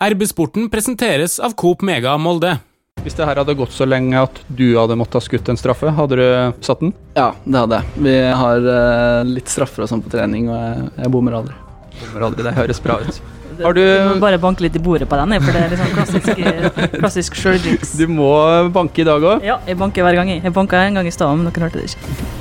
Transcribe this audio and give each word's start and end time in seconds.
RB-sporten 0.00 0.70
presenteres 0.72 1.38
av 1.40 1.52
Coop 1.60 1.82
Mega 1.84 2.14
Molde. 2.16 2.54
Hvis 3.04 3.16
det 3.18 3.26
her 3.28 3.36
hadde 3.36 3.52
gått 3.56 3.74
så 3.76 3.84
lenge 3.84 4.16
at 4.16 4.38
du 4.48 4.70
hadde 4.78 4.96
måttet 4.96 5.18
ha 5.18 5.20
skutt 5.26 5.50
en 5.52 5.58
straffe, 5.60 5.92
hadde 5.92 6.16
du 6.16 6.64
satt 6.64 6.80
den? 6.80 6.94
Ja, 7.18 7.26
det 7.44 7.60
hadde 7.60 7.80
jeg. 7.82 8.00
Vi 8.06 8.14
har 8.40 8.70
eh, 8.72 9.28
litt 9.28 9.52
straffer 9.52 9.84
og 9.84 9.92
sånn 9.92 10.00
på 10.04 10.12
trening, 10.14 10.48
og 10.48 10.56
jeg, 10.56 10.88
jeg 11.04 11.12
bommer 11.12 11.36
aldri. 11.42 11.58
Bommer 12.00 12.26
aldri, 12.30 12.48
det 12.48 12.56
høres 12.56 12.80
bra 12.80 12.96
ut. 13.04 13.20
Har 13.60 13.76
du 13.76 13.82
Du 13.84 14.08
må 14.14 14.18
bare 14.24 14.40
banke 14.40 14.64
litt 14.64 14.80
i 14.80 14.84
bordet 14.88 15.04
på 15.08 15.20
den, 15.20 15.36
for 15.44 15.52
det 15.52 15.66
er 15.66 15.76
liksom 15.76 15.96
klassisk, 15.98 16.92
klassisk 16.96 17.40
sjøljinx. 17.42 17.92
Du 18.00 18.06
må 18.08 18.32
banke 18.72 19.04
i 19.04 19.08
dag 19.08 19.20
òg. 19.34 19.44
Ja, 19.44 19.60
jeg 19.68 19.76
banker 19.84 20.08
hver 20.08 20.16
gang. 20.16 20.32
jeg. 20.32 20.46
Jeg 20.48 20.56
banka 20.56 20.80
en 20.80 20.96
gang 20.96 21.12
i 21.12 21.12
stad, 21.12 21.36
men 21.36 21.52
dere 21.52 21.68
hørte 21.68 21.82
det 21.84 21.92
ikke. 21.92 22.39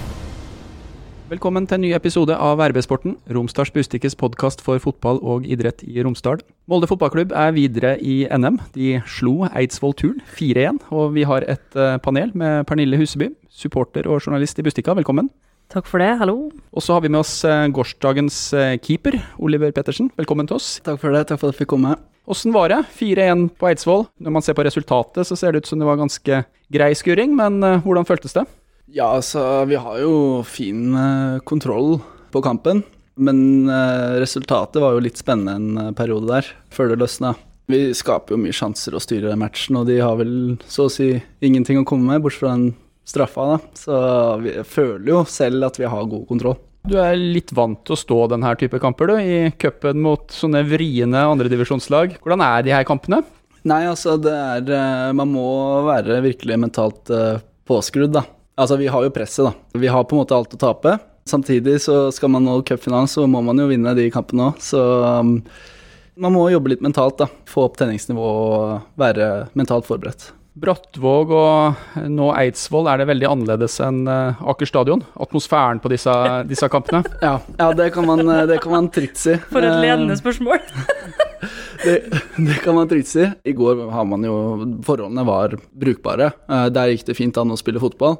Velkommen 1.29 1.67
til 1.69 1.77
en 1.77 1.83
ny 1.83 1.89
episode 1.93 2.33
av 2.33 2.57
RB-sporten, 2.71 3.11
Romsdals 3.29 3.69
Bustikkes 3.69 4.15
podkast 4.17 4.63
for 4.65 4.81
fotball 4.81 5.19
og 5.21 5.43
idrett 5.45 5.83
i 5.85 6.01
Romsdal. 6.01 6.39
Molde 6.65 6.87
fotballklubb 6.89 7.35
er 7.37 7.51
videre 7.53 7.91
i 8.01 8.23
NM. 8.33 8.55
De 8.73 8.95
slo 9.05 9.43
Eidsvoll 9.51 9.93
Turn 9.99 10.23
4-1, 10.33 10.79
og 10.89 11.13
vi 11.13 11.27
har 11.29 11.45
et 11.45 11.77
eh, 11.77 11.99
panel 12.01 12.31
med 12.33 12.65
Pernille 12.65 12.97
Huseby, 12.97 13.27
supporter 13.45 14.09
og 14.09 14.23
journalist 14.23 14.57
i 14.57 14.65
Bustikka. 14.65 14.95
Velkommen. 14.97 15.29
Takk 15.69 15.85
for 15.85 16.01
det. 16.01 16.15
Hallo. 16.17 16.47
Og 16.73 16.81
så 16.81 16.97
har 16.97 17.05
vi 17.05 17.11
med 17.13 17.21
oss 17.21 17.35
eh, 17.45 17.67
gårsdagens 17.77 18.39
eh, 18.57 18.77
keeper, 18.81 19.19
Oliver 19.37 19.69
Pettersen. 19.75 20.09
Velkommen 20.17 20.49
til 20.49 20.57
oss. 20.57 20.79
Takk 20.81 20.97
for 21.03 21.13
det. 21.13 21.27
Takk 21.29 21.43
for 21.43 21.51
at 21.51 21.59
jeg 21.59 21.67
fikk 21.67 21.75
komme. 21.75 21.93
Åssen 22.25 22.57
var 22.57 22.73
det? 22.73 22.87
4-1 22.97 23.51
på 23.61 23.69
Eidsvoll. 23.69 24.07
Når 24.17 24.33
man 24.39 24.47
ser 24.47 24.57
på 24.57 24.65
resultatet, 24.65 25.29
så 25.29 25.37
ser 25.37 25.53
det 25.53 25.61
ut 25.61 25.69
som 25.69 25.77
det 25.77 25.91
var 25.93 26.01
ganske 26.01 26.41
grei 26.73 26.89
skuring, 26.97 27.37
men 27.37 27.61
hvordan 27.85 28.09
føltes 28.09 28.33
det? 28.33 28.49
Ja, 28.91 29.11
altså, 29.19 29.65
vi 29.69 29.77
har 29.77 29.99
jo 30.01 30.41
fin 30.47 30.95
eh, 30.97 31.41
kontroll 31.45 31.99
på 32.33 32.41
kampen. 32.41 32.81
Men 33.19 33.69
eh, 33.69 34.15
resultatet 34.21 34.81
var 34.81 34.95
jo 34.95 35.03
litt 35.03 35.19
spennende 35.19 35.57
en 35.59 35.81
eh, 35.89 35.95
periode 35.97 36.29
der, 36.29 36.47
før 36.73 36.93
det 36.93 37.01
løsna. 37.01 37.35
Vi 37.69 37.91
skaper 37.93 38.33
jo 38.33 38.39
mye 38.41 38.55
sjanser 38.55 38.95
å 38.97 39.01
styre 39.03 39.35
matchen, 39.37 39.77
og 39.77 39.89
de 39.91 39.99
har 40.01 40.15
vel 40.17 40.31
så 40.65 40.87
å 40.87 40.93
si 40.93 41.11
ingenting 41.45 41.81
å 41.81 41.85
komme 41.85 42.09
med, 42.09 42.23
bortsett 42.23 42.41
fra 42.41 42.55
den 42.55 42.71
straffa, 43.05 43.45
da. 43.51 43.59
Så 43.77 43.99
vi 44.41 44.55
føler 44.65 45.11
jo 45.11 45.21
selv 45.29 45.67
at 45.69 45.77
vi 45.77 45.91
har 45.91 46.09
god 46.09 46.25
kontroll. 46.31 46.57
Du 46.89 46.95
er 46.97 47.13
litt 47.19 47.53
vant 47.53 47.77
til 47.85 47.93
å 47.93 47.99
stå 47.99 48.19
denne 48.31 48.55
type 48.57 48.81
kamper, 48.81 49.11
du, 49.11 49.21
i 49.21 49.53
cupen 49.61 50.01
mot 50.01 50.33
sånne 50.33 50.63
vriene 50.65 51.27
andredivisjonslag. 51.29 52.17
Hvordan 52.23 52.45
er 52.47 52.65
de 52.65 52.73
her 52.73 52.89
kampene? 52.89 53.21
Nei, 53.69 53.83
altså, 53.91 54.15
det 54.17 54.33
er 54.33 55.13
Man 55.13 55.33
må 55.35 55.49
være 55.85 56.23
virkelig 56.25 56.57
mentalt 56.63 57.11
påskrudd, 57.69 58.15
da. 58.15 58.23
Altså, 58.59 58.75
vi 58.79 58.89
har 58.91 59.05
jo 59.05 59.11
presset, 59.15 59.45
da. 59.47 59.79
Vi 59.79 59.87
har 59.87 60.03
på 60.03 60.17
en 60.17 60.23
måte 60.23 60.35
alt 60.35 60.55
å 60.55 60.59
tape. 60.59 60.97
Samtidig 61.29 61.77
så 61.85 62.09
skal 62.15 62.31
man 62.33 62.43
nå 62.43 62.57
cupfinalen, 62.67 63.07
så 63.07 63.23
må 63.29 63.39
man 63.45 63.61
jo 63.61 63.69
vinne 63.69 63.93
de 63.95 64.09
kampene 64.11 64.49
òg. 64.49 64.63
Så 64.63 64.81
um, 65.21 65.37
man 66.19 66.35
må 66.35 66.49
jobbe 66.51 66.73
litt 66.73 66.83
mentalt, 66.83 67.21
da. 67.21 67.29
Få 67.47 67.69
opp 67.69 67.79
tenningsnivået 67.79 68.27
og 68.27 68.99
være 68.99 69.29
mentalt 69.59 69.87
forberedt. 69.87 70.33
Brattvåg 70.59 71.31
og 71.31 72.01
nå 72.11 72.31
Eidsvoll, 72.35 72.89
er 72.91 72.99
det 72.99 73.07
veldig 73.07 73.29
annerledes 73.29 73.77
enn 73.85 74.01
eh, 74.11 74.41
Aker 74.51 74.67
stadion? 74.67 75.05
Atmosfæren 75.21 75.79
på 75.79 75.91
disse, 75.93 76.11
disse 76.49 76.67
kampene? 76.73 77.05
Ja, 77.23 77.37
ja 77.61 77.69
det, 77.77 77.91
kan 77.95 78.09
man, 78.09 78.25
eh, 78.27 78.43
det 78.49 78.59
kan 78.65 78.75
man 78.75 78.91
trygt 78.91 79.21
si. 79.21 79.37
For 79.53 79.63
et 79.63 79.71
Eh, 79.71 79.81
ledende 79.85 80.19
spørsmål. 80.19 80.59
Det, 81.83 81.95
det 82.37 82.59
kan 82.63 82.75
man 82.75 82.89
trygt 82.91 83.07
si. 83.11 83.25
I 83.47 83.53
går 83.55 83.85
har 83.93 84.05
man 84.09 84.23
jo 84.27 84.35
Forholdene 84.85 85.25
var 85.27 85.55
brukbare. 85.71 86.31
Eh, 86.49 86.67
Der 86.75 86.91
gikk 86.93 87.05
det 87.09 87.17
fint 87.19 87.37
an 87.39 87.51
å 87.55 87.59
spille 87.59 87.81
fotball. 87.81 88.19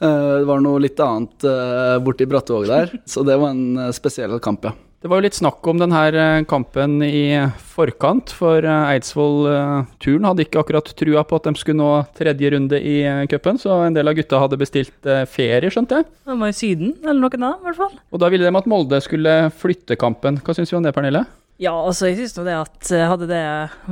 Eh, 0.00 0.34
Det 0.40 0.46
var 0.48 0.60
noe 0.64 0.82
litt 0.84 1.00
annet 1.00 1.44
eh, 1.48 1.96
borti 2.04 2.26
Brattvåg 2.28 2.66
der, 2.70 2.92
så 3.12 3.24
det 3.26 3.38
var 3.40 3.54
en 3.54 3.92
spesiell 3.96 4.38
kamp, 4.40 4.64
ja. 4.68 4.74
Det 5.02 5.10
var 5.12 5.20
jo 5.20 5.26
litt 5.26 5.36
snakk 5.36 5.66
om 5.70 5.78
denne 5.78 6.44
kampen 6.48 6.96
i 7.04 7.36
forkant, 7.76 8.32
for 8.34 8.64
Eidsvoll-turen 8.64 10.24
hadde 10.26 10.46
ikke 10.46 10.62
akkurat 10.62 10.88
trua 10.98 11.22
på 11.28 11.36
at 11.38 11.46
de 11.46 11.52
skulle 11.60 11.78
nå 11.78 11.90
tredje 12.16 12.50
runde 12.54 12.80
i 12.80 12.96
cupen, 13.30 13.60
så 13.60 13.76
en 13.86 13.94
del 13.94 14.08
av 14.08 14.16
gutta 14.18 14.40
hadde 14.40 14.58
bestilt 14.58 15.06
ferie, 15.30 15.70
skjønte 15.70 16.00
jeg. 16.00 16.08
De 16.26 16.38
var 16.40 16.50
i 16.50 16.56
Syden, 16.56 16.94
eller 17.04 17.20
noe 17.22 17.38
da, 17.38 17.52
i 17.60 17.66
hvert 17.68 17.78
fall. 17.84 17.94
Og 18.10 18.22
da 18.24 18.30
ville 18.32 18.48
de 18.48 18.58
at 18.58 18.70
Molde 18.72 18.98
skulle 19.04 19.36
flytte 19.60 19.98
kampen. 20.00 20.40
Hva 20.42 20.56
syns 20.56 20.72
vi 20.72 20.80
om 20.80 20.88
det, 20.88 20.94
Pernille? 20.96 21.26
Ja, 21.62 21.72
altså, 21.72 22.10
jeg 22.10 22.18
syns 22.18 22.34
nå 22.36 22.44
det 22.44 22.56
at 22.58 22.90
eh, 22.92 23.06
hadde 23.08 23.28
det 23.30 23.44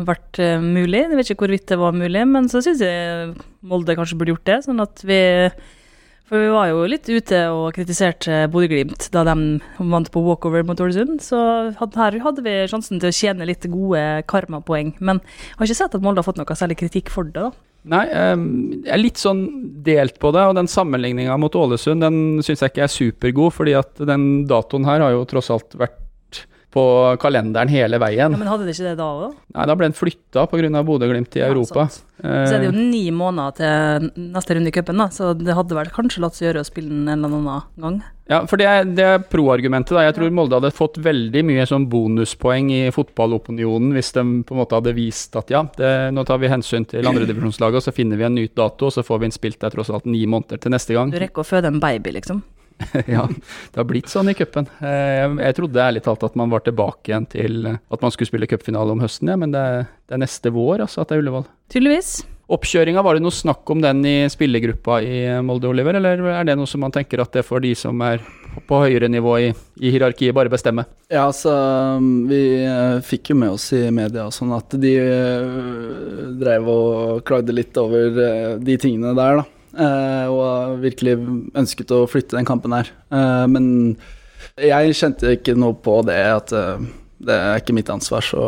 vært 0.04 0.40
eh, 0.42 0.60
mulig, 0.60 1.06
jeg 1.06 1.16
vet 1.16 1.30
ikke 1.32 1.46
hvorvidt 1.46 1.70
det 1.70 1.78
var 1.80 1.96
mulig, 1.96 2.24
men 2.28 2.50
så 2.52 2.60
syns 2.64 2.82
jeg 2.84 3.30
Molde 3.64 3.96
kanskje 3.96 4.18
burde 4.20 4.34
gjort 4.34 4.50
det, 4.50 4.58
sånn 4.66 4.84
at 4.84 5.00
vi 5.08 5.20
For 6.28 6.40
vi 6.40 6.50
var 6.52 6.68
jo 6.68 6.82
litt 6.88 7.08
ute 7.08 7.40
og 7.52 7.72
kritiserte 7.76 8.42
Bodø-Glimt 8.52 9.08
da 9.16 9.24
de 9.28 9.36
vant 9.80 10.10
på 10.12 10.22
walkover 10.26 10.64
mot 10.68 10.80
Ålesund, 10.80 11.24
så 11.24 11.40
her 11.72 12.20
hadde 12.26 12.44
vi 12.44 12.54
sjansen 12.68 13.00
til 13.00 13.08
å 13.08 13.16
tjene 13.16 13.48
litt 13.48 13.64
gode 13.72 14.04
karmapoeng. 14.28 14.94
Men 15.00 15.20
jeg 15.24 15.58
har 15.58 15.68
ikke 15.68 15.80
sett 15.80 15.96
at 15.96 16.04
Molde 16.04 16.20
har 16.20 16.28
fått 16.28 16.40
noe 16.40 16.60
særlig 16.60 16.82
kritikk 16.84 17.12
for 17.12 17.28
det, 17.28 17.48
da. 17.48 17.52
Nei, 17.96 18.04
eh, 18.12 18.36
jeg 18.84 18.92
er 18.92 19.04
litt 19.04 19.20
sånn 19.20 19.44
delt 19.84 20.20
på 20.20 20.36
det, 20.36 20.44
og 20.44 20.56
den 20.60 20.68
sammenligninga 20.68 21.40
mot 21.40 21.56
Ålesund 21.56 22.04
den 22.04 22.22
syns 22.44 22.60
jeg 22.60 22.72
ikke 22.72 22.88
er 22.88 22.96
supergod, 23.00 23.56
fordi 23.56 23.76
at 23.80 24.04
den 24.04 24.44
datoen 24.48 24.88
her 24.88 25.04
har 25.04 25.16
jo 25.16 25.28
tross 25.32 25.52
alt 25.52 25.76
vært 25.80 26.03
på 26.74 26.82
kalenderen 27.22 27.70
hele 27.70 28.00
veien. 28.02 28.32
Ja. 28.34 28.38
Men 28.40 28.50
hadde 28.50 28.66
det 28.66 28.74
ikke 28.74 28.88
det 28.90 28.96
da 28.98 29.06
òg. 29.28 29.36
Nei, 29.54 29.66
da 29.70 29.76
ble 29.78 29.86
den 29.90 29.94
flytta 29.98 30.46
pga. 30.50 30.82
Bodø-Glimt 30.84 31.36
i 31.38 31.44
Ja, 31.44 31.52
Europa. 31.52 31.86
sant. 31.88 32.02
Så 32.24 32.54
er 32.54 32.60
det 32.62 32.68
jo 32.68 32.72
Eh, 32.74 32.90
ni 32.90 33.10
måneder 33.10 33.54
til 33.58 34.10
neste 34.32 34.54
runde 34.56 34.70
i 34.70 34.74
cupen, 34.74 34.96
da, 34.96 35.06
så 35.12 35.32
det 35.36 35.54
hadde 35.54 35.74
vel 35.76 35.90
kanskje 35.92 36.20
latt 36.22 36.34
seg 36.38 36.48
gjøre 36.48 36.62
å 36.62 36.66
spille 36.66 36.88
den 36.88 37.08
en 37.08 37.24
eller 37.24 37.36
annen 37.36 37.62
gang. 37.78 37.98
Ja, 38.30 38.38
for 38.48 38.56
det 38.56 38.64
er, 38.66 38.84
det 38.88 39.04
er 39.04 39.18
pro-argumentet. 39.28 39.92
da. 39.92 40.00
Jeg 40.06 40.14
tror 40.16 40.30
Molde 40.32 40.56
hadde 40.56 40.70
fått 40.72 40.96
veldig 41.04 41.42
mye 41.44 41.66
sånn 41.68 41.84
bonuspoeng 41.92 42.70
i 42.72 42.90
fotballopinionen 42.94 43.92
hvis 43.92 44.12
de 44.16 44.22
på 44.46 44.54
en 44.54 44.60
måte 44.62 44.78
hadde 44.78 44.94
vist 44.96 45.36
at 45.36 45.50
ja, 45.52 45.62
det, 45.76 45.90
nå 46.14 46.24
tar 46.24 46.38
vi 46.40 46.48
hensyn 46.48 46.86
til 46.88 47.04
andredivisjonslaget, 47.10 47.76
og 47.82 47.84
så 47.84 47.92
finner 47.94 48.16
vi 48.16 48.24
en 48.24 48.34
ny 48.38 48.46
dato, 48.56 48.86
og 48.88 48.92
så 48.96 49.04
får 49.04 49.20
vi 49.20 49.28
en 49.30 49.36
spilt 49.36 49.60
der 49.60 49.74
tross 49.74 49.90
alt 49.92 50.06
ni 50.08 50.24
måneder 50.26 50.58
til 50.62 50.72
neste 50.74 50.96
gang. 50.96 51.12
Du 51.12 51.18
rekker 51.20 51.44
å 51.44 51.48
føde 51.48 51.68
en 51.70 51.80
baby, 51.82 52.14
liksom. 52.16 52.42
ja, 53.14 53.24
det 53.28 53.80
har 53.80 53.88
blitt 53.88 54.10
sånn 54.12 54.30
i 54.32 54.36
cupen. 54.36 54.68
Eh, 54.80 55.24
Jeg, 55.44 55.56
trodde 55.58 55.82
ærlig 55.82 56.04
talt 56.04 56.26
at 56.26 56.36
man 56.38 56.52
var 56.52 56.64
tilbake 56.66 57.12
igjen 57.12 57.26
til 57.30 57.66
eh, 57.70 57.80
at 57.94 58.04
man 58.04 58.14
skulle 58.14 58.30
spille 58.30 58.50
cupfinale 58.50 58.94
om 58.94 59.02
høsten, 59.04 59.30
ja, 59.30 59.38
men 59.40 59.54
det 59.54 59.62
er, 59.62 59.90
det 60.08 60.18
er 60.18 60.24
neste 60.26 60.52
vår 60.54 60.84
altså 60.86 61.02
at 61.02 61.10
det 61.10 61.18
er 61.18 61.24
Ullevål. 61.24 61.48
Tydeligvis. 61.72 62.14
Oppkjøringa, 62.54 63.00
var 63.00 63.16
det 63.16 63.24
noe 63.24 63.32
snakk 63.32 63.70
om 63.72 63.80
den 63.80 64.02
i 64.04 64.16
spillergruppa 64.28 64.98
i 65.00 65.20
Molde, 65.40 65.70
Oliver, 65.70 65.96
eller 65.96 66.20
er 66.28 66.44
det 66.44 66.58
noe 66.60 66.68
som 66.68 66.82
man 66.84 66.92
tenker 66.92 67.22
at 67.22 67.32
det 67.32 67.44
får 67.46 67.62
de 67.64 67.70
som 67.78 68.02
er 68.04 68.20
på 68.68 68.80
høyere 68.82 69.08
nivå 69.08 69.32
i, 69.40 69.46
i 69.80 69.92
hierarkiet, 69.94 70.34
bare 70.36 70.52
bestemme? 70.52 70.84
Ja, 71.08 71.24
altså 71.24 71.54
Vi 72.28 72.42
eh, 72.66 73.00
fikk 73.04 73.32
jo 73.32 73.38
med 73.40 73.56
oss 73.56 73.70
i 73.74 73.86
media 73.94 74.28
sånn 74.34 74.52
at 74.56 74.76
de 74.80 74.92
eh, 75.00 75.56
drev 76.42 76.68
og 76.70 77.24
klagde 77.26 77.56
litt 77.56 77.76
over 77.80 78.20
eh, 78.26 78.52
de 78.60 78.76
tingene 78.80 79.16
der, 79.16 79.40
da. 79.40 79.48
Eh, 79.74 80.26
og 80.30 80.82
virkelig 80.84 81.16
ønsket 81.56 81.94
å 81.94 82.04
flytte 82.10 82.38
den 82.38 82.48
kampen 82.48 82.74
her. 82.76 82.90
Eh, 83.10 83.46
men 83.50 83.66
jeg 84.60 84.98
kjente 84.98 85.34
ikke 85.34 85.56
noe 85.58 85.74
på 85.74 86.00
det 86.06 86.20
at 86.30 86.54
eh, 86.54 86.84
det 87.24 87.38
er 87.40 87.62
ikke 87.62 87.76
mitt 87.76 87.90
ansvar, 87.92 88.24
så 88.24 88.44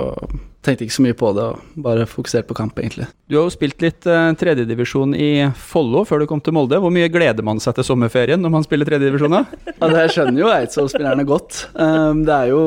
tenkte 0.67 0.87
ikke 0.87 0.97
så 0.97 1.05
mye 1.05 1.17
på 1.17 1.31
det 1.37 1.45
og 1.47 1.83
bare 1.85 2.07
fokuserte 2.11 2.49
på 2.49 2.57
kamp, 2.59 2.79
egentlig. 2.83 3.07
Du 3.31 3.37
har 3.39 3.47
jo 3.47 3.55
spilt 3.55 3.83
litt 3.83 4.07
eh, 4.11 4.33
tredjedivisjon 4.39 5.15
i 5.19 5.31
Follo 5.71 6.03
før 6.07 6.23
du 6.23 6.29
kom 6.31 6.43
til 6.43 6.57
Molde. 6.57 6.81
Hvor 6.83 6.93
mye 6.95 7.11
gleder 7.13 7.47
man 7.47 7.61
seg 7.63 7.77
til 7.79 7.87
sommerferien 7.87 8.43
når 8.43 8.55
man 8.57 8.67
spiller 8.67 8.89
tredjedivisjon? 8.89 9.37
da? 9.39 9.45
Ja, 9.77 9.91
det 9.93 10.07
skjønner 10.15 10.41
jo 10.41 10.51
Eidsvoll-spillerne 10.51 11.27
godt. 11.29 11.67
Um, 11.77 12.23
det 12.27 12.33
er 12.35 12.51
jo 12.51 12.63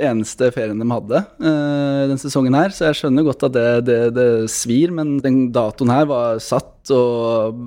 eneste 0.00 0.48
ferien 0.54 0.80
de 0.80 0.88
hadde 0.88 1.20
uh, 1.20 2.08
den 2.10 2.20
sesongen 2.22 2.56
her, 2.56 2.72
så 2.74 2.88
jeg 2.88 3.00
skjønner 3.02 3.26
godt 3.26 3.44
at 3.50 3.56
det, 3.56 3.66
det, 3.86 3.98
det 4.16 4.28
svir, 4.52 4.94
men 4.96 5.18
den 5.22 5.42
datoen 5.54 5.92
her 5.92 6.08
var 6.10 6.40
satt, 6.42 6.72
og 6.94 7.60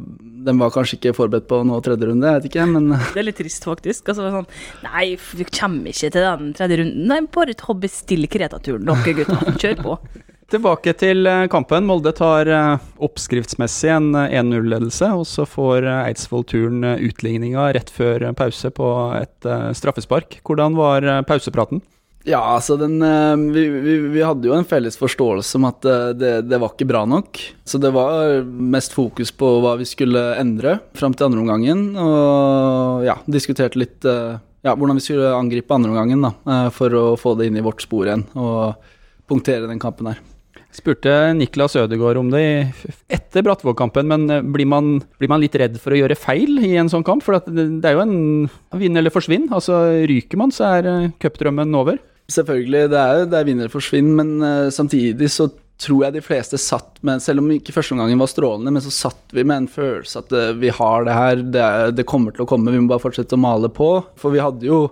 den 0.47 0.59
var 0.59 0.73
kanskje 0.73 0.97
ikke 0.97 1.15
forberedt 1.15 1.45
på 1.51 1.61
nå 1.67 1.77
tredje 1.85 2.09
runde, 2.09 2.27
jeg 2.27 2.41
vet 2.41 2.49
ikke, 2.49 2.67
men 2.73 2.89
Det 2.97 3.21
er 3.21 3.27
litt 3.29 3.39
trist, 3.39 3.67
faktisk. 3.69 4.09
Altså, 4.09 4.31
sånn, 4.33 4.49
nei, 4.87 5.05
vi 5.37 5.47
kommer 5.47 5.93
ikke 5.93 6.09
til 6.09 6.25
den 6.25 6.53
tredje 6.57 6.81
runden. 6.81 7.07
Nei, 7.11 7.21
bare 7.33 7.55
ta 7.59 7.77
bestill 7.77 8.27
Kreta-turen, 8.31 8.89
dere 8.89 9.17
gutta. 9.21 9.57
Kjør 9.61 9.81
på. 9.85 9.97
Tilbake 10.53 10.91
til 10.99 11.25
eh, 11.25 11.45
kampen. 11.49 11.87
Molde 11.89 12.11
tar 12.13 12.49
eh, 12.51 12.83
oppskriftsmessig 13.01 13.89
en 13.93 14.11
eh, 14.19 14.35
1-0-ledelse, 14.41 15.09
og 15.17 15.25
så 15.29 15.47
får 15.49 15.87
eh, 15.87 16.01
Eidsvoll 16.11 16.45
turen 16.49 16.83
eh, 16.85 17.01
utligninga 17.07 17.71
rett 17.73 17.89
før 17.93 18.27
eh, 18.27 18.35
pause 18.37 18.69
på 18.75 18.89
et 19.17 19.49
eh, 19.49 19.71
straffespark. 19.77 20.41
Hvordan 20.45 20.77
var 20.77 21.07
eh, 21.07 21.23
pausepraten? 21.29 21.81
Ja, 22.23 22.39
altså 22.55 22.77
den 22.79 23.01
eh, 23.03 23.35
vi, 23.51 23.65
vi, 23.83 23.97
vi 24.13 24.21
hadde 24.23 24.47
jo 24.47 24.55
en 24.55 24.67
felles 24.67 24.95
forståelse 24.95 25.59
om 25.59 25.67
at 25.67 25.83
eh, 25.83 26.11
det, 26.15 26.31
det 26.47 26.59
var 26.61 26.71
ikke 26.71 26.87
bra 26.87 27.03
nok. 27.09 27.39
Så 27.67 27.79
det 27.83 27.91
var 27.95 28.39
mest 28.47 28.95
fokus 28.95 29.33
på 29.35 29.49
hva 29.63 29.75
vi 29.79 29.87
skulle 29.87 30.21
endre 30.39 30.77
fram 30.95 31.15
til 31.15 31.27
andre 31.27 31.43
omgangen. 31.43 31.85
Og 31.99 33.03
ja, 33.03 33.17
diskuterte 33.27 33.81
litt 33.81 34.07
eh, 34.07 34.37
ja, 34.63 34.71
hvordan 34.71 35.01
vi 35.01 35.03
skulle 35.03 35.33
angripe 35.35 35.75
andre 35.75 35.91
omgangen 35.91 36.23
for 36.71 36.95
å 36.95 37.07
få 37.19 37.33
det 37.35 37.49
inn 37.49 37.57
i 37.59 37.63
vårt 37.65 37.83
spor 37.83 38.07
igjen 38.07 38.23
og 38.39 38.85
punktere 39.27 39.67
den 39.67 39.81
kampen 39.81 40.07
her. 40.13 40.21
Spurte 40.73 41.11
Niklas 41.35 41.75
Ødegaard 41.77 42.21
om 42.21 42.29
det 42.31 42.45
etter 43.11 43.43
Brattvåg-kampen, 43.43 44.07
men 44.07 44.53
blir 44.55 44.65
man, 44.71 44.95
blir 45.19 45.29
man 45.29 45.43
litt 45.43 45.57
redd 45.59 45.75
for 45.83 45.91
å 45.93 45.99
gjøre 45.99 46.17
feil 46.17 46.63
i 46.63 46.71
en 46.79 46.87
sånn 46.89 47.03
kamp? 47.05 47.27
For 47.27 47.43
det, 47.43 47.83
er 47.83 47.99
jo 47.99 48.05
en 48.07 48.15
vinn 48.79 48.97
eller 48.97 49.13
forsvinn. 49.13 49.51
Altså 49.53 49.83
Ryker 50.07 50.39
man, 50.39 50.55
så 50.55 50.71
er 50.79 50.89
cupdrømmen 51.21 51.75
over. 51.77 51.99
Selvfølgelig, 52.33 52.87
det 52.93 52.99
er, 52.99 53.25
det 53.29 53.39
er 53.39 53.47
vinner 53.47 53.71
forsvinn, 53.71 54.13
men 54.17 54.37
uh, 54.41 54.71
samtidig 54.73 55.29
så 55.31 55.49
tror 55.83 56.05
jeg 56.05 56.15
de 56.15 56.23
fleste 56.23 56.59
satt 56.61 57.01
med 57.05 57.21
Selv 57.23 57.41
om 57.41 57.49
ikke 57.51 57.73
førsteomgangen 57.75 58.21
var 58.21 58.29
strålende, 58.31 58.71
men 58.71 58.83
så 58.83 58.93
satt 58.93 59.35
vi 59.35 59.43
med 59.43 59.63
en 59.63 59.69
følelse 59.71 60.21
at 60.23 60.33
uh, 60.35 60.53
vi 60.59 60.71
har 60.73 61.07
det 61.07 61.17
her, 61.17 61.43
det, 61.43 61.65
er, 61.65 61.93
det, 61.95 62.07
kommer 62.09 62.35
til 62.35 62.45
å 62.45 62.49
komme, 62.49 62.73
vi 62.73 62.81
må 62.81 62.91
bare 62.91 63.03
fortsette 63.03 63.37
å 63.37 63.43
male 63.43 63.69
på. 63.73 63.91
For 64.19 64.33
vi 64.33 64.41
hadde 64.43 64.69
jo 64.69 64.87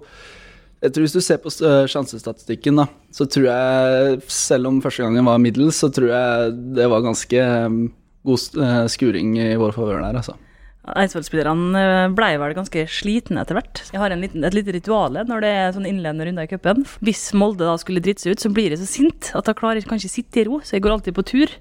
jeg 0.81 0.95
tror 0.95 1.03
Hvis 1.05 1.13
du 1.13 1.21
ser 1.21 1.37
på 1.37 1.51
uh, 1.61 1.85
sjansestatistikken, 1.85 2.79
da, 2.81 2.87
så 3.13 3.27
tror 3.29 3.43
jeg, 3.45 4.21
selv 4.33 4.71
om 4.71 4.79
første 4.81 5.05
gangen 5.05 5.27
var 5.29 5.41
middels, 5.41 5.77
så 5.77 5.91
tror 5.93 6.09
jeg 6.09 6.55
det 6.73 6.87
var 6.89 7.03
ganske 7.05 7.43
um, 7.69 7.83
god 8.25 8.87
skuring 8.89 9.35
i 9.37 9.51
vår 9.61 9.75
favør 9.77 10.01
der, 10.01 10.17
altså. 10.17 10.33
Eidsvoll-spillerne 10.81 11.77
eh, 11.77 12.11
ble 12.17 12.29
vel 12.41 12.55
ganske 12.57 12.83
slitne 12.89 13.43
etter 13.43 13.57
hvert. 13.57 13.83
Jeg 13.93 14.01
har 14.01 14.13
liten, 14.17 14.45
et 14.47 14.55
lite 14.57 14.73
ritual 14.73 15.19
når 15.29 15.43
det 15.43 15.51
er 15.53 15.75
sånn 15.75 15.85
innledende 15.85 16.25
runder 16.25 16.47
i 16.47 16.49
cupen. 16.49 16.85
Hvis 17.05 17.27
Molde 17.37 17.67
da 17.67 17.75
skulle 17.79 18.01
drite 18.01 18.25
seg 18.25 18.33
ut, 18.33 18.41
så 18.41 18.49
blir 18.53 18.73
jeg 18.73 18.81
så 18.81 18.89
sint 18.89 19.29
at 19.37 19.49
jeg 19.49 19.59
klarer 19.59 19.81
ikke 19.83 19.99
å 19.99 20.01
sitte 20.01 20.41
i 20.41 20.47
ro, 20.49 20.57
så 20.65 20.77
jeg 20.77 20.85
går 20.85 20.97
alltid 20.97 21.17
på 21.17 21.27
tur. 21.29 21.53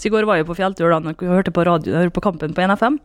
Så 0.00 0.08
i 0.08 0.14
går 0.14 0.24
var 0.28 0.40
jeg 0.40 0.48
på 0.48 0.56
fjelltur 0.56 0.88
da 0.88 1.02
og 1.04 1.26
hørte 1.28 1.52
på, 1.52 1.66
radio, 1.68 1.98
hørte 2.00 2.16
på 2.16 2.24
kampen 2.24 2.56
på 2.56 2.64
NFM. 2.72 2.96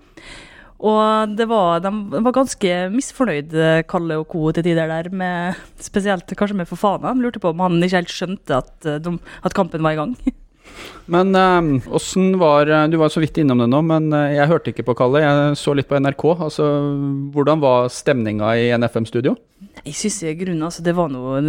Og 0.87 1.35
det 1.35 1.47
var, 1.49 1.81
de 1.81 1.91
var 2.21 2.35
ganske 2.35 2.73
misfornøyd, 2.93 3.53
Kalle 3.89 4.19
og 4.21 4.27
co. 4.31 4.47
til 4.53 4.63
tider 4.69 4.87
der, 4.87 5.09
med, 5.09 5.57
spesielt 5.81 6.31
kanskje 6.37 6.61
med 6.61 6.69
Fofana. 6.69 7.11
De 7.11 7.25
lurte 7.25 7.41
på 7.43 7.51
om 7.51 7.63
han 7.65 7.81
ikke 7.81 8.03
helt 8.03 8.13
skjønte 8.13 8.61
at, 8.61 8.75
eh, 8.85 9.01
de, 9.01 9.17
at 9.43 9.57
kampen 9.57 9.83
var 9.83 9.97
i 9.97 9.99
gang. 10.03 10.15
Men 11.07 11.31
åssen 11.87 12.33
uh, 12.35 12.39
var 12.41 12.67
eh, 12.67 12.87
Du 12.91 12.97
var 12.99 13.11
så 13.13 13.21
vidt 13.23 13.37
innom 13.39 13.61
det 13.63 13.69
nå, 13.71 13.79
men 13.87 14.09
uh, 14.11 14.27
jeg 14.33 14.49
hørte 14.51 14.73
ikke 14.73 14.89
på 14.89 14.97
Kalle. 14.99 15.23
Jeg 15.23 15.59
så 15.59 15.75
litt 15.77 15.87
på 15.87 15.99
NRK. 15.99 16.25
Altså, 16.35 16.67
hvordan 17.33 17.63
var 17.63 17.91
stemninga 17.93 18.51
i 18.59 18.69
NFM-studio? 18.75 19.37
Jeg 19.85 19.95
syns 19.95 20.21
i 20.27 20.35
grunnen 20.35 20.67
altså, 20.67 20.83
det 20.83 20.95
var 20.97 21.11
noe 21.13 21.39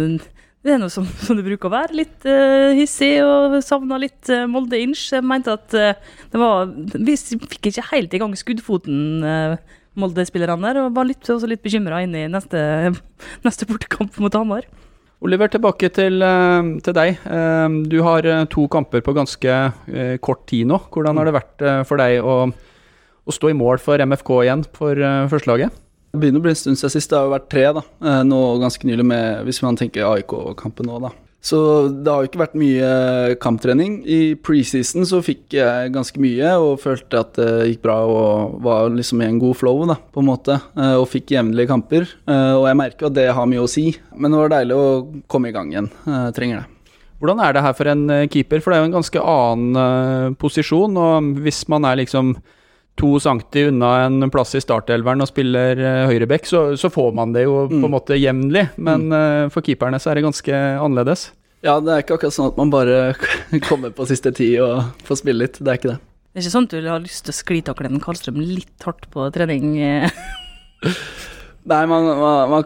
det 0.59 0.73
er 0.73 0.79
noe 0.81 0.91
som, 0.91 1.05
som 1.23 1.37
det 1.39 1.45
bruker 1.45 1.69
å 1.69 1.71
være. 1.71 1.95
Litt 2.01 2.25
uh, 2.27 2.75
hissig 2.75 3.13
og 3.23 3.59
savna 3.63 3.99
litt 4.01 4.31
uh, 4.31 4.43
Molde 4.51 4.79
inch. 4.79 5.05
Jeg 5.15 5.23
mente 5.23 5.55
at 5.55 5.75
uh, 5.75 6.15
det 6.33 6.41
var 6.41 6.67
Vi 6.95 7.15
fikk 7.15 7.71
ikke 7.71 7.85
helt 7.93 8.15
i 8.15 8.19
gang 8.21 8.35
skuddfoten, 8.35 9.23
Molde-spillerne 9.99 10.67
der. 10.67 10.81
Og 10.83 10.97
var 10.97 11.07
litt, 11.07 11.23
også 11.23 11.47
litt 11.49 11.63
bekymra 11.63 12.03
inn 12.03 12.15
i 12.15 12.27
neste, 12.31 12.59
neste 13.47 13.67
bortekamp 13.69 14.19
mot 14.19 14.35
Hamar. 14.35 14.67
Oliver, 15.19 15.49
tilbake 15.51 15.89
til, 15.91 16.21
eh, 16.23 16.79
til, 16.79 16.95
deg. 16.95 17.17
Eh, 17.27 17.67
du 17.91 17.99
har 18.05 18.23
eh, 18.23 18.45
to 18.47 18.67
kamper 18.71 19.03
på 19.03 19.13
ganske 19.13 19.55
kort 20.23 20.45
tid 20.47 20.67
nå. 20.67 20.79
Hvordan 20.93 21.19
har 21.19 21.27
det 21.27 21.35
vært 21.35 21.65
for 21.87 21.99
deg 21.99 22.23
å, 22.23 22.47
å 23.27 23.35
stå 23.35 23.51
i 23.51 23.57
mål 23.57 23.81
for 23.83 23.99
MFK 23.99 24.31
igjen 24.45 24.63
for 24.73 24.95
førstelaget? 25.31 25.75
Det 26.09 26.21
begynner 26.23 26.41
å 26.41 26.45
bli 26.47 26.53
en 26.55 26.57
stund 26.57 26.79
siden 26.79 26.93
sist. 26.95 27.11
Det 27.11 27.19
har 27.19 27.27
jo 27.27 27.35
vært 27.35 27.49
tre 27.51 27.65
da. 27.75 27.83
nå 28.25 28.39
ganske 28.63 28.87
nylig, 28.87 29.05
med, 29.11 29.43
hvis 29.45 29.61
man 29.61 29.77
tenker 29.77 30.07
AIK-kampen 30.07 30.87
nå. 30.87 31.01
da. 31.03 31.11
Så 31.39 31.87
det 31.87 32.11
har 32.11 32.23
jo 32.23 32.29
ikke 32.29 32.41
vært 32.41 32.57
mye 32.59 32.87
kamptrening. 33.39 34.01
I 34.03 34.35
preseason 34.43 35.07
så 35.07 35.21
fikk 35.23 35.55
jeg 35.55 35.93
ganske 35.95 36.19
mye 36.19 36.51
og 36.59 36.81
følte 36.83 37.21
at 37.21 37.37
det 37.39 37.69
gikk 37.69 37.85
bra 37.85 37.95
og 38.03 38.57
var 38.65 38.91
liksom 38.91 39.23
i 39.23 39.29
en 39.29 39.39
god 39.39 39.55
flow, 39.59 39.85
da, 39.87 39.95
på 39.95 40.19
en 40.19 40.27
måte. 40.27 40.57
Eh, 40.75 40.97
og 40.99 41.07
fikk 41.11 41.31
jevnlige 41.37 41.71
kamper. 41.71 42.11
Eh, 42.27 42.51
og 42.57 42.67
jeg 42.67 42.79
merker 42.81 43.07
at 43.07 43.15
det 43.15 43.29
har 43.35 43.47
mye 43.49 43.63
å 43.63 43.71
si. 43.71 43.87
Men 44.11 44.35
det 44.35 44.43
var 44.43 44.53
deilig 44.57 44.75
å 44.75 44.89
komme 45.31 45.51
i 45.51 45.55
gang 45.55 45.71
igjen. 45.71 45.89
Jeg 46.03 46.35
trenger 46.35 46.61
det. 46.61 46.93
Hvordan 47.19 47.41
er 47.43 47.55
det 47.55 47.63
her 47.63 47.75
for 47.75 47.91
en 47.91 48.05
eh, 48.15 48.27
keeper? 48.31 48.63
For 48.63 48.71
det 48.71 48.79
er 48.79 48.83
jo 48.83 48.91
en 48.91 48.99
ganske 48.99 49.27
annen 49.35 50.39
posisjon. 50.43 50.99
Og 50.99 51.33
hvis 51.45 51.63
man 51.71 51.87
er 51.87 52.01
liksom 52.03 52.35
to 52.99 53.15
centi 53.23 53.65
unna 53.69 53.93
en 54.05 54.29
plass 54.33 54.53
i 54.59 54.61
startelveren 54.63 55.23
og 55.23 55.31
spiller 55.31 55.79
uh, 55.79 56.05
høyreback, 56.11 56.47
så, 56.49 56.63
så, 56.79 56.91
får 56.93 57.15
man 57.17 57.33
det 57.35 57.45
jo 57.47 57.63
mm. 57.65 57.77
på 57.77 57.81
en 57.87 57.95
måte 57.95 58.19
jevnlig. 58.19 58.67
Men 58.77 59.07
mm. 59.09 59.55
for 59.55 59.65
keeperne 59.65 60.01
så 60.01 60.11
er 60.11 60.19
det 60.19 60.27
ganske 60.27 60.61
annerledes. 60.83 61.29
Ja, 61.65 61.79
det 61.83 61.91
er 61.91 62.03
ikke 62.03 62.19
akkurat 62.19 62.35
sånn 62.35 62.51
at 62.51 62.59
man 62.59 62.71
bare 62.71 62.99
kommer 63.69 63.95
på 63.95 64.07
siste 64.07 64.31
tid 64.35 64.59
og 64.63 64.93
får 65.07 65.23
spille 65.23 65.47
litt. 65.47 65.59
Det 65.59 65.73
er 65.73 65.81
ikke 65.81 65.93
det. 65.93 65.99
Det 66.29 66.37
er 66.37 66.45
ikke 66.45 66.53
sånn 66.53 66.69
at 66.69 66.75
du 66.75 66.91
har 66.91 67.01
lyst 67.03 67.25
til 67.25 67.33
å 67.33 67.39
sklitakle 67.39 67.89
en 67.89 68.03
Karlstrøm 68.03 68.39
litt 68.43 68.85
hardt 68.85 69.09
på 69.11 69.25
trening? 69.35 69.73
Nei, 71.69 71.83
man, 71.85 72.07
man, 72.17 72.49
man, 72.49 72.63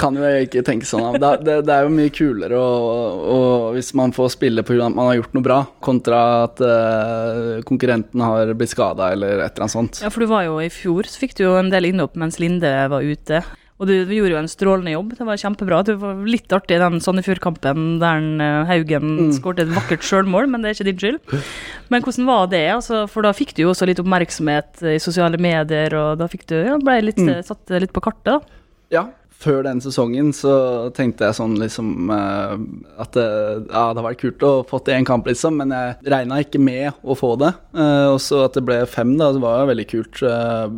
kan 0.00 0.16
jo 0.16 0.28
ikke 0.46 0.62
tenke 0.64 0.88
sånn. 0.88 1.18
Det, 1.20 1.32
det, 1.44 1.58
det 1.68 1.74
er 1.74 1.84
jo 1.84 1.92
mye 1.92 2.12
kulere 2.14 2.60
og 2.60 3.74
hvis 3.76 3.92
man 3.98 4.14
får 4.16 4.32
spille 4.36 4.64
pga. 4.66 4.86
at 4.86 4.96
man 4.96 5.10
har 5.10 5.18
gjort 5.18 5.36
noe 5.36 5.44
bra, 5.44 5.58
kontra 5.84 6.20
at 6.46 6.62
uh, 6.64 7.60
konkurrenten 7.68 8.22
har 8.24 8.54
blitt 8.56 8.72
skada 8.72 9.10
eller 9.12 9.42
et 9.44 9.50
eller 9.50 9.66
annet 9.66 9.76
sånt. 9.76 10.00
Ja, 10.04 10.12
for 10.12 10.24
du 10.24 10.30
var 10.30 10.46
jo 10.46 10.56
i 10.62 10.70
fjor, 10.72 11.08
så 11.10 11.20
fikk 11.20 11.36
du 11.36 11.46
jo 11.46 11.54
en 11.60 11.70
del 11.72 11.90
innhopp 11.90 12.16
mens 12.16 12.40
Linde 12.40 12.72
var 12.92 13.04
ute. 13.04 13.42
Og 13.76 13.90
du 13.90 13.92
gjorde 13.92 14.32
jo 14.32 14.38
en 14.40 14.48
strålende 14.48 14.94
jobb. 14.94 15.10
Det 15.18 15.26
var 15.28 15.40
kjempebra. 15.40 15.82
Det 15.84 15.98
var 16.00 16.22
litt 16.24 16.52
artig 16.56 16.78
den 16.80 17.02
Sandefjord-kampen 17.04 17.98
der 18.00 18.22
uh, 18.40 18.62
Haugen 18.70 19.10
mm. 19.18 19.34
skåret 19.36 19.66
et 19.66 19.74
vakkert 19.74 20.06
sjølmål, 20.06 20.48
men 20.52 20.64
det 20.64 20.70
er 20.70 20.78
ikke 20.78 20.88
din 20.88 21.02
skyld. 21.02 21.44
Men 21.92 22.06
hvordan 22.06 22.30
var 22.30 22.48
det? 22.54 22.64
Altså, 22.72 23.02
for 23.12 23.26
da 23.26 23.34
fikk 23.36 23.52
du 23.56 23.66
jo 23.66 23.74
også 23.74 23.88
litt 23.90 24.00
oppmerksomhet 24.00 24.80
i 24.94 24.96
sosiale 25.02 25.40
medier, 25.40 25.92
og 26.00 26.16
da 26.22 26.28
fikk 26.32 26.48
du, 26.48 26.56
ja, 26.64 26.80
ble 26.80 27.02
litt, 27.04 27.20
mm. 27.20 27.44
satt 27.44 27.76
litt 27.76 27.92
på 27.92 28.04
kartet, 28.08 28.32
da. 28.32 28.62
Ja, 28.94 29.04
før 29.36 29.60
den 29.66 29.82
sesongen 29.84 30.30
så 30.32 30.54
tenkte 30.96 31.28
jeg 31.28 31.36
sånn 31.36 31.58
liksom 31.60 32.08
uh, 32.08 32.56
at 33.02 33.12
det, 33.16 33.26
ja, 33.28 33.60
det 33.68 33.80
hadde 33.90 34.06
vært 34.06 34.22
kult 34.22 34.46
å 34.46 34.52
få 34.68 34.80
én 34.94 35.04
kamp, 35.08 35.28
liksom, 35.28 35.60
men 35.60 35.74
jeg 35.74 36.14
regna 36.16 36.40
ikke 36.40 36.62
med 36.62 36.96
å 37.04 37.18
få 37.18 37.34
det. 37.44 37.52
Uh, 37.76 38.14
og 38.14 38.22
så 38.24 38.46
at 38.46 38.56
det 38.56 38.64
ble 38.64 38.80
fem, 38.88 39.12
da, 39.20 39.34
det 39.36 39.44
var 39.44 39.68
veldig 39.68 39.86
kult. 39.92 40.22
Uh, 40.24 40.72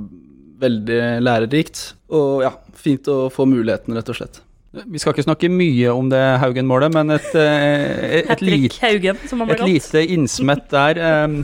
veldig 0.58 1.02
lærerikt. 1.22 1.92
Og 2.08 2.44
ja, 2.44 2.52
fint 2.78 3.08
å 3.12 3.26
få 3.32 3.44
muligheten, 3.48 3.96
rett 3.96 4.12
og 4.12 4.16
slett. 4.16 4.42
Vi 4.68 5.00
skal 5.00 5.14
ikke 5.14 5.24
snakke 5.24 5.48
mye 5.52 5.92
om 5.96 6.10
det 6.12 6.20
Haugen-målet, 6.42 6.92
men 6.92 7.14
et, 7.16 7.28
eh, 7.40 8.20
et, 8.20 8.32
et, 8.34 8.42
lite, 8.44 8.90
et 8.92 9.62
lite 9.64 10.02
innsmett 10.12 10.66
der 10.72 11.00
um, 11.24 11.38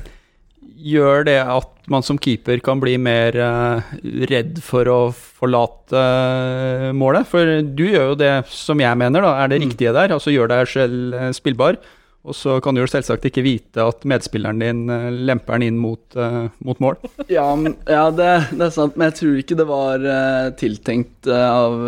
gjør 0.85 1.25
det 1.31 1.39
at 1.41 1.71
man 1.89 2.05
som 2.05 2.21
keeper 2.21 2.61
kan 2.65 2.81
bli 2.81 2.99
mer 3.01 3.37
uh, 3.37 3.95
redd 4.29 4.61
for 4.65 4.89
å 4.93 4.99
forlate 5.15 5.97
uh, 5.97 6.91
målet. 6.97 7.29
For 7.29 7.65
du 7.65 7.85
gjør 7.87 8.13
jo 8.13 8.21
det 8.21 8.33
som 8.53 8.81
jeg 8.81 9.01
mener 9.01 9.25
da, 9.25 9.35
er 9.41 9.53
det 9.53 9.63
mm. 9.63 9.67
riktige 9.71 9.97
der, 9.97 10.17
altså 10.17 10.33
gjør 10.33 10.53
deg 10.53 10.69
selv 10.77 11.19
spillbar. 11.37 11.81
Og 12.25 12.37
så 12.37 12.57
kan 12.65 12.73
du 12.73 12.81
jo 12.81 12.89
selvsagt 12.89 13.27
ikke 13.29 13.45
vite 13.45 13.85
at 13.85 14.05
medspilleren 14.09 14.63
din 14.63 14.85
uh, 14.89 15.11
lemper 15.13 15.59
den 15.59 15.67
inn 15.69 15.81
mot, 15.81 16.05
uh, 16.17 16.47
mot 16.65 16.79
mål. 16.81 16.97
ja, 17.29 17.51
ja 17.91 18.07
det, 18.17 18.31
det, 18.55 18.63
er 18.65 18.73
sant, 18.73 18.97
men 18.97 19.11
jeg 19.11 19.19
tror 19.21 19.43
ikke 19.43 19.59
det 19.61 19.67
var 19.69 20.07
uh, 20.09 20.49
tiltenkt 20.57 21.29
av, 21.29 21.85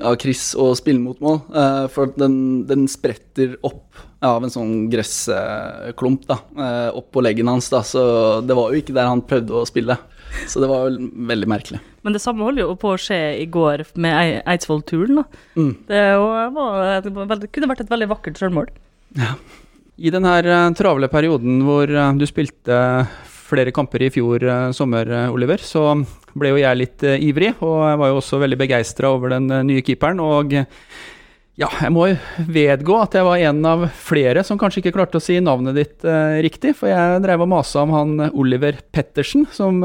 av, 0.00 0.16
Chris 0.22 0.52
å 0.56 0.70
spille 0.78 1.02
mot 1.04 1.20
mål. 1.20 1.42
for 1.92 2.14
den, 2.16 2.36
den, 2.68 2.86
spretter 2.88 3.58
opp 3.66 4.00
av 4.24 4.44
en 4.44 4.52
sånn 4.52 4.86
gressklump 4.88 6.24
da, 6.28 6.38
opp 6.94 7.10
på 7.12 7.24
leggen 7.24 7.50
hans. 7.50 7.68
Da, 7.72 7.82
så 7.84 8.04
det 8.46 8.56
var 8.56 8.72
jo 8.72 8.80
ikke 8.80 8.94
der 8.96 9.10
han 9.10 9.24
prøvde 9.26 9.58
å 9.58 9.66
spille. 9.68 9.98
Så 10.48 10.62
det 10.62 10.68
var 10.70 10.86
jo 10.86 11.10
veldig 11.28 11.48
merkelig. 11.50 11.80
Men 12.06 12.16
det 12.16 12.22
samme 12.24 12.46
holder 12.46 12.64
jo 12.64 12.76
på 12.80 12.94
å 12.94 13.00
skje 13.00 13.18
i 13.42 13.44
går 13.52 13.84
med 14.00 14.40
Eidsvoll-turen. 14.48 15.20
Mm. 15.58 15.74
Det, 15.90 16.00
det, 17.04 17.50
kunne 17.52 17.68
vært 17.74 17.84
et 17.84 17.92
veldig 17.92 18.08
vakkert 18.14 18.40
sjølmål. 18.40 18.70
Ja. 19.18 19.34
I 20.02 20.10
denne 20.10 20.32
uh, 20.42 20.72
travle 20.76 21.08
perioden 21.12 21.60
hvor 21.66 21.90
uh, 21.90 22.10
du 22.16 22.24
spilte 22.28 22.76
flere 23.28 23.72
kamper 23.74 24.06
i 24.06 24.10
fjor 24.12 24.44
uh, 24.48 24.70
sommer, 24.74 25.08
Oliver, 25.30 25.60
så 25.60 25.92
ble 26.32 26.54
jo 26.54 26.62
jeg 26.62 26.78
litt 26.80 27.04
ivrig, 27.04 27.52
og 27.60 27.82
jeg 27.84 27.98
var 28.00 28.08
jo 28.08 28.20
også 28.22 28.38
veldig 28.40 28.56
begeistra 28.62 29.10
over 29.12 29.34
den 29.34 29.50
nye 29.68 29.82
keeperen. 29.84 30.22
Og 30.24 30.54
ja, 30.56 31.68
jeg 31.68 31.92
må 31.92 32.06
jo 32.08 32.46
vedgå 32.48 32.96
at 33.02 33.18
jeg 33.18 33.26
var 33.28 33.44
en 33.50 33.60
av 33.68 33.84
flere 34.00 34.40
som 34.48 34.56
kanskje 34.56 34.80
ikke 34.80 34.94
klarte 34.96 35.20
å 35.20 35.22
si 35.22 35.36
navnet 35.44 35.76
ditt 35.76 36.06
riktig, 36.40 36.72
for 36.78 36.88
jeg 36.88 37.20
drev 37.26 37.44
og 37.44 37.50
masa 37.52 37.84
om 37.84 37.92
han 37.92 38.30
Oliver 38.30 38.80
Pettersen, 38.96 39.44
som 39.52 39.84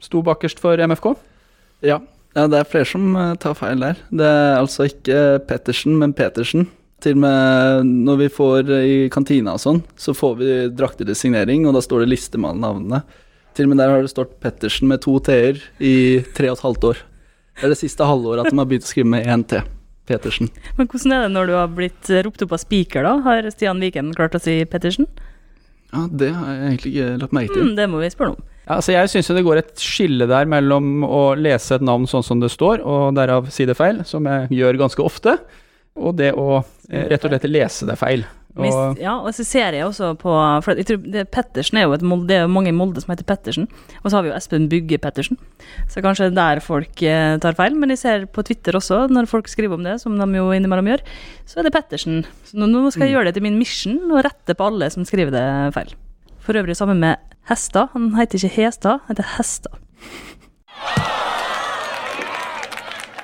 sto 0.00 0.24
bakerst 0.24 0.64
for 0.64 0.80
MFK. 0.80 1.12
Ja, 1.84 2.00
ja, 2.32 2.48
det 2.48 2.62
er 2.62 2.72
flere 2.72 2.88
som 2.88 3.12
tar 3.44 3.60
feil 3.60 3.84
der. 3.84 4.00
Det 4.08 4.32
er 4.32 4.62
altså 4.62 4.88
ikke 4.88 5.42
Pettersen, 5.44 6.00
men 6.00 6.16
Petersen. 6.16 6.70
Til 7.02 7.16
og 7.16 7.22
med 7.24 7.92
når 8.06 8.18
vi 8.20 8.30
får 8.30 8.72
i 8.78 8.96
kantina 9.10 9.56
og 9.56 9.62
sånn, 9.62 9.82
så 9.98 10.14
får 10.14 10.34
vi 10.38 10.50
drakter 10.70 11.08
til 11.08 11.18
signering, 11.18 11.66
og 11.66 11.74
da 11.74 11.82
står 11.82 12.04
det 12.04 12.12
liste 12.12 12.38
med 12.38 12.52
alle 12.52 12.62
navnene. 12.62 13.02
Til 13.56 13.66
og 13.66 13.72
med 13.72 13.82
der 13.82 13.90
har 13.92 14.04
det 14.04 14.12
stått 14.12 14.38
Pettersen 14.40 14.88
med 14.88 15.02
to 15.04 15.18
t-er 15.24 15.58
i 15.82 15.94
tre 16.36 16.52
og 16.52 16.56
et 16.56 16.66
halvt 16.66 16.86
år. 16.92 17.02
Det 17.58 17.66
er 17.66 17.74
det 17.74 17.80
siste 17.82 18.06
halvåret 18.06 18.46
at 18.46 18.54
de 18.54 18.60
har 18.60 18.68
begynt 18.70 18.86
å 18.86 18.92
skrive 18.92 19.10
med 19.12 19.26
én 19.28 19.44
t. 19.44 19.60
Pettersen. 20.08 20.48
Men 20.78 20.88
hvordan 20.90 21.12
er 21.14 21.20
det 21.26 21.34
når 21.34 21.46
du 21.46 21.52
har 21.54 21.74
blitt 21.76 22.08
ropt 22.26 22.42
opp 22.42 22.54
av 22.56 22.62
spiker, 22.62 23.04
da? 23.06 23.12
Har 23.22 23.46
Stian 23.54 23.82
Viken 23.82 24.10
klart 24.16 24.34
å 24.34 24.40
si 24.42 24.56
Pettersen? 24.66 25.06
Ja, 25.92 26.06
det 26.08 26.32
har 26.34 26.48
jeg 26.48 26.62
egentlig 26.70 26.92
ikke 26.94 27.10
lagt 27.20 27.36
merke 27.36 27.54
til. 27.54 27.68
Mm, 27.68 27.76
det 27.78 27.86
må 27.92 28.00
vi 28.00 28.10
spørre 28.10 28.34
om. 28.34 28.48
Ja, 28.62 28.78
altså 28.78 28.94
jeg 28.94 29.10
syns 29.12 29.30
det 29.36 29.44
går 29.46 29.60
et 29.60 29.82
skille 29.82 30.26
der 30.30 30.48
mellom 30.48 31.04
å 31.06 31.22
lese 31.38 31.76
et 31.76 31.84
navn 31.84 32.08
sånn 32.10 32.24
som 32.26 32.42
det 32.42 32.50
står, 32.54 32.82
og 32.86 33.12
derav 33.18 33.50
si 33.52 33.66
det 33.68 33.76
feil, 33.78 34.00
som 34.08 34.26
jeg 34.26 34.48
gjør 34.56 34.80
ganske 34.80 35.04
ofte, 35.04 35.36
og 35.96 36.14
det 36.18 36.32
å 36.38 36.62
eh, 36.90 37.08
rett 37.10 37.24
og 37.24 37.32
slett 37.32 37.50
lese 37.50 37.88
det 37.88 37.98
feil. 38.00 38.24
Og 38.52 38.98
ja, 39.00 39.14
og 39.16 39.32
så 39.32 39.44
ser 39.48 39.72
jeg 39.72 39.86
også 39.86 40.10
på 40.20 40.32
For 40.60 40.76
jeg 40.76 40.84
tror 40.84 40.98
det, 41.08 41.22
Pettersen 41.32 41.78
er 41.80 41.86
jo 41.86 41.94
et 41.96 42.02
det 42.28 42.34
er 42.36 42.42
jo 42.44 42.50
mange 42.52 42.68
i 42.68 42.76
Molde 42.76 43.00
som 43.00 43.14
heter 43.14 43.24
Pettersen. 43.24 43.64
Og 44.02 44.10
så 44.10 44.18
har 44.18 44.26
vi 44.26 44.28
jo 44.28 44.36
Espen 44.36 44.68
Bygge 44.68 44.98
Pettersen. 45.00 45.40
Så 45.88 46.02
kanskje 46.04 46.28
det 46.28 46.34
er 46.34 46.58
der 46.58 46.64
folk 46.64 47.00
eh, 47.00 47.38
tar 47.40 47.56
feil. 47.56 47.78
Men 47.80 47.94
jeg 47.94 48.02
ser 48.02 48.26
på 48.28 48.44
Twitter 48.44 48.76
også, 48.76 49.06
når 49.08 49.30
folk 49.30 49.48
skriver 49.48 49.80
om 49.80 49.88
det, 49.88 49.96
som 50.04 50.20
de 50.20 50.28
jo 50.36 50.50
innimellom 50.52 50.92
gjør, 50.92 51.04
så 51.48 51.60
er 51.60 51.68
det 51.68 51.74
Pettersen. 51.78 52.26
Så 52.48 52.60
nå, 52.60 52.68
nå 52.68 52.92
skal 52.92 53.08
jeg 53.08 53.16
gjøre 53.16 53.30
det 53.30 53.38
til 53.38 53.46
min 53.48 53.56
mission 53.60 53.96
og 54.10 54.20
rette 54.28 54.56
på 54.58 54.68
alle 54.68 54.92
som 54.92 55.08
skriver 55.08 55.32
det 55.32 55.48
feil. 55.78 55.96
For 56.44 56.58
øvrig 56.60 56.76
sammen 56.76 57.00
med 57.00 57.16
Hestad. 57.48 57.94
Han 57.96 58.12
heter 58.20 58.36
ikke 58.36 58.56
Hestad, 58.60 59.00
han 59.06 59.16
heter 59.16 59.34
Hestad. 59.38 59.80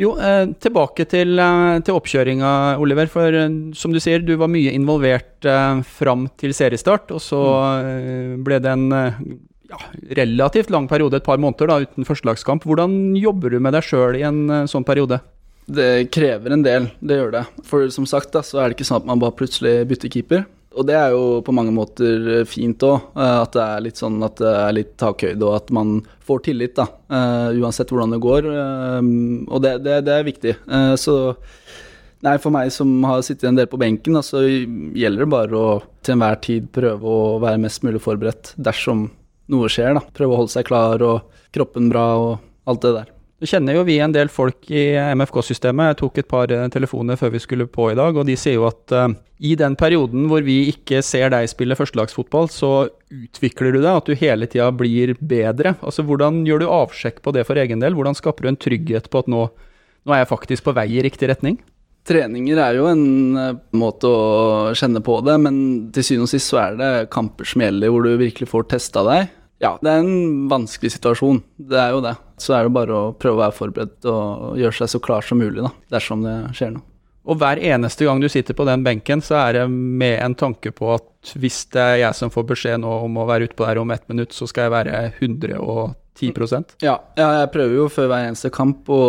Jo, 0.00 0.14
eh, 0.16 0.46
tilbake 0.62 1.04
til, 1.04 1.38
eh, 1.38 1.78
til 1.84 1.94
oppkjøringa, 1.98 2.78
Oliver. 2.80 3.06
For 3.12 3.28
eh, 3.28 3.48
som 3.76 3.92
du 3.92 4.00
sier, 4.00 4.24
du 4.24 4.36
var 4.40 4.48
mye 4.48 4.72
involvert 4.72 5.44
eh, 5.44 5.82
fram 5.84 6.28
til 6.40 6.54
seriestart. 6.56 7.12
Og 7.12 7.20
så 7.20 7.42
eh, 7.82 8.36
ble 8.40 8.60
det 8.62 8.72
en 8.72 8.86
eh, 8.96 9.20
ja, 9.68 9.82
relativt 10.16 10.72
lang 10.72 10.88
periode, 10.88 11.20
et 11.20 11.28
par 11.28 11.40
måneder, 11.42 11.68
da, 11.68 11.80
uten 11.84 12.08
førstelagskamp. 12.08 12.64
Hvordan 12.64 13.14
jobber 13.20 13.52
du 13.52 13.60
med 13.60 13.76
deg 13.76 13.84
sjøl 13.84 14.16
i 14.16 14.24
en 14.28 14.66
sånn 14.70 14.88
periode? 14.88 15.20
Det 15.72 16.08
krever 16.10 16.56
en 16.56 16.64
del, 16.64 16.88
det 17.04 17.20
gjør 17.20 17.36
det. 17.36 17.44
For 17.68 17.86
som 17.94 18.08
sagt 18.08 18.32
da, 18.34 18.42
så 18.42 18.58
er 18.58 18.70
det 18.70 18.80
ikke 18.80 18.88
sånn 18.88 19.04
at 19.04 19.12
man 19.12 19.20
bare 19.22 19.36
plutselig 19.38 19.84
bytter 19.92 20.10
keeper. 20.10 20.42
Og 20.76 20.86
det 20.88 20.94
er 20.96 21.10
jo 21.14 21.40
på 21.44 21.52
mange 21.54 21.72
måter 21.74 22.28
eh, 22.40 22.44
fint 22.48 22.80
òg, 22.88 23.10
at 23.18 23.52
det 23.56 23.62
er 23.64 23.84
litt 23.84 24.00
sånn 24.00 24.16
at 24.24 24.38
det 24.40 24.52
er 24.56 24.72
litt 24.76 24.94
takhøyde, 25.00 25.42
og 25.44 25.56
at 25.58 25.70
man 25.74 25.98
får 26.24 26.44
tillit, 26.48 26.74
da. 26.78 26.86
eh, 27.12 27.58
Uansett 27.60 27.92
hvordan 27.92 28.14
det 28.16 28.20
går. 28.24 28.48
eh, 28.52 29.00
Og 29.52 29.62
det, 29.64 29.74
det, 29.84 29.98
det 30.08 30.14
er 30.18 30.28
viktig. 30.28 30.56
Eh, 30.68 30.94
Så 30.96 31.16
Nei, 32.22 32.36
For 32.38 32.54
meg 32.54 32.68
som 32.70 32.86
har 33.02 33.18
sittet 33.26 33.48
en 33.48 33.56
del 33.58 33.66
på 33.66 33.80
benken, 33.82 34.14
så 34.22 34.44
gjelder 34.46 35.24
det 35.24 35.30
bare 35.32 35.58
å 35.58 35.70
til 36.06 36.14
enhver 36.14 36.36
tid 36.44 36.68
prøve 36.70 37.02
å 37.02 37.40
være 37.42 37.58
mest 37.64 37.82
mulig 37.82 37.98
forberedt 38.04 38.52
dersom 38.62 39.08
noe 39.50 39.66
skjer. 39.66 39.96
da. 39.98 40.04
Prøve 40.14 40.36
å 40.36 40.38
holde 40.44 40.52
seg 40.54 40.68
klar 40.68 41.02
og 41.02 41.24
kroppen 41.52 41.88
bra 41.90 42.04
og 42.22 42.38
alt 42.70 42.84
det 42.86 42.92
der. 43.00 43.10
Så 43.42 43.56
kjenner 43.56 43.74
jo 43.74 43.82
vi 43.82 43.96
en 43.98 44.12
del 44.14 44.28
folk 44.30 44.68
i 44.70 44.92
MFK-systemet. 45.18 45.88
Jeg 45.88 45.96
tok 45.98 46.18
et 46.20 46.28
par 46.30 46.52
eh, 46.54 46.68
telefoner 46.70 47.18
før 47.18 47.32
vi 47.34 47.40
skulle 47.42 47.64
på 47.66 47.88
i 47.90 47.96
dag, 47.98 48.14
og 48.14 48.28
de 48.28 48.36
sier 48.38 48.54
jo 48.54 48.68
at 48.68 48.94
uh, 48.94 49.08
i 49.42 49.56
den 49.58 49.74
perioden 49.74 50.28
hvor 50.30 50.44
vi 50.46 50.60
ikke 50.70 51.00
ser 51.02 51.32
deg 51.34 51.48
spille 51.50 51.74
førstelagsfotball, 51.74 52.46
så 52.54 52.70
utvikler 53.10 53.74
du 53.74 53.80
deg, 53.80 53.90
at 53.96 54.06
du 54.06 54.14
hele 54.20 54.46
tida 54.46 54.68
blir 54.70 55.16
bedre. 55.18 55.74
Altså 55.82 56.06
Hvordan 56.06 56.44
gjør 56.46 56.62
du 56.62 56.68
avsjekk 56.70 57.18
på 57.24 57.34
det 57.34 57.42
for 57.48 57.58
egen 57.58 57.82
del? 57.82 57.98
Hvordan 57.98 58.14
skaper 58.14 58.46
du 58.46 58.52
en 58.52 58.62
trygghet 58.62 59.10
på 59.10 59.24
at 59.24 59.34
nå, 59.34 59.48
nå 59.50 60.14
er 60.14 60.22
jeg 60.22 60.30
faktisk 60.36 60.68
på 60.68 60.78
vei 60.78 60.86
i 60.94 61.02
riktig 61.02 61.32
retning? 61.32 61.58
Treninger 62.06 62.62
er 62.62 62.78
jo 62.78 62.86
en 62.94 63.04
eh, 63.42 63.58
måte 63.74 64.06
å 64.06 64.22
kjenne 64.78 65.02
på 65.02 65.18
det, 65.26 65.34
men 65.42 65.56
til 65.94 66.06
syvende 66.06 66.30
og 66.30 66.34
sist 66.36 66.54
så 66.54 66.62
er 66.68 66.78
det 66.78 66.94
kamper 67.10 67.50
som 67.50 67.66
gjelder, 67.66 67.90
hvor 67.90 68.06
du 68.06 68.14
virkelig 68.22 68.54
får 68.54 68.70
testa 68.70 69.02
deg. 69.10 69.34
Ja, 69.62 69.76
det 69.78 69.90
er 69.92 70.02
en 70.02 70.48
vanskelig 70.50 70.96
situasjon, 70.96 71.42
det 71.70 71.78
er 71.78 71.92
jo 71.94 72.00
det. 72.02 72.16
Så 72.42 72.56
er 72.56 72.66
det 72.66 72.74
bare 72.74 72.96
å 72.98 73.12
prøve 73.14 73.38
å 73.38 73.42
være 73.44 73.54
forberedt 73.54 74.08
og 74.10 74.56
gjøre 74.58 74.80
seg 74.80 74.90
så 74.90 75.00
klar 75.02 75.22
som 75.22 75.38
mulig, 75.38 75.62
da, 75.62 75.70
dersom 75.94 76.24
det 76.26 76.34
skjer 76.58 76.74
noe. 76.74 76.88
Og 77.22 77.38
hver 77.38 77.60
eneste 77.62 78.06
gang 78.06 78.18
du 78.18 78.26
sitter 78.26 78.56
på 78.58 78.66
den 78.66 78.82
benken, 78.82 79.22
så 79.22 79.36
er 79.44 79.60
det 79.60 79.66
med 79.70 80.16
en 80.18 80.34
tanke 80.34 80.72
på 80.74 80.90
at 80.96 81.34
hvis 81.38 81.60
det 81.70 81.82
er 81.82 81.98
jeg 82.00 82.18
som 82.18 82.32
får 82.34 82.48
beskjed 82.48 82.82
nå 82.82 82.96
om 83.04 83.20
å 83.22 83.26
være 83.28 83.46
utpå 83.46 83.68
der 83.68 83.78
om 83.78 83.94
ett 83.94 84.08
minutt, 84.10 84.34
så 84.34 84.48
skal 84.50 84.66
jeg 84.66 84.74
være 84.74 85.02
110% 85.20 86.74
Ja, 86.82 86.96
ja, 87.14 87.28
jeg 87.44 87.52
prøver 87.54 87.78
jo 87.78 87.88
før 87.94 88.10
hver 88.10 88.26
eneste 88.26 88.50
kamp 88.50 88.90
å 88.90 89.02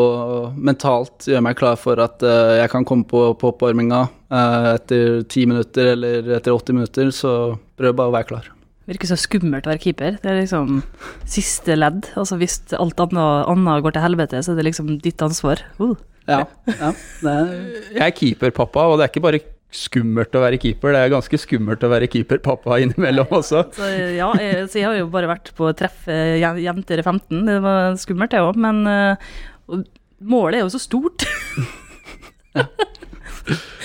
mentalt 0.54 1.26
gjøre 1.26 1.48
meg 1.50 1.58
klar 1.58 1.80
for 1.82 1.98
at 2.06 2.22
eh, 2.22 2.60
jeg 2.62 2.70
kan 2.76 2.86
komme 2.86 3.10
på, 3.10 3.26
på 3.34 3.56
oppvarminga 3.56 4.06
eh, 4.30 4.74
etter 4.76 5.24
10 5.26 5.50
minutter 5.50 5.96
eller 5.96 6.36
etter 6.38 6.54
80 6.54 6.78
minutter, 6.78 7.10
så 7.10 7.56
prøv 7.82 7.98
bare 7.98 8.14
å 8.14 8.18
være 8.20 8.30
klar. 8.30 8.54
Virker 8.90 9.08
så 9.08 9.18
skummelt 9.20 9.68
å 9.68 9.72
være 9.72 9.82
keeper. 9.86 10.18
Det 10.20 10.32
er 10.32 10.42
liksom 10.42 10.82
siste 11.30 11.78
ledd. 11.78 12.10
Altså 12.20 12.36
Hvis 12.42 12.60
alt 12.76 13.00
annet, 13.00 13.48
annet 13.52 13.86
går 13.86 13.96
til 13.96 14.04
helvete, 14.04 14.44
så 14.44 14.54
er 14.54 14.60
det 14.60 14.68
liksom 14.72 14.98
ditt 15.04 15.24
ansvar. 15.24 15.64
Uh. 15.80 15.96
Ja, 16.28 16.46
ja 16.68 16.94
det 17.20 17.32
er 17.32 17.50
Jeg 17.98 18.04
er 18.06 18.16
keeperpappa, 18.16 18.88
og 18.88 19.00
det 19.00 19.06
er 19.06 19.12
ikke 19.12 19.26
bare 19.26 19.44
skummelt 19.74 20.36
å 20.38 20.44
være 20.44 20.60
keeper, 20.62 20.94
det 20.94 21.00
er 21.02 21.12
ganske 21.12 21.38
skummelt 21.42 21.82
å 21.84 21.90
være 21.90 22.08
keeperpappa 22.12 22.78
innimellom 22.84 23.32
også. 23.40 23.66
Så 23.74 23.90
ja, 24.20 24.30
jeg, 24.40 24.68
så 24.70 24.80
jeg 24.80 24.88
har 24.88 25.00
jo 25.00 25.10
bare 25.14 25.32
vært 25.32 25.50
på 25.58 25.72
treff 25.80 26.06
jenter 26.08 27.02
i 27.02 27.06
15. 27.06 27.42
Det 27.50 27.58
var 27.64 27.98
skummelt, 28.00 28.36
det 28.36 28.44
òg. 28.44 28.60
Men 28.68 28.84
eh, 28.90 29.34
og 29.72 29.88
målet 30.24 30.60
er 30.60 30.66
jo 30.66 30.74
så 30.74 30.82
stort. 30.82 31.26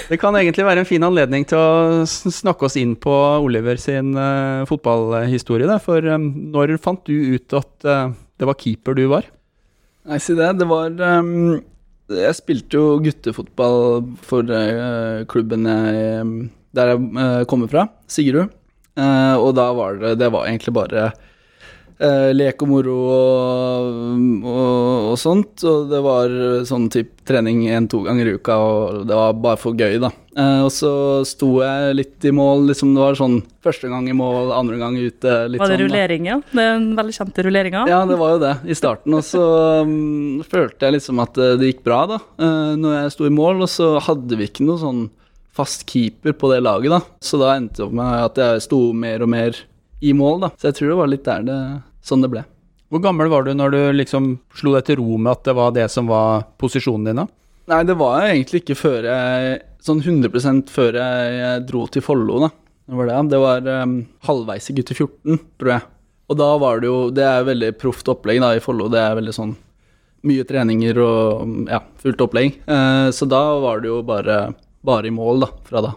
Det 0.09 0.19
kan 0.21 0.37
egentlig 0.39 0.67
være 0.67 0.85
en 0.85 0.89
fin 0.89 1.05
anledning 1.05 1.45
til 1.49 1.59
å 1.59 2.05
snakke 2.09 2.69
oss 2.69 2.79
inn 2.81 2.95
på 3.01 3.13
Oliver 3.43 3.81
sin 3.81 4.15
uh, 4.17 4.65
fotballhistorie. 4.69 5.69
Da. 5.69 5.79
For 5.83 6.05
um, 6.15 6.29
når 6.55 6.77
fant 6.83 7.03
du 7.09 7.35
ut 7.35 7.57
at 7.59 7.89
uh, 7.89 8.15
det 8.39 8.49
var 8.49 8.59
keeper 8.61 8.97
du 8.97 9.05
var? 9.11 9.27
Nei, 10.09 10.21
si 10.23 10.37
det. 10.39 10.53
Det 10.61 10.69
var 10.71 10.95
um, 10.95 11.59
Jeg 12.15 12.39
spilte 12.39 12.79
jo 12.79 13.01
guttefotball 13.05 14.07
for 14.25 14.47
uh, 14.49 15.27
klubben 15.31 15.67
jeg, 15.69 16.29
der 16.79 16.95
jeg 16.95 17.51
kommer 17.51 17.71
fra, 17.71 17.89
Sigrud. 18.09 18.55
Og 18.99 19.53
da 19.55 19.69
var 19.79 19.95
det 19.95 20.17
Det 20.19 20.27
var 20.35 20.49
egentlig 20.49 20.73
bare 20.75 21.03
eh, 21.99 22.31
lek 22.35 22.63
og 22.65 22.73
moro 22.73 22.97
og, 23.13 23.99
og, 24.43 25.11
og 25.13 25.19
sånt. 25.21 25.65
Og 25.69 25.91
det 25.91 26.03
var 26.05 26.39
sånn 26.69 26.89
type 26.93 27.25
trening 27.29 27.67
en-to 27.69 28.01
ganger 28.07 28.31
i 28.31 28.39
uka, 28.39 28.57
og 28.57 29.05
det 29.09 29.19
var 29.19 29.37
bare 29.37 29.61
for 29.61 29.77
gøy, 29.77 29.99
da. 30.03 30.11
Eh, 30.39 30.61
og 30.63 30.71
så 30.73 30.91
sto 31.27 31.51
jeg 31.65 31.97
litt 31.99 32.27
i 32.29 32.33
mål, 32.35 32.69
liksom 32.71 32.95
det 32.95 33.03
var 33.03 33.19
sånn 33.19 33.41
første 33.65 33.91
gang 33.91 34.07
i 34.09 34.17
mål, 34.17 34.53
andre 34.55 34.79
gang 34.81 34.97
ute. 34.97 35.35
Litt 35.51 35.61
Var 35.61 35.73
det 35.73 35.79
sånn, 35.79 35.85
rullering, 35.85 36.29
ja? 36.31 36.39
Det 36.53 36.67
den 36.79 37.13
kjente 37.17 37.45
rulleringa. 37.47 37.85
Ja, 37.91 38.05
det 38.09 38.19
var 38.21 38.37
jo 38.37 38.43
det 38.43 38.55
i 38.71 38.77
starten. 38.79 39.17
Og 39.19 39.25
så 39.27 39.45
um, 39.83 40.43
følte 40.47 40.89
jeg 40.89 40.99
liksom 40.99 41.23
at 41.25 41.41
eh, 41.43 41.57
det 41.61 41.73
gikk 41.73 41.83
bra, 41.87 42.05
da, 42.15 42.21
eh, 42.39 42.75
når 42.79 43.01
jeg 43.01 43.17
sto 43.17 43.29
i 43.29 43.35
mål. 43.35 43.65
Og 43.67 43.73
så 43.73 43.95
hadde 44.05 44.39
vi 44.39 44.49
ikke 44.51 44.67
noe 44.69 44.81
sånn 44.83 45.09
fast 45.59 45.89
keeper 45.91 46.37
på 46.39 46.53
det 46.53 46.63
laget, 46.63 46.95
da. 46.95 47.03
Så 47.25 47.41
da 47.41 47.57
endte 47.57 47.81
det 47.81 47.89
opp 47.89 47.99
med 47.99 48.29
at 48.29 48.39
jeg 48.39 48.67
sto 48.69 48.81
mer 48.95 49.27
og 49.27 49.33
mer 49.35 49.59
i 49.99 50.15
mål, 50.15 50.45
da. 50.47 50.53
Så 50.55 50.71
jeg 50.71 50.79
tror 50.79 50.93
det 50.93 51.01
var 51.01 51.11
litt 51.11 51.27
der 51.27 51.47
det 51.49 51.61
sånn 52.05 52.25
det 52.25 52.31
ble. 52.33 52.45
Hvor 52.89 53.03
gammel 53.05 53.29
var 53.29 53.45
du 53.45 53.53
når 53.53 53.75
du 53.75 53.81
liksom 53.99 54.31
slo 54.57 54.73
deg 54.77 54.87
til 54.89 55.01
ro 55.03 55.19
med 55.21 55.35
at 55.35 55.45
det 55.45 55.55
var 55.59 55.75
det 55.77 55.89
som 55.93 56.09
var 56.09 56.47
posisjonen 56.61 57.11
din? 57.11 57.21
da? 57.21 57.27
Nei, 57.69 57.83
det 57.85 57.99
var 58.01 58.25
egentlig 58.25 58.63
ikke 58.63 58.79
før 58.79 59.11
jeg 59.11 59.59
Sånn 59.85 60.01
100 60.03 60.67
før 60.69 60.97
jeg, 60.99 61.61
dro 61.69 61.85
til 61.87 62.03
Follo, 62.03 62.41
da. 62.43 62.49
Det 62.89 62.97
var 62.99 63.07
det. 63.09 63.19
Det 63.31 63.39
var 63.41 63.69
um, 63.85 63.93
halvveis 64.27 64.67
i 64.69 64.75
gutter 64.75 64.99
14, 64.99 65.39
tror 65.61 65.71
jeg. 65.71 65.85
Og 66.29 66.37
da 66.41 66.49
var 66.61 66.83
det 66.83 66.89
jo 66.91 66.97
Det 67.15 67.25
er 67.25 67.47
veldig 67.47 67.71
proft 67.79 68.11
opplegg 68.11 68.43
da 68.43 68.51
i 68.57 68.63
Follo. 68.65 68.89
Det 68.93 68.99
er 69.01 69.17
veldig 69.17 69.35
sånn 69.37 69.55
mye 70.29 70.45
treninger 70.45 70.99
og 70.99 71.71
ja, 71.71 71.79
fullt 72.03 72.25
opplegg. 72.27 72.59
Uh, 72.67 73.09
så 73.15 73.29
da 73.31 73.41
var 73.63 73.85
det 73.85 73.93
jo 73.93 74.03
bare, 74.05 74.41
bare 74.85 75.09
i 75.09 75.15
mål, 75.15 75.47
da, 75.47 75.51
fra 75.71 75.85
da. 75.87 75.95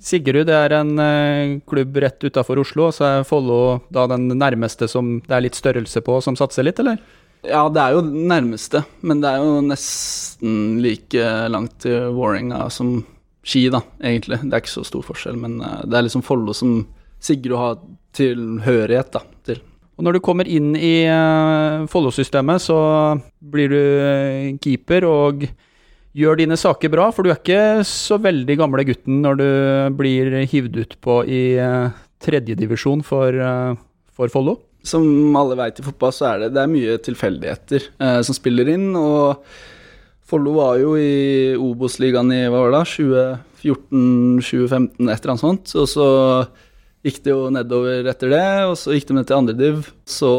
Sigrud 0.00 0.48
er 0.48 0.72
en 0.78 0.92
eh, 1.02 1.58
klubb 1.68 1.96
rett 2.00 2.24
utafor 2.24 2.62
Oslo, 2.62 2.88
så 2.94 3.06
er 3.06 3.26
Follo 3.28 3.80
da 3.92 4.06
den 4.10 4.30
nærmeste 4.40 4.88
som 4.88 5.18
det 5.26 5.36
er 5.36 5.44
litt 5.44 5.58
størrelse 5.58 6.00
på, 6.04 6.18
som 6.24 6.38
satser 6.38 6.64
litt, 6.64 6.80
eller? 6.80 7.00
Ja, 7.44 7.62
det 7.72 7.80
er 7.80 7.96
jo 7.96 8.02
den 8.04 8.28
nærmeste, 8.28 8.82
men 9.04 9.22
det 9.22 9.30
er 9.30 9.44
jo 9.44 9.60
nesten 9.64 10.80
like 10.84 11.24
langt 11.52 11.78
til 11.84 12.12
Vålerenga 12.16 12.66
som 12.72 13.00
Ski, 13.40 13.70
da, 13.72 13.80
egentlig. 14.04 14.36
Det 14.44 14.52
er 14.52 14.60
ikke 14.60 14.72
så 14.74 14.84
stor 14.84 15.04
forskjell, 15.06 15.38
men 15.40 15.60
eh, 15.64 15.80
det 15.88 15.96
er 15.96 16.06
liksom 16.06 16.24
Follo 16.24 16.52
som 16.56 16.82
Sigrud 17.20 17.60
har 17.60 17.80
tilhørighet 18.16 19.12
da, 19.16 19.24
til. 19.48 19.62
Og 20.00 20.06
når 20.06 20.16
du 20.16 20.24
kommer 20.24 20.48
inn 20.48 20.72
i 20.76 21.04
uh, 21.12 21.84
Follo-systemet, 21.92 22.62
så 22.64 22.76
blir 23.52 23.68
du 23.68 23.80
eh, 23.80 24.46
keeper 24.64 25.04
og 25.04 25.44
gjør 26.16 26.40
dine 26.40 26.58
saker 26.58 26.90
bra, 26.92 27.10
for 27.14 27.24
du 27.24 27.30
er 27.30 27.38
ikke 27.38 27.84
så 27.86 28.18
veldig 28.22 28.56
gamle 28.58 28.86
gutten 28.88 29.20
når 29.24 29.38
du 29.40 29.50
blir 29.98 30.40
hivd 30.50 30.80
ut 30.82 30.96
på 31.04 31.20
i 31.30 31.42
uh, 31.62 31.92
tredjedivisjon 32.24 33.04
for, 33.06 33.36
uh, 33.36 33.78
for 34.14 34.32
Follo. 34.32 34.58
Som 34.86 35.36
alle 35.36 35.58
vet 35.60 35.80
i 35.80 35.84
fotball, 35.84 36.12
så 36.14 36.30
er 36.30 36.44
det, 36.44 36.54
det 36.56 36.62
er 36.62 36.72
mye 36.72 36.96
tilfeldigheter 37.04 37.84
eh, 38.00 38.20
som 38.24 38.36
spiller 38.36 38.70
inn. 38.72 38.86
Og 38.96 39.44
Follo 40.24 40.54
var 40.56 40.78
jo 40.80 40.94
i 40.96 41.52
Obos-ligaen 41.60 42.32
i 42.32 42.46
hva 42.46 42.62
var 42.64 42.72
det, 42.72 42.78
da, 42.78 42.84
2014-2015, 43.60 44.88
et 45.04 45.20
eller 45.20 45.34
annet 45.34 45.44
sånt. 45.44 45.74
Og 45.76 45.86
så 45.90 46.08
gikk 47.04 47.20
det 47.26 47.34
jo 47.34 47.50
nedover 47.52 48.08
etter 48.08 48.32
det, 48.32 48.46
og 48.70 48.76
så 48.80 48.96
gikk 48.96 49.10
de 49.10 49.18
ned 49.18 49.28
til 49.28 49.40
andrediv. 49.40 49.84
Så 50.08 50.32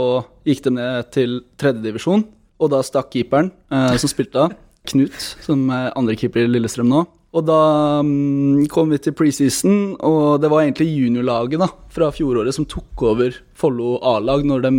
gikk 0.48 0.66
de 0.66 0.76
ned 0.80 1.14
til 1.14 1.42
tredjedivisjon. 1.62 2.26
og 2.62 2.70
da 2.70 2.82
stakk 2.86 3.10
keeperen 3.14 3.50
eh, 3.74 3.96
som 3.98 4.10
spilte 4.10 4.38
da, 4.38 4.50
Knut, 4.90 5.18
som 5.46 5.68
er 5.74 5.92
andre 5.98 6.16
keeper 6.18 6.46
i 6.46 6.50
Lillestrøm 6.50 6.90
nå. 6.90 7.04
Og 7.32 7.46
da 7.48 7.62
um, 8.04 8.60
kom 8.72 8.92
vi 8.92 9.00
til 9.00 9.16
preseason, 9.16 9.96
og 10.04 10.42
det 10.44 10.50
var 10.52 10.66
egentlig 10.66 10.90
juniorlaget 10.90 11.62
da, 11.62 11.70
fra 11.94 12.10
fjoråret 12.12 12.56
som 12.58 12.68
tok 12.68 13.06
over 13.08 13.38
Follo 13.56 13.96
A-lag 14.04 14.44
når 14.48 14.66
de 14.66 14.72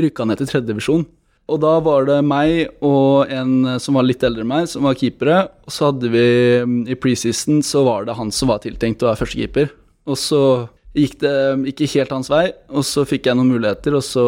rykka 0.00 0.26
ned 0.26 0.40
til 0.40 0.50
tredjedivisjon. 0.50 1.04
Og 1.50 1.58
da 1.62 1.76
var 1.82 2.06
det 2.06 2.18
meg 2.26 2.82
og 2.86 3.30
en 3.30 3.78
som 3.82 3.98
var 3.98 4.06
litt 4.06 4.22
eldre 4.26 4.44
enn 4.44 4.50
meg, 4.50 4.68
som 4.70 4.86
var 4.86 4.98
keepere. 4.98 5.44
Og 5.66 5.74
så 5.74 5.90
hadde 5.90 6.10
vi 6.12 6.26
um, 6.64 6.80
i 6.90 6.98
preseason 6.98 7.62
så 7.66 7.84
var 7.86 8.08
det 8.08 8.18
han 8.18 8.30
som 8.34 8.50
var 8.50 8.62
tiltenkt 8.64 9.04
å 9.04 9.10
være 9.10 9.22
førstekeeper. 9.22 9.72
Og 10.10 10.18
så 10.18 10.42
gikk 10.96 11.20
det 11.22 11.34
ikke 11.70 11.90
helt 11.92 12.14
hans 12.16 12.30
vei, 12.32 12.48
og 12.74 12.82
så 12.86 13.04
fikk 13.06 13.28
jeg 13.28 13.38
noen 13.38 13.52
muligheter, 13.52 13.94
og 13.94 14.02
så 14.02 14.24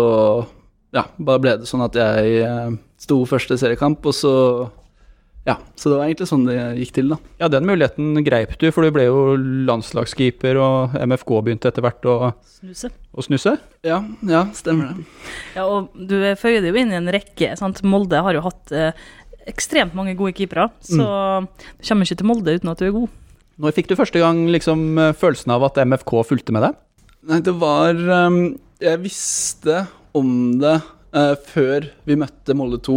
ja, 0.94 1.02
bare 1.18 1.42
ble 1.42 1.56
det 1.58 1.66
sånn 1.66 1.82
at 1.82 1.96
jeg 1.98 2.44
sto 3.02 3.16
første 3.26 3.56
seriekamp, 3.58 4.04
og 4.06 4.14
så 4.14 4.34
ja, 5.42 5.56
så 5.74 5.90
det 5.90 5.96
var 5.98 6.06
egentlig 6.06 6.28
sånn 6.30 6.44
det 6.46 6.56
gikk 6.78 6.92
til, 6.94 7.08
da. 7.10 7.16
Ja, 7.40 7.48
den 7.50 7.66
muligheten 7.66 8.20
greip 8.22 8.52
du, 8.60 8.68
for 8.70 8.86
du 8.86 8.92
ble 8.94 9.08
jo 9.08 9.22
landslagskeeper, 9.66 10.60
og 10.62 10.94
MFK 11.02 11.32
begynte 11.42 11.72
etter 11.72 11.82
hvert 11.82 12.06
å, 12.06 12.18
Snuse. 12.60 12.92
å 13.10 13.24
snuse. 13.26 13.56
Ja, 13.82 13.98
ja, 14.28 14.44
stemmer 14.54 14.92
det. 14.92 15.08
Ja, 15.56 15.66
og 15.66 15.90
du 15.98 16.14
føyer 16.38 16.62
det 16.62 16.70
jo 16.70 16.78
inn 16.78 16.94
i 16.94 17.00
en 17.00 17.10
rekke. 17.10 17.56
sant? 17.58 17.82
Molde 17.82 18.22
har 18.22 18.38
jo 18.38 18.44
hatt 18.46 18.70
eh, 18.70 18.94
ekstremt 19.50 19.96
mange 19.98 20.14
gode 20.18 20.36
keepere, 20.38 20.68
så 20.86 21.08
du 21.42 21.82
kommer 21.88 22.06
ikke 22.06 22.20
til 22.22 22.30
Molde 22.30 22.54
uten 22.54 22.70
at 22.70 22.78
du 22.78 22.86
er 22.86 22.94
god. 22.94 23.18
Når 23.62 23.74
fikk 23.76 23.90
du 23.90 23.96
første 23.98 24.22
gang 24.22 24.44
liksom, 24.54 24.86
følelsen 25.18 25.52
av 25.54 25.66
at 25.66 25.82
MFK 25.82 26.14
fulgte 26.30 26.54
med 26.54 26.68
deg? 26.68 26.78
Nei, 27.30 27.42
det 27.44 27.52
var 27.54 27.94
um, 27.94 28.38
Jeg 28.82 28.98
visste 29.02 29.84
om 30.18 30.30
det 30.62 30.78
uh, 31.14 31.34
før 31.50 31.90
vi 32.06 32.16
møtte 32.18 32.54
Molde 32.58 32.80
2 32.82 32.96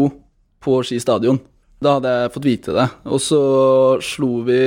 på 0.66 0.80
Ski 0.86 1.02
stadion. 1.02 1.42
Da 1.84 1.98
hadde 1.98 2.12
jeg 2.14 2.32
fått 2.36 2.48
vite 2.48 2.76
det. 2.76 2.86
Og 3.12 3.22
så 3.22 3.42
slo 4.04 4.40
vi 4.48 4.60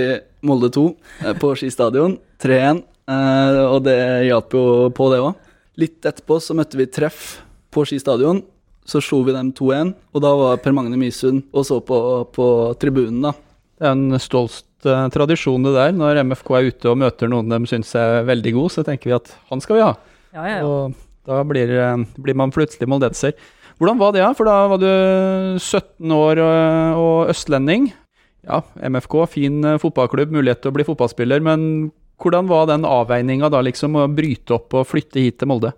Molde 0.47 0.71
2 0.75 0.85
eh, 1.25 1.35
på 1.41 1.55
Ski 1.59 1.71
stadion, 1.73 2.19
3-1, 2.43 2.83
eh, 3.11 3.61
og 3.65 3.83
det 3.87 3.99
hjalp 4.29 4.55
jo 4.55 4.65
på, 4.95 5.09
det 5.13 5.23
òg. 5.25 5.51
Litt 5.81 6.07
etterpå 6.07 6.39
så 6.43 6.57
møtte 6.59 6.79
vi 6.79 6.89
Treff 6.91 7.41
på 7.75 7.87
Ski 7.89 8.01
stadion. 8.03 8.43
Så 8.89 9.03
slo 9.05 9.21
vi 9.27 9.35
dem 9.37 9.51
2-1, 9.53 9.93
og 10.17 10.25
da 10.25 10.31
var 10.37 10.61
Per 10.65 10.73
Magne 10.73 10.97
Mysund 11.01 11.43
og 11.53 11.67
så 11.69 11.77
på, 11.85 11.99
på 12.33 12.47
tribunen, 12.81 13.21
da. 13.27 13.35
Det 13.79 13.85
er 13.85 13.93
en 13.97 14.21
stolt 14.23 14.89
eh, 14.89 15.11
tradisjon 15.15 15.67
det 15.67 15.75
der. 15.77 15.93
Når 15.97 16.23
MFK 16.29 16.55
er 16.57 16.71
ute 16.71 16.93
og 16.93 17.01
møter 17.03 17.31
noen 17.31 17.53
de 17.53 17.61
syns 17.69 17.93
er 17.99 18.25
veldig 18.29 18.55
god, 18.57 18.75
så 18.75 18.87
tenker 18.87 19.11
vi 19.11 19.19
at 19.19 19.35
han 19.53 19.65
skal 19.65 19.79
vi 19.79 19.85
ha. 19.85 19.93
Ja, 20.37 20.47
ja, 20.47 20.57
ja. 20.61 20.65
Og 20.65 21.29
da 21.29 21.43
blir, 21.45 21.73
blir 22.17 22.37
man 22.37 22.53
plutselig 22.55 22.89
moldenser. 22.89 23.37
Hvordan 23.79 23.99
var 24.01 24.15
det, 24.15 24.25
da? 24.25 24.35
For 24.35 24.49
da 24.49 24.59
var 24.73 24.81
du 24.83 24.91
17 25.61 26.15
år 26.15 26.41
og, 26.43 26.99
og 26.99 27.33
østlending. 27.33 27.93
Ja, 28.49 28.63
MFK, 28.91 29.21
fin 29.31 29.63
eh, 29.67 29.79
fotballklubb, 29.83 30.33
mulighet 30.35 30.63
til 30.65 30.73
å 30.73 30.77
bli 30.77 30.87
fotballspiller, 30.87 31.43
men 31.45 31.91
hvordan 32.19 32.49
var 32.51 32.67
den 32.71 32.87
avveininga 32.89 33.51
da, 33.53 33.61
liksom, 33.63 33.99
å 33.99 34.09
bryte 34.11 34.57
opp 34.57 34.75
og 34.79 34.89
flytte 34.89 35.23
hit 35.23 35.39
til 35.39 35.51
Molde? 35.51 35.75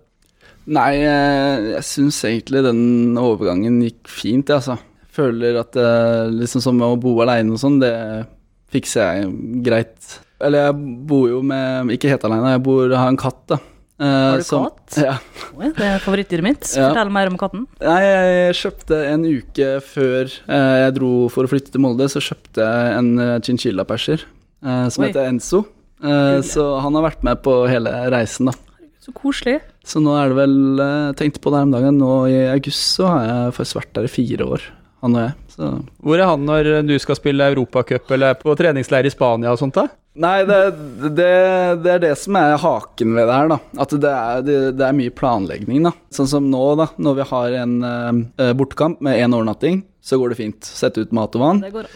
Nei, 0.71 1.01
eh, 1.01 1.67
jeg 1.75 1.85
syns 1.85 2.21
egentlig 2.29 2.63
den 2.65 3.19
overgangen 3.21 3.81
gikk 3.85 4.09
fint, 4.09 4.49
jeg, 4.49 4.61
altså. 4.61 4.79
Føler 5.11 5.57
at 5.59 5.73
det, 5.75 5.89
liksom 6.37 6.63
som 6.63 6.77
å 6.85 6.93
bo 7.01 7.17
aleine 7.19 7.51
og 7.51 7.59
sånn, 7.59 7.81
det 7.81 7.91
fikser 8.71 9.19
jeg 9.19 9.61
greit. 9.65 10.13
Eller 10.41 10.69
jeg 10.69 10.93
bor 11.09 11.27
jo 11.29 11.41
med 11.45 11.91
Ikke 11.93 12.09
helt 12.09 12.23
aleine, 12.25 12.53
jeg 12.55 12.63
bor, 12.65 12.85
har 12.95 13.11
en 13.11 13.19
katt, 13.19 13.41
da. 13.51 13.59
Eh, 14.01 14.07
Har 14.31 14.37
du 14.41 14.43
som- 14.47 14.63
katt? 14.65 14.97
Ja. 14.97 15.17
Oi, 15.59 15.67
det 15.77 15.85
er 15.85 15.99
favorittdyret 16.01 16.41
mitt. 16.45 16.63
Ja. 16.75 16.87
Fortell 16.89 17.11
mer 17.13 17.27
om 17.29 17.37
katten. 17.37 17.67
Nei, 17.83 17.99
jeg 18.01 18.55
kjøpte 18.57 18.97
en 19.11 19.25
uke 19.29 19.67
før 19.85 20.23
eh, 20.49 20.77
jeg 20.87 20.95
dro 20.95 21.11
for 21.29 21.45
å 21.45 21.51
flytte 21.51 21.71
til 21.75 21.83
Molde, 21.83 22.07
så 22.09 22.17
kjøpte 22.23 22.65
jeg 22.65 22.97
en 22.97 23.11
eh, 23.21 23.35
chinchilla-perser 23.45 24.23
eh, 24.25 24.87
som 24.89 25.03
Oi. 25.05 25.11
heter 25.11 25.29
Enzo. 25.29 25.61
Eh, 26.01 26.09
Hyggelig. 26.09 26.49
så 26.49 26.65
han 26.81 26.97
har 26.97 27.05
vært 27.11 27.21
med 27.23 27.43
på 27.45 27.55
hele 27.69 27.93
reisen, 28.09 28.49
da. 28.49 28.57
Så 29.01 29.13
koselig. 29.13 29.59
Så 29.85 30.01
nå 30.01 30.13
er 30.17 30.29
det 30.29 30.37
vel 30.37 30.57
tenkt 31.17 31.17
Tenkte 31.21 31.41
på 31.41 31.49
det 31.53 31.57
her 31.61 31.69
om 31.69 31.71
dagen. 31.73 31.97
Nå 32.01 32.11
i 32.29 32.41
august 32.53 32.97
så 32.97 33.07
har 33.09 33.23
jeg 33.25 33.53
faktisk 33.57 33.79
vært 33.79 33.93
der 33.97 34.05
i 34.09 34.11
fire 34.13 34.45
år, 34.45 34.61
han 35.01 35.15
og 35.15 35.21
jeg. 35.27 35.33
Så 35.55 35.69
Hvor 36.01 36.19
er 36.21 36.25
han 36.29 36.45
når 36.45 36.69
du 36.87 36.93
skal 37.01 37.17
spille 37.17 37.47
Europacup 37.53 38.09
eller 38.13 38.33
er 38.33 38.41
på 38.41 38.53
treningsleir 38.57 39.05
i 39.05 39.13
Spania 39.13 39.51
og 39.53 39.57
sånt? 39.61 39.73
da? 39.77 39.87
Nei, 40.19 40.41
det, 40.43 40.59
det, 41.15 41.27
det 41.85 41.91
er 41.93 42.01
det 42.03 42.15
som 42.19 42.35
er 42.35 42.57
haken 42.59 43.13
ved 43.15 43.29
det 43.29 43.35
her, 43.37 43.51
da. 43.53 43.57
At 43.79 43.93
det 43.95 44.11
er, 44.11 44.41
det, 44.75 44.83
er 44.83 44.97
mye 44.97 45.13
planlegging, 45.15 45.85
da. 45.87 45.93
Sånn 46.11 46.27
som 46.27 46.49
nå, 46.51 46.63
da. 46.79 46.89
Når 46.99 47.21
vi 47.21 47.27
har 47.29 47.59
en 47.61 47.77
uh, 47.79 48.49
bortekamp 48.59 48.99
med 49.05 49.21
én 49.21 49.31
overnatting, 49.31 49.85
så 50.03 50.19
går 50.19 50.33
det 50.33 50.41
fint. 50.41 50.67
Sette 50.67 51.05
ut 51.05 51.15
mat 51.15 51.37
og 51.39 51.45
vann. 51.45 51.63
Det 51.63 51.71
går. 51.77 51.87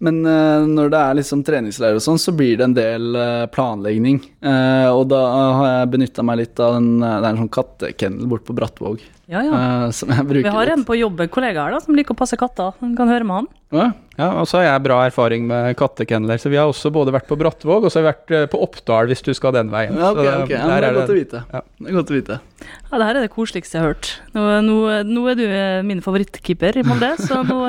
Men 0.00 0.22
uh, 0.24 0.64
når 0.64 0.92
det 0.94 1.00
er 1.04 1.16
liksom 1.18 1.44
treningsleir 1.44 1.98
og 1.98 2.04
sånn, 2.04 2.20
så 2.20 2.32
blir 2.32 2.56
det 2.56 2.70
en 2.70 2.76
del 2.76 3.12
uh, 3.12 3.44
planlegging. 3.52 4.22
Uh, 4.40 4.88
og 4.94 5.04
da 5.12 5.20
har 5.28 5.70
jeg 5.74 5.92
benytta 5.98 6.24
meg 6.24 6.40
litt 6.40 6.62
av 6.64 6.78
den 6.78 6.94
eh, 7.04 7.18
Det 7.20 7.26
er 7.26 7.34
en 7.34 7.42
sånn 7.42 7.56
kattekennel 7.58 8.30
borte 8.30 8.48
på 8.48 8.56
Brattvåg 8.56 9.04
Ja, 9.30 9.40
ja. 9.46 9.54
eh, 9.54 9.90
som 9.94 10.10
jeg 10.10 10.24
bruker 10.26 10.48
Vi 10.48 10.52
har 10.56 10.66
litt. 10.66 10.76
en 10.80 10.84
på 10.88 10.96
jobb, 10.98 11.20
en 11.22 11.30
kollega 11.30 11.62
her, 11.68 11.76
da, 11.76 11.80
som 11.84 11.94
liker 11.94 12.16
å 12.16 12.18
passe 12.18 12.36
katter. 12.40 12.72
Du 12.82 12.96
kan 12.98 13.10
høre 13.12 13.26
med 13.28 13.36
han. 13.40 13.50
Ja, 13.70 13.90
Ja, 14.20 14.26
og 14.42 14.48
så 14.50 14.58
har 14.58 14.66
jeg 14.66 14.82
bra 14.84 14.96
erfaring 15.06 15.46
med 15.48 15.76
kattekennler, 15.80 16.36
så 16.42 16.50
vi 16.52 16.58
har 16.58 16.68
også 16.68 16.90
både 16.92 17.12
vært 17.14 17.28
på 17.30 17.38
Brattvåg 17.40 17.86
og 17.86 17.92
så 17.92 18.00
har 18.00 18.04
vi 18.04 18.08
vært 18.10 18.32
eh, 18.36 18.46
på 18.52 18.58
Oppdal 18.66 19.08
hvis 19.08 19.22
du 19.24 19.30
skal 19.32 19.54
den 19.56 19.70
veien. 19.72 19.94
ja, 19.96 20.10
ok, 20.10 20.18
Så 20.18 20.34
ok. 20.42 20.50
Ja, 20.50 20.66
det 20.66 20.88
er 20.90 20.96
godt 20.98 21.12
å 21.14 21.16
vite. 21.16 21.42
Ja. 21.54 21.60
Det 21.78 21.88
er 21.88 21.96
godt 21.96 22.10
å 22.10 22.16
vite. 22.18 22.40
Ja, 22.60 22.98
det 22.98 23.06
her 23.06 23.14
er 23.14 23.24
det 23.24 23.30
koseligste 23.32 23.78
jeg 23.78 23.84
har 23.86 23.94
hørt. 23.94 24.10
Nå, 24.34 24.44
nå, 24.66 24.76
nå 25.08 25.22
er 25.30 25.38
du 25.38 25.44
eh, 25.46 25.80
min 25.86 26.02
favorittkeeper 26.04 26.82
i 26.82 26.84
Molde, 26.84 27.14
så 27.22 27.40
nå 27.46 27.60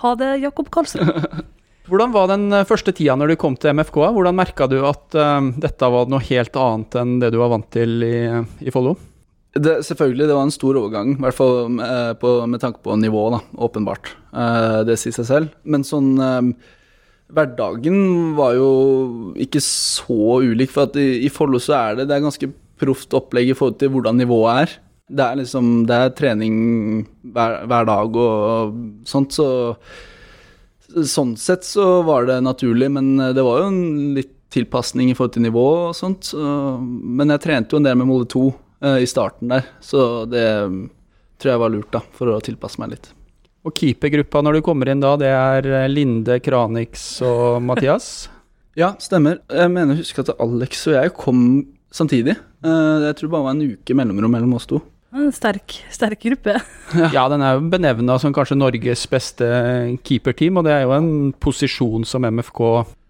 ha 0.00 0.14
det, 0.18 0.32
Jakob 0.42 0.72
Karlsen. 0.74 1.06
Hvordan 1.86 2.10
var 2.10 2.32
den 2.32 2.50
første 2.66 2.90
tida 2.90 3.14
når 3.14 3.30
du 3.30 3.36
kom 3.38 3.54
til 3.54 3.76
MFK? 3.76 4.00
Hvordan 4.16 4.34
merka 4.34 4.66
du 4.66 4.80
at 4.88 5.14
uh, 5.14 5.38
dette 5.62 5.86
var 5.92 6.08
noe 6.10 6.18
helt 6.32 6.56
annet 6.58 6.96
enn 6.98 7.20
det 7.22 7.30
du 7.30 7.38
var 7.38 7.52
vant 7.52 7.68
til 7.70 8.02
i, 8.02 8.16
i 8.66 8.72
Follo? 8.74 8.96
Det, 9.62 9.76
selvfølgelig, 9.86 10.28
det 10.28 10.36
var 10.36 10.46
en 10.46 10.54
stor 10.54 10.78
overgang, 10.78 11.12
i 11.14 11.22
hvert 11.24 11.36
fall 11.36 11.68
med, 11.72 12.16
på, 12.20 12.32
med 12.50 12.62
tanke 12.62 12.82
på 12.84 12.96
nivå, 13.00 13.28
da, 13.34 13.40
åpenbart. 13.66 14.12
Eh, 14.32 14.80
det 14.88 14.98
sier 15.00 15.14
seg 15.16 15.28
selv. 15.28 15.54
Men 15.64 15.86
sånn 15.86 16.16
eh, 16.22 16.50
Hverdagen 17.36 18.34
var 18.38 18.54
jo 18.54 18.70
ikke 19.42 19.62
så 19.64 20.40
ulik, 20.46 20.70
for 20.74 20.86
at 20.86 20.98
i, 21.00 21.24
i 21.26 21.30
Follo 21.32 21.60
så 21.62 21.74
er 21.78 22.00
det, 22.00 22.08
det 22.10 22.18
er 22.18 22.26
ganske 22.26 22.50
proft 22.78 23.16
opplegg 23.16 23.50
i 23.50 23.56
forhold 23.56 23.80
til 23.80 23.90
hvordan 23.94 24.20
nivået 24.20 24.66
er. 24.66 24.76
Det 25.06 25.22
er 25.22 25.38
liksom 25.38 25.86
Det 25.86 25.96
er 25.96 26.14
trening 26.18 26.54
hver, 27.22 27.60
hver 27.70 27.88
dag 27.88 28.20
og 28.22 28.78
sånt, 29.06 29.34
så 29.36 29.48
Sånn 30.86 31.32
sett 31.36 31.66
så 31.66 32.00
var 32.06 32.28
det 32.28 32.36
naturlig, 32.46 32.86
men 32.94 33.18
det 33.18 33.42
var 33.42 33.58
jo 33.58 33.70
en 33.72 34.14
litt 34.16 34.30
tilpasning 34.54 35.10
i 35.10 35.16
forhold 35.16 35.34
til 35.34 35.44
nivå 35.44 35.64
og 35.88 35.96
sånt. 35.98 36.30
Så, 36.30 36.38
men 36.80 37.32
jeg 37.34 37.42
trente 37.44 37.74
jo 37.74 37.80
en 37.80 37.88
del 37.88 37.98
med 37.98 38.08
Molde 38.08 38.28
2 38.32 38.44
eh, 38.46 38.54
i 39.02 39.08
starten 39.08 39.52
der, 39.52 39.66
så 39.84 40.24
det 40.30 40.46
mm, 40.70 40.80
tror 41.40 41.52
jeg 41.52 41.62
var 41.62 41.72
lurt, 41.72 41.92
da, 41.94 42.02
for 42.16 42.32
å 42.32 42.40
tilpasse 42.44 42.80
meg 42.82 42.94
litt. 42.94 43.12
Og 43.66 43.74
keepergruppa 43.74 44.42
når 44.46 44.58
du 44.58 44.64
kommer 44.66 44.92
inn 44.92 45.02
da, 45.02 45.16
det 45.18 45.30
er 45.32 45.66
eh, 45.82 45.88
Linde, 45.90 46.38
Kranix 46.44 47.08
og 47.26 47.60
Mathias? 47.66 48.10
Ja, 48.76 48.90
stemmer. 49.00 49.38
Jeg 49.48 49.70
mener 49.72 49.96
å 49.96 50.02
huske 50.02 50.20
at 50.20 50.34
Alex 50.36 50.82
og 50.90 50.98
jeg 50.98 51.12
kom 51.16 51.38
samtidig. 51.96 52.34
Eh, 52.36 53.04
jeg 53.06 53.16
tror 53.16 53.24
det 53.24 53.32
bare 53.32 53.46
var 53.46 53.54
en 53.54 53.70
uke 53.72 53.96
mellomrom 53.96 54.34
mellom 54.36 54.52
oss 54.58 54.68
to. 54.68 54.82
En 55.16 55.30
sterk, 55.32 55.78
sterk 55.88 56.20
gruppe. 56.20 56.58
Ja, 57.14 57.22
den 57.32 57.40
er 57.40 57.56
jo 57.56 57.70
benevna 57.72 58.18
som 58.20 58.34
kanskje 58.36 58.58
Norges 58.58 59.06
beste 59.08 59.48
keeperteam, 60.04 60.60
og 60.60 60.68
det 60.68 60.74
er 60.74 60.84
jo 60.84 60.92
en 60.92 61.32
posisjon 61.40 62.04
som 62.04 62.28
MFK 62.28 62.60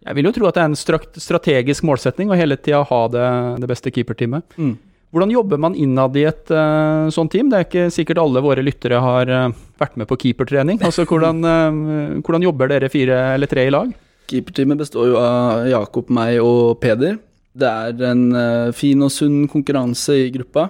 Jeg 0.07 0.19
vil 0.21 0.31
jo 0.31 0.35
tro 0.37 0.47
at 0.47 0.55
det 0.55 0.63
er 0.63 0.71
en 0.71 1.19
strategisk 1.19 1.89
målsetning 1.89 2.31
å 2.31 2.39
hele 2.39 2.61
tida 2.63 2.85
ha 2.87 3.01
det, 3.11 3.27
det 3.65 3.71
beste 3.73 3.91
keeperteamet. 3.91 4.47
Mm. 4.55 4.77
Hvordan 5.17 5.31
jobber 5.33 5.57
man 5.57 5.73
innad 5.81 6.17
i 6.21 6.27
et 6.29 6.51
uh, 6.53 7.09
sånt 7.09 7.31
team? 7.33 7.49
Det 7.49 7.57
er 7.57 7.65
ikke 7.65 7.85
sikkert 7.95 8.19
alle 8.21 8.43
våre 8.45 8.61
lyttere 8.61 8.99
har 9.01 9.31
uh, 9.33 9.55
vært 9.81 9.95
med 9.97 10.11
på 10.11 10.19
keepertrening. 10.21 10.83
Altså, 10.85 11.07
hvordan, 11.09 11.41
uh, 11.41 12.19
hvordan 12.21 12.45
jobber 12.45 12.69
dere 12.69 12.91
fire 12.93 13.23
eller 13.33 13.49
tre 13.49 13.65
i 13.65 13.73
lag? 13.73 13.95
Keeperteamet 14.29 14.83
består 14.83 15.09
jo 15.09 15.17
av 15.17 15.65
Jakob, 15.71 16.13
meg 16.13 16.37
og 16.45 16.77
Peder. 16.83 17.17
Det 17.57 17.65
er 17.65 18.05
en 18.11 18.27
fin 18.77 19.01
og 19.01 19.09
sunn 19.15 19.47
konkurranse 19.49 20.19
i 20.27 20.31
gruppa. 20.35 20.67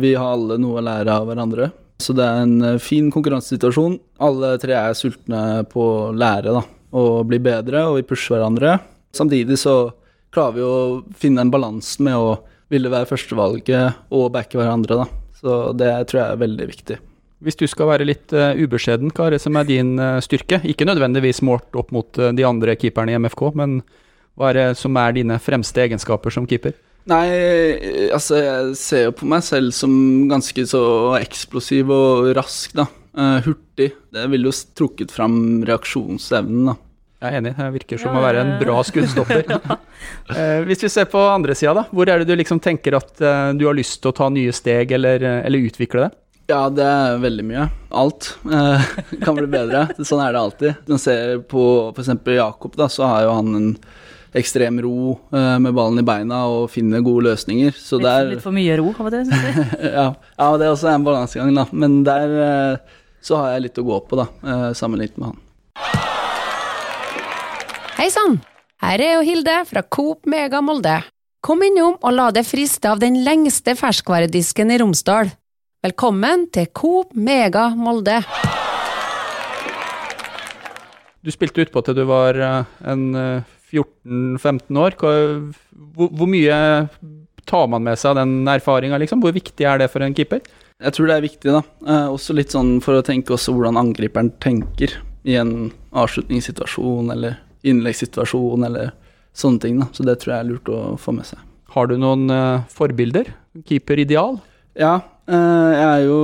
Vi 0.00 0.14
har 0.16 0.30
alle 0.38 0.56
noe 0.62 0.78
å 0.80 0.84
lære 0.86 1.12
av 1.12 1.26
hverandre. 1.28 1.66
Så 2.00 2.14
det 2.16 2.24
er 2.24 2.46
en 2.46 2.78
fin 2.80 3.10
konkurransesituasjon. 3.12 3.98
Alle 4.24 4.54
tre 4.62 4.78
er 4.78 4.96
sultne 4.96 5.66
på 5.68 5.84
å 5.84 6.12
lære 6.16 6.54
da, 6.56 6.62
og 6.96 7.26
bli 7.28 7.42
bedre, 7.44 7.84
og 7.90 7.98
vi 7.98 8.06
pusher 8.08 8.38
hverandre. 8.38 8.78
Samtidig 9.12 9.60
så 9.60 9.90
klarer 10.32 10.56
vi 10.56 10.64
å 10.64 10.78
finne 11.20 11.44
en 11.44 11.52
balanse 11.52 12.00
med 12.06 12.16
å 12.16 12.38
ville 12.70 12.90
være 12.92 13.08
førstevalget 13.10 14.10
og 14.14 14.30
backe 14.34 14.58
hverandre. 14.60 15.02
Da. 15.02 15.36
Så 15.40 15.60
det 15.76 15.92
tror 16.10 16.22
jeg 16.22 16.28
er 16.34 16.44
veldig 16.44 16.68
viktig. 16.70 16.98
Hvis 17.40 17.56
du 17.56 17.64
skal 17.70 17.88
være 17.88 18.04
litt 18.04 18.34
uh, 18.36 18.52
ubeskjeden, 18.52 19.12
hva 19.16 19.30
er 19.30 19.36
det 19.36 19.40
som 19.40 19.56
er 19.56 19.68
din 19.68 19.94
uh, 19.96 20.20
styrke? 20.20 20.60
Ikke 20.68 20.84
nødvendigvis 20.84 21.40
målt 21.46 21.72
opp 21.78 21.88
mot 21.96 22.20
uh, 22.20 22.28
de 22.36 22.44
andre 22.44 22.76
keeperne 22.76 23.14
i 23.14 23.20
MFK, 23.20 23.46
men 23.56 23.80
hva 24.36 24.50
er 24.50 24.58
det 24.58 24.66
som 24.80 24.98
er 25.00 25.16
dine 25.16 25.38
fremste 25.40 25.80
egenskaper 25.86 26.34
som 26.34 26.46
keeper? 26.48 26.76
Nei, 27.08 27.24
altså 28.12 28.36
jeg 28.36 28.74
ser 28.76 29.06
jo 29.06 29.14
på 29.16 29.28
meg 29.28 29.40
selv 29.42 29.72
som 29.72 29.92
ganske 30.28 30.66
så 30.68 30.82
eksplosiv 31.16 31.88
og 31.96 32.28
rask, 32.36 32.76
da. 32.76 32.84
Hurtig. 33.46 33.88
Det 34.12 34.26
ville 34.30 34.52
jo 34.52 34.52
trukket 34.76 35.10
fram 35.10 35.64
reaksjonsevnen, 35.66 36.68
da. 36.68 36.76
Jeg 37.20 37.34
er 37.34 37.36
enig, 37.36 37.50
det 37.52 37.66
virker 37.74 38.00
som 38.00 38.14
Ja, 38.14 38.20
å 38.20 38.24
være 38.24 38.42
en 38.46 38.54
bra 38.62 38.78
skuddstopper. 38.88 39.42
ja. 39.52 39.76
hvis 40.68 40.86
vi 40.86 40.88
ser 40.88 41.08
på 41.12 41.20
andre 41.28 41.52
sida, 41.58 41.74
da. 41.76 41.82
Hvor 41.92 42.08
er 42.08 42.22
det 42.22 42.30
du 42.30 42.38
liksom 42.40 42.62
tenker 42.64 42.96
at 42.96 43.20
eh, 43.20 43.50
du 43.60 43.66
har 43.68 43.76
lyst 43.76 43.98
til 44.00 44.08
å 44.12 44.16
ta 44.16 44.30
nye 44.32 44.54
steg, 44.56 44.94
eller, 44.96 45.20
eh, 45.20 45.42
eller 45.44 45.68
utvikle 45.68 46.06
det? 46.06 46.10
Ja, 46.50 46.64
det 46.72 46.82
er 46.82 47.18
veldig 47.22 47.44
mye. 47.46 47.66
Alt 48.00 48.32
eh, 48.48 48.86
kan 49.24 49.36
bli 49.36 49.50
bedre. 49.52 49.84
Sånn 50.00 50.22
er 50.24 50.32
det 50.32 50.40
alltid. 50.40 50.80
Når 50.86 50.96
man 50.96 51.02
ser 51.04 51.34
på 51.50 51.64
f.eks. 51.92 52.14
Jakob, 52.40 52.78
da, 52.80 52.88
så 52.90 53.04
har 53.10 53.26
jo 53.26 53.34
han 53.36 53.58
en 53.58 53.68
ekstrem 54.40 54.78
ro 54.82 55.18
eh, 55.34 55.58
med 55.62 55.74
ballen 55.76 56.00
i 56.00 56.06
beina 56.06 56.44
og 56.50 56.70
finner 56.72 57.04
gode 57.04 57.28
løsninger. 57.28 57.74
Så 57.76 57.98
Litt, 57.98 58.06
det 58.06 58.14
er 58.14 58.32
litt 58.32 58.44
for 58.46 58.56
mye 58.56 58.78
ro 58.80 58.94
av 58.94 59.10
og 59.10 59.14
til, 59.14 59.28
syns 59.28 59.44
jeg. 59.50 59.92
ja, 59.92 60.06
ja, 60.16 60.48
det 60.56 60.66
er 60.66 60.72
også 60.72 60.90
en 60.94 61.06
balansegang, 61.06 61.52
da. 61.58 61.66
Men 61.84 62.00
der 62.06 62.38
eh, 62.46 62.96
så 63.20 63.42
har 63.42 63.54
jeg 63.54 63.68
litt 63.68 63.82
å 63.82 63.86
gå 63.92 64.00
på, 64.08 64.22
da, 64.22 64.30
eh, 64.40 64.66
sammenlignet 64.78 65.20
med 65.20 65.32
han. 65.34 66.18
Hei 68.00 68.06
sann! 68.08 68.38
Her 68.80 69.02
er 69.04 69.10
jo 69.18 69.24
Hilde 69.26 69.54
fra 69.68 69.82
Coop 69.84 70.24
Mega 70.32 70.62
Molde. 70.64 70.94
Kom 71.44 71.60
innom 71.66 71.98
og 72.00 72.14
la 72.16 72.30
deg 72.32 72.46
friste 72.48 72.88
av 72.88 73.02
den 73.02 73.18
lengste 73.26 73.74
ferskvaredisken 73.76 74.72
i 74.72 74.78
Romsdal. 74.80 75.28
Velkommen 75.84 76.46
til 76.48 76.70
Coop 76.72 77.12
Mega 77.12 77.66
Molde. 77.76 78.22
Du 81.20 81.28
spilte 81.34 81.66
utpå 81.66 81.82
til 81.84 81.98
du 81.98 82.06
var 82.08 82.40
eh, 82.40 82.72
en 82.88 83.04
eh, 83.20 83.52
14-15 83.68 84.80
år. 84.80 84.96
Hvor, 84.96 86.08
hvor 86.08 86.32
mye 86.38 86.56
tar 87.52 87.68
man 87.68 87.84
med 87.84 88.00
seg 88.00 88.14
av 88.14 88.22
den 88.22 88.48
erfaringa, 88.48 89.02
liksom? 89.04 89.20
Hvor 89.20 89.36
viktig 89.36 89.68
er 89.68 89.84
det 89.84 89.90
for 89.92 90.08
en 90.08 90.16
keeper? 90.16 90.40
Jeg 90.80 90.96
tror 90.96 91.12
det 91.12 91.18
er 91.18 91.28
viktig, 91.28 91.52
da. 91.52 91.62
Eh, 91.84 92.08
også 92.16 92.40
litt 92.40 92.56
sånn 92.56 92.78
for 92.80 92.96
å 92.96 93.04
tenke 93.04 93.36
også 93.36 93.52
hvordan 93.52 93.76
angriperen 93.84 94.32
tenker 94.40 94.96
i 95.28 95.36
en 95.36 95.68
avslutningssituasjon 95.92 97.12
eller 97.18 97.36
innleggssituasjon 97.66 98.66
eller 98.68 98.92
sånne 99.36 99.62
ting. 99.62 99.78
da. 99.80 99.88
Så 99.92 100.06
det 100.06 100.18
tror 100.20 100.34
jeg 100.34 100.44
er 100.44 100.50
lurt 100.50 100.70
å 100.72 100.80
få 101.00 101.14
med 101.16 101.28
seg. 101.28 101.42
Har 101.74 101.86
du 101.90 101.96
noen 102.00 102.26
uh, 102.32 102.66
forbilder? 102.72 103.30
Keeperideal? 103.66 104.40
Ja, 104.78 104.96
uh, 105.30 105.70
jeg 105.70 105.86
er 105.86 106.04
jo 106.08 106.20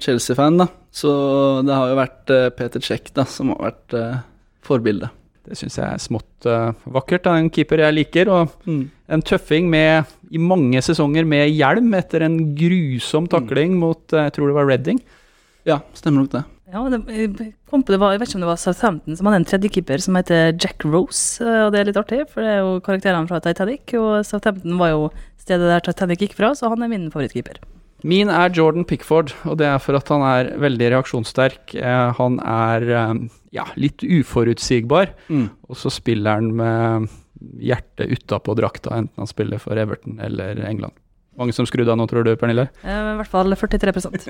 Chelsea-fan, 0.00 0.60
da. 0.62 0.68
Så 0.94 1.10
det 1.66 1.74
har 1.76 1.90
jo 1.90 1.98
vært 1.98 2.32
uh, 2.32 2.48
Peter 2.56 2.84
Cech 2.84 3.12
da, 3.16 3.26
som 3.28 3.52
har 3.52 3.70
vært 3.70 3.98
forbildet. 4.64 5.12
Det 5.48 5.56
syns 5.56 5.78
jeg 5.78 5.86
er 5.88 6.00
smått 6.02 6.44
vakkert. 6.92 7.24
da. 7.24 7.38
En 7.40 7.48
keeper 7.48 7.80
jeg 7.80 7.94
liker. 7.96 8.28
Og 8.28 8.50
en 9.08 9.24
tøffing 9.24 9.68
med, 9.72 10.08
i 10.30 10.40
mange 10.40 10.82
sesonger 10.84 11.24
med 11.28 11.48
hjelm 11.48 11.94
etter 11.96 12.26
en 12.26 12.36
grusom 12.58 13.28
takling 13.30 13.78
mot 13.80 14.12
eh, 14.12 14.26
jeg 14.28 14.36
tror 14.36 14.50
det 14.50 14.58
var 14.58 14.68
Reading. 14.68 15.00
Ja, 15.68 15.80
stemmer 15.96 16.24
nok 16.24 16.34
det. 16.34 16.44
Ja, 16.68 16.82
det, 16.92 16.98
jeg, 17.08 17.54
kom 17.70 17.80
på, 17.82 17.94
det 17.94 18.00
var, 18.02 18.12
jeg 18.12 18.20
vet 18.20 18.28
ikke 18.28 18.36
om 18.36 18.42
det 18.44 18.50
var 18.50 18.58
Southampton 18.60 19.16
som 19.16 19.28
hadde 19.30 19.38
en 19.40 19.46
tredjekeeper 19.48 20.02
som 20.04 20.18
heter 20.18 20.50
Jack 20.60 20.84
Rose. 20.84 21.40
eh, 21.40 21.62
Og 21.64 21.72
det 21.72 21.80
er 21.80 21.88
litt 21.88 21.96
artig, 22.00 22.18
for 22.28 22.44
det 22.44 22.50
er 22.52 22.60
jo 22.60 22.74
karakterene 22.84 23.28
fra 23.30 23.40
Titanic. 23.40 23.94
Og 23.96 24.20
Southampton 24.28 24.76
var 24.80 24.90
jo 24.92 25.06
stedet 25.40 25.70
der 25.70 25.80
Titanic 25.86 26.20
gikk 26.26 26.36
fra, 26.36 26.50
så 26.58 26.68
han 26.68 26.82
er 26.84 26.92
min 26.92 27.08
favorittkeeper. 27.14 27.56
Min 28.04 28.28
er 28.30 28.52
Jordan 28.54 28.84
Pickford, 28.86 29.32
og 29.48 29.56
det 29.58 29.66
er 29.66 29.80
for 29.82 29.96
at 29.98 30.12
han 30.12 30.22
er 30.22 30.52
veldig 30.60 30.90
reaksjonssterk. 30.92 31.74
Eh, 31.74 32.12
Han 32.20 32.36
er 32.44 32.84
eh, 33.00 33.14
ja, 33.56 33.64
litt 33.76 34.04
uforutsigbar, 34.04 35.14
Mm. 35.28 35.48
og 35.68 35.76
så 35.76 35.90
spiller 35.90 36.36
han 36.36 36.52
med 36.54 37.08
hjertet 37.58 38.12
utapå 38.12 38.54
drakta, 38.58 38.90
enten 38.92 39.16
han 39.16 39.26
spiller 39.26 39.58
for 39.58 39.72
Everton 39.78 40.20
eller 40.20 40.60
England. 40.68 40.92
Mange 41.38 41.54
som 41.54 41.66
skrudde 41.68 41.92
av 41.92 41.98
nå, 42.00 42.06
tror 42.10 42.26
du, 42.26 42.32
Pernille? 42.38 42.66
Eh, 42.82 42.98
I 43.12 43.16
hvert 43.20 43.30
fall 43.30 43.54
43% 43.54 44.26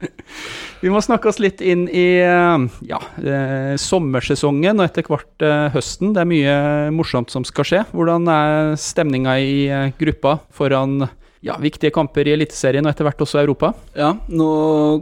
Vi 0.82 0.92
må 0.92 1.00
snakke 1.02 1.30
oss 1.30 1.40
litt 1.42 1.62
inn 1.64 1.86
i 1.90 2.06
eh, 2.22 2.66
ja, 2.86 3.00
eh, 3.18 3.74
sommersesongen 3.80 4.78
og 4.78 4.86
etter 4.86 5.06
hvert 5.10 5.42
eh, 5.42 5.66
høsten. 5.74 6.14
Det 6.14 6.22
er 6.22 6.30
mye 6.30 6.56
morsomt 6.94 7.34
som 7.34 7.46
skal 7.48 7.66
skje. 7.66 7.82
Hvordan 7.96 8.30
er 8.30 8.74
stemninga 8.78 9.36
i 9.42 9.56
eh, 9.66 9.90
gruppa 9.98 10.36
foran 10.54 11.08
ja, 11.46 11.56
viktige 11.62 11.90
kamper 11.94 12.28
i 12.28 12.34
Eliteserien 12.36 12.86
og 12.86 12.94
etter 12.94 13.06
hvert 13.08 13.26
også 13.26 13.42
Europa? 13.42 13.72
Ja, 13.98 14.14
nå 14.30 14.50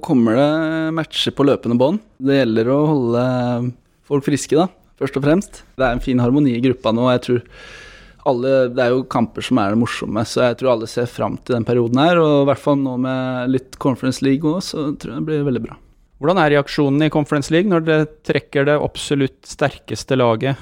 kommer 0.04 0.40
det 0.40 0.50
matcher 0.96 1.37
på 1.37 1.46
løpende 1.46 1.76
bånd. 1.80 2.00
Det 2.24 2.40
gjelder 2.40 2.72
å 2.72 2.80
holde 2.88 3.24
folk 4.09 4.26
friske, 4.26 4.57
da, 4.57 4.68
først 5.00 5.20
og 5.20 5.24
fremst. 5.26 5.64
Det 5.76 5.87
er 5.87 5.96
en 5.96 6.04
fin 6.04 6.20
harmoni 6.24 6.57
i 6.57 6.64
gruppa 6.64 6.92
nå, 6.94 7.09
og 7.09 7.16
jeg 7.18 7.26
tror 7.28 7.44
alle 8.28 8.52
Det 8.72 8.82
er 8.84 8.92
jo 8.94 9.04
kamper 9.10 9.44
som 9.44 9.60
er 9.60 9.74
det 9.74 9.80
morsomme, 9.80 10.24
så 10.28 10.48
jeg 10.48 10.58
tror 10.60 10.74
alle 10.74 10.88
ser 10.90 11.08
fram 11.10 11.38
til 11.40 11.58
den 11.58 11.66
perioden 11.68 12.00
her. 12.00 12.20
Og 12.22 12.42
i 12.42 12.50
hvert 12.50 12.62
fall 12.62 12.78
nå 12.80 12.96
med 13.04 13.54
litt 13.54 13.78
Conference 13.82 14.24
League 14.24 14.48
òg, 14.48 14.62
så 14.64 14.90
tror 14.96 15.14
jeg 15.14 15.22
det 15.22 15.28
blir 15.30 15.48
veldig 15.48 15.64
bra. 15.66 15.78
Hvordan 16.22 16.40
er 16.40 16.54
reaksjonen 16.54 17.04
i 17.04 17.10
Conference 17.12 17.52
League 17.52 17.68
når 17.68 17.84
dere 17.84 18.06
trekker 18.24 18.68
det 18.68 18.78
absolutt 18.80 19.42
sterkeste 19.48 20.16
laget, 20.16 20.60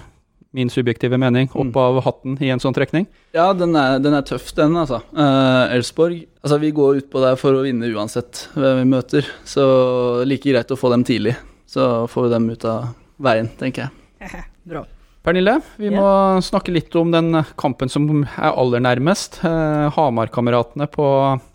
min 0.53 0.69
subjektive 0.69 1.17
mening, 1.17 1.47
opp 1.57 1.77
av 1.81 2.01
hatten 2.05 2.35
i 2.45 2.51
en 2.53 2.61
sånn 2.61 2.75
trekning? 2.77 3.07
Ja, 3.33 3.53
den 3.57 3.77
er, 3.79 4.01
den 4.05 4.17
er 4.17 4.25
tøff, 4.27 4.51
den, 4.57 4.75
altså. 4.77 4.99
Eh, 5.17 5.77
Elsborg 5.79 6.27
Altså, 6.43 6.59
vi 6.59 6.73
går 6.75 6.99
ut 6.99 7.07
på 7.13 7.23
der 7.23 7.39
for 7.39 7.55
å 7.55 7.63
vinne 7.63 7.87
uansett 7.95 8.49
hvem 8.59 8.81
vi 8.81 8.89
møter, 8.91 9.29
så 9.47 9.65
like 10.27 10.51
greit 10.51 10.75
å 10.75 10.79
få 10.81 10.91
dem 10.91 11.07
tidlig. 11.07 11.37
Så 11.71 12.09
får 12.11 12.27
vi 12.27 12.33
dem 12.35 12.51
ut 12.51 12.67
av 12.67 12.91
veien, 13.23 13.47
tenker 13.61 13.87
jeg. 13.87 14.43
Bra. 14.73 14.83
Pernille, 15.23 15.53
vi 15.79 15.87
må 15.95 16.05
snakke 16.43 16.73
litt 16.75 16.95
om 16.99 17.13
den 17.15 17.45
kampen 17.55 17.91
som 17.91 18.09
er 18.25 18.57
aller 18.59 18.83
nærmest. 18.83 19.37
Eh, 19.47 19.85
Hamar-kameratene 19.95 20.89
på 20.91 21.07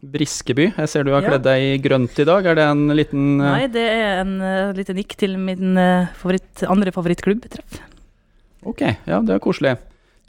Briskeby. 0.08 0.70
Jeg 0.70 0.92
ser 0.92 1.04
du 1.04 1.12
har 1.12 1.26
yeah. 1.26 1.34
kledd 1.34 1.44
deg 1.50 1.64
i 1.66 1.82
grønt 1.84 2.22
i 2.24 2.28
dag. 2.30 2.48
Er 2.48 2.56
det 2.56 2.64
en 2.64 2.86
liten 2.96 3.26
eh, 3.42 3.58
Nei, 3.58 3.66
det 3.74 3.84
er 3.92 4.22
en 4.22 4.38
uh, 4.40 4.72
liten 4.78 4.96
nikk 4.96 5.18
til 5.20 5.36
min 5.36 5.76
uh, 5.76 6.08
favoritt, 6.16 6.64
andre 6.64 6.96
favorittklubbtreff. 6.96 7.82
Ok, 8.72 8.86
ja, 8.88 9.20
det 9.20 9.36
er 9.36 9.44
koselig. 9.44 9.76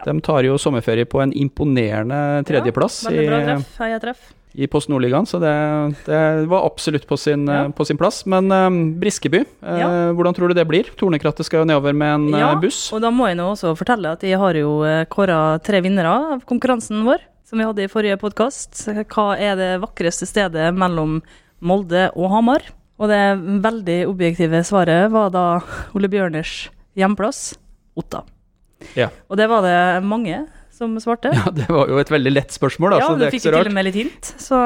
De 0.03 0.17
tar 0.27 0.43
jo 0.47 0.59
sommerferie 0.59 1.07
på 1.07 1.23
en 1.23 1.31
imponerende 1.35 2.43
tredjeplass 2.47 3.05
Ja, 3.07 3.15
veldig 3.15 3.31
bra 3.31 3.41
treff. 3.47 3.71
Heia 3.79 4.03
treff. 4.03 4.29
I 4.59 4.67
Post 4.67 4.89
Nordligaen, 4.91 5.27
så 5.29 5.39
det, 5.39 5.53
det 6.09 6.21
var 6.51 6.65
absolutt 6.67 7.05
på 7.07 7.17
sin, 7.21 7.45
Ja. 7.47 7.65
eh, 7.67 7.71
på 7.79 7.87
sin 7.87 7.99
plass. 8.01 8.25
Men 8.27 8.51
um, 8.51 8.79
Briskeby, 8.99 9.45
eh, 9.63 9.79
Ja. 9.79 9.89
hvordan 10.13 10.35
tror 10.35 10.49
du 10.51 10.55
det 10.59 10.67
blir? 10.67 10.89
Tornekrattet 10.99 11.47
skal 11.47 11.63
jo 11.63 11.69
nedover 11.71 11.95
med 11.95 12.15
en 12.15 12.35
eh, 12.35 12.41
Ja, 12.43 12.55
buss. 12.59 12.93
Og 12.93 13.01
da 13.05 13.11
må 13.15 13.29
jeg 13.31 13.39
nå 13.39 13.47
også 13.55 13.77
fortelle 13.79 14.11
at 14.17 14.23
jeg 14.27 14.39
har 14.39 14.59
jo 14.59 14.73
kåra 15.15 15.61
tre 15.63 15.81
vinnere 15.85 16.11
av 16.35 16.43
konkurransen 16.49 17.05
vår, 17.07 17.23
som 17.47 17.59
vi 17.63 17.65
hadde 17.69 17.85
i 17.87 17.89
forrige 17.93 18.19
podkast. 18.19 18.83
Hva 19.15 19.29
er 19.39 19.55
det 19.57 19.71
vakreste 19.81 20.27
stedet 20.27 20.75
mellom 20.75 21.21
Molde 21.63 22.09
og 22.17 22.31
Hamar? 22.35 22.67
Og 22.99 23.07
det 23.09 23.23
veldig 23.63 24.01
objektive 24.11 24.65
svaret 24.67 25.07
var 25.15 25.31
da 25.31 25.61
Ole 25.95 26.11
Bjørners 26.11 26.69
hjemplass, 26.99 27.55
Otta. 27.97 28.25
Ja. 28.99 29.09
Og 29.31 29.37
det 29.39 29.47
var 29.51 29.63
det 29.63 29.79
mange 30.07 30.47
som 30.79 30.95
svarte. 31.03 31.33
Ja, 31.35 31.51
det 31.55 31.69
var 31.69 31.91
jo 31.91 31.99
et 32.01 32.11
veldig 32.13 32.33
lett 32.33 32.55
spørsmål, 32.55 32.95
da, 32.95 33.03
Ja, 33.03 33.11
så 33.11 33.19
du 33.19 33.23
det 33.25 33.29
er 33.29 33.35
fikk 33.35 33.45
ikke 33.45 33.51
så 33.51 33.55
jo 33.57 33.63
til 33.67 33.73
og 33.73 33.79
med 33.79 33.89
litt 33.89 33.99
hint. 33.99 34.33
Så 34.41 34.59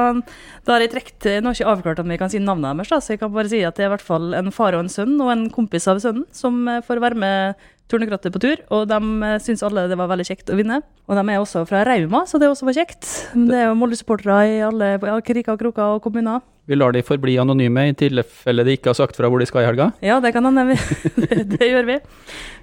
da 0.63 0.77
har 0.77 0.85
jeg 0.85 0.93
trekt 0.93 1.27
Nå 1.27 1.51
har 1.51 1.57
jeg 1.57 1.65
ikke 1.65 1.75
avklart 1.75 2.03
om 2.03 2.13
vi 2.13 2.19
kan 2.21 2.33
si 2.33 2.41
navnet 2.43 2.83
deres, 2.83 2.93
da, 2.93 3.01
så 3.03 3.15
jeg 3.15 3.23
kan 3.23 3.33
bare 3.35 3.51
si 3.53 3.63
at 3.67 3.79
det 3.79 3.87
er 3.87 3.91
i 3.91 3.95
hvert 3.97 4.05
fall 4.07 4.33
en 4.39 4.53
far 4.55 4.77
og 4.77 4.85
en 4.85 4.93
sønn 4.93 5.17
og 5.21 5.33
en 5.35 5.47
kompis 5.53 5.89
av 5.91 6.03
sønnen 6.05 6.29
som 6.37 6.63
eh, 6.71 6.83
får 6.87 7.03
være 7.03 7.19
med 7.23 7.69
Turnekrattet 7.93 8.33
på 8.33 8.41
tur. 8.41 8.61
Og 8.73 8.87
de 8.89 8.99
eh, 9.27 9.39
syns 9.43 9.65
alle 9.67 9.89
det 9.91 9.99
var 10.01 10.09
veldig 10.13 10.25
kjekt 10.29 10.53
å 10.53 10.57
vinne. 10.57 10.81
Og 11.11 11.19
de 11.19 11.25
er 11.27 11.43
også 11.43 11.65
fra 11.69 11.83
Rauma, 11.89 12.23
så 12.31 12.41
det 12.41 12.49
også 12.49 12.69
var 12.69 12.79
kjekt. 12.79 13.09
Det 13.35 13.59
er 13.59 13.67
jo 13.69 13.77
Molde-supportere 13.77 14.39
i 14.49 14.63
alle 14.65 14.95
kriker 15.27 15.57
og 15.57 15.61
kroker 15.61 15.99
og 15.99 16.03
kommuner. 16.07 16.41
Vi 16.71 16.77
lar 16.79 16.95
de 16.95 17.03
forbli 17.03 17.35
anonyme 17.43 17.89
i 17.91 17.95
tilfelle 17.99 18.63
de 18.63 18.77
ikke 18.77 18.93
har 18.93 18.95
sagt 18.95 19.17
fra 19.19 19.27
hvor 19.31 19.43
de 19.43 19.47
skal 19.51 19.65
i 19.65 19.67
helga. 19.67 19.89
Ja, 20.05 20.21
det 20.23 20.31
kan 20.35 20.47
hende. 20.47 20.77
det 21.57 21.67
gjør 21.67 21.89
vi. 21.89 21.97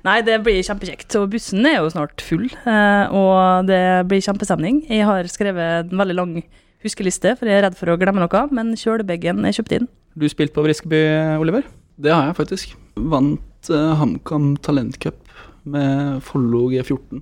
Nei, 0.07 0.21
det 0.23 0.37
blir 0.45 0.61
kjempekjekt. 0.63 1.17
Og 1.19 1.27
bussen 1.33 1.67
er 1.67 1.81
jo 1.81 1.89
snart 1.91 2.23
full, 2.23 2.45
eh, 2.47 3.11
og 3.11 3.67
det 3.67 3.81
blir 4.07 4.23
kjempestemning. 4.23 4.85
Jeg 4.87 5.03
har 5.09 5.27
skrevet 5.31 5.91
en 5.91 5.99
veldig 5.99 6.15
lang 6.15 6.37
huskeliste, 6.85 7.33
for 7.35 7.51
jeg 7.51 7.59
er 7.59 7.65
redd 7.67 7.75
for 7.75 7.91
å 7.91 7.97
glemme 7.99 8.23
noe, 8.23 8.43
men 8.55 8.71
kjølebagen 8.79 9.43
er 9.43 9.57
kjøpt 9.57 9.75
inn. 9.75 9.89
Du 10.15 10.29
spilte 10.31 10.55
på 10.55 10.63
Briskeby, 10.63 11.01
Oliver? 11.43 11.67
Det 11.99 12.13
har 12.15 12.29
jeg 12.29 12.37
faktisk. 12.39 12.77
Vant 13.11 13.71
uh, 13.73 13.97
HamKam 13.99 14.53
Talentcup 14.63 15.19
med 15.67 16.23
Follo 16.23 16.69
G14 16.71 17.19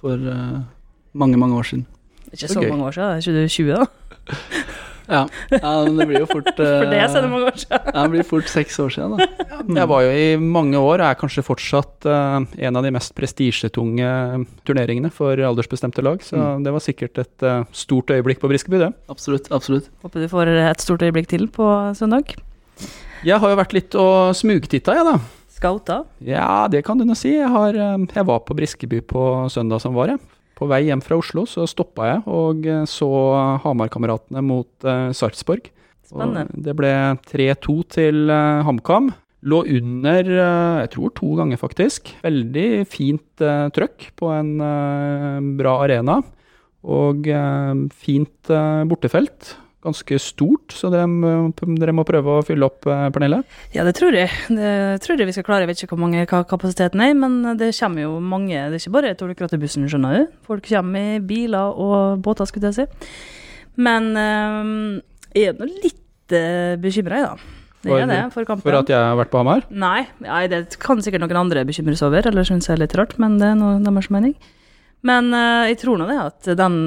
for 0.00 0.18
uh, 0.18 0.58
mange, 1.14 1.38
mange 1.38 1.62
år 1.62 1.70
siden. 1.70 1.86
Ikke 2.32 2.48
Så 2.48 2.58
så 2.58 2.66
mange 2.66 2.90
år 2.90 2.98
siden, 2.98 3.22
det 3.38 3.46
er 3.46 3.54
2020 3.54 3.70
da. 3.78 3.86
Ja, 5.08 5.22
ja 5.54 5.70
men 5.86 5.96
det 5.96 6.06
blir 6.10 6.20
jo 6.22 6.28
fort 6.28 6.50
For 6.58 6.88
det 6.90 6.98
eh, 7.00 7.06
så 7.08 7.20
er 7.20 7.24
det 7.26 7.30
mange 7.32 7.48
år 7.50 7.56
siden. 7.62 7.86
Ja, 7.94 8.02
det 8.02 8.10
blir 8.12 8.26
fort 8.28 8.50
seks 8.52 8.78
år 8.84 8.92
siden, 8.92 9.14
da. 9.16 9.28
Jeg 9.80 9.88
var 9.90 10.04
jo 10.04 10.10
i 10.12 10.26
mange 10.40 10.76
år, 10.80 11.00
og 11.00 11.06
er 11.08 11.18
kanskje 11.20 11.44
fortsatt 11.46 12.08
eh, 12.08 12.48
en 12.68 12.76
av 12.80 12.84
de 12.84 12.92
mest 12.94 13.14
prestisjetunge 13.16 14.10
turneringene 14.68 15.10
for 15.14 15.40
aldersbestemte 15.50 16.04
lag, 16.04 16.20
så 16.24 16.36
Mm. 16.38 16.62
det 16.64 16.72
var 16.72 16.82
sikkert 16.84 17.18
et 17.18 17.42
eh, 17.42 17.64
stort 17.74 18.12
øyeblikk 18.14 18.38
på 18.40 18.48
Briskeby, 18.48 18.78
det. 18.78 18.92
Absolutt. 19.10 19.48
absolutt. 19.50 19.88
Håper 20.04 20.22
du 20.22 20.28
får 20.30 20.46
et 20.70 20.80
stort 20.84 21.02
øyeblikk 21.02 21.26
til 21.32 21.48
på 21.48 21.66
søndag. 21.98 22.36
Jeg 23.26 23.40
har 23.42 23.50
jo 23.50 23.56
vært 23.58 23.74
litt 23.74 23.94
og 23.98 24.36
smugtitta, 24.38 24.94
jeg, 24.94 25.04
da. 25.08 25.18
Scouta. 25.58 26.04
Ja, 26.22 26.68
det 26.70 26.84
kan 26.86 26.98
du 27.00 27.04
nå 27.08 27.16
si. 27.18 27.32
Jeg, 27.34 27.48
har, 27.50 27.74
eh, 27.74 28.06
jeg 28.14 28.26
var 28.28 28.44
på 28.46 28.54
Briskeby 28.54 29.00
på 29.02 29.22
søndag 29.50 29.82
som 29.82 29.96
var, 29.98 30.14
jeg. 30.14 30.20
På 30.58 30.66
vei 30.66 30.88
hjem 30.88 31.02
fra 31.04 31.18
Oslo 31.20 31.44
så 31.46 31.68
stoppa 31.70 32.08
jeg 32.08 32.22
og 32.26 32.66
eh, 32.66 32.84
så 32.90 33.08
Hamar-kameratene 33.62 34.42
mot 34.42 34.70
uh, 34.86 35.10
Sarpsborg. 35.14 35.70
Det 36.08 36.74
ble 36.76 36.92
3-2 37.28 37.74
til 37.92 38.32
uh, 38.32 38.64
HamKam. 38.66 39.12
Lå 39.48 39.60
under, 39.70 40.26
uh, 40.26 40.80
jeg 40.82 40.90
tror 40.96 41.12
to 41.14 41.30
ganger 41.38 41.60
faktisk. 41.60 42.10
Veldig 42.24 42.68
fint 42.90 43.44
uh, 43.44 43.68
trøkk 43.74 44.10
på 44.18 44.32
en 44.34 44.56
bra 45.60 45.78
arena. 45.84 46.18
Og 46.88 47.26
fint 47.98 48.50
bortefelt. 48.88 49.48
Ganske 49.84 50.16
stort, 50.18 50.72
så 50.74 50.88
dere, 50.90 51.06
må- 51.06 51.52
dere 51.78 51.92
må 51.94 52.02
prøve 52.02 52.40
å 52.40 52.42
fylle 52.42 52.66
opp, 52.66 52.82
uh, 52.90 53.06
Pernille. 53.14 53.44
Ja, 53.76 53.84
det 53.86 53.94
tror 53.94 54.16
jeg. 54.16 54.26
Det 54.50 55.02
tror 55.04 55.20
jeg 55.20 55.28
vi 55.28 55.34
skal 55.36 55.46
klare. 55.46 55.62
Jeg 55.62 55.70
vet 55.70 55.82
ikke 55.84 55.94
hvor 55.94 56.02
mange 56.02 56.24
hva 56.26 56.40
kapasiteten 56.50 57.00
er, 57.04 57.12
men 57.14 57.56
det 57.60 57.70
kommer 57.78 58.02
jo 58.02 58.16
mange. 58.18 58.58
Det 58.58 58.74
er 58.74 58.82
ikke 58.82 58.94
bare 58.96 59.14
Tolvkraterbussen, 59.14 59.86
skjønner 59.86 60.16
du. 60.18 60.32
Folk 60.48 60.66
kommer 60.66 61.14
i 61.14 61.20
biler 61.22 61.78
og 61.78 62.18
båter, 62.26 62.50
skulle 62.50 62.72
jeg 62.72 62.80
si. 62.80 62.88
Men 63.78 64.10
eh, 64.18 65.00
jeg 65.38 65.52
er 65.52 65.60
nå 65.60 65.70
litt 65.70 66.34
uh, 66.34 66.74
bekymra, 66.82 67.22
jeg, 67.22 67.30
da. 67.30 67.54
Det 67.86 67.94
er 67.94 68.10
det, 68.10 68.18
for 68.34 68.42
kampen. 68.42 68.66
For 68.66 68.74
at 68.80 68.90
jeg 68.90 68.98
har 68.98 69.14
vært 69.14 69.30
på 69.30 69.38
Hamar. 69.38 69.62
Nei, 69.70 70.08
nei, 70.24 70.42
det 70.50 70.64
kan 70.82 70.98
sikkert 70.98 71.22
noen 71.22 71.38
andre 71.44 71.62
bekymres 71.68 72.02
over, 72.02 72.26
eller 72.26 72.42
synes 72.42 72.66
jeg 72.66 72.74
er 72.74 72.82
litt 72.82 72.96
rart, 72.98 73.14
men 73.22 73.38
det 73.38 73.52
er 73.52 73.54
noe 73.60 73.78
deres 73.78 74.10
mening. 74.10 74.34
Men 75.06 75.30
eh, 75.30 75.70
jeg 75.70 75.78
tror 75.84 76.02
nå 76.02 76.10
det 76.10 76.18
at 76.18 76.50
den 76.58 76.80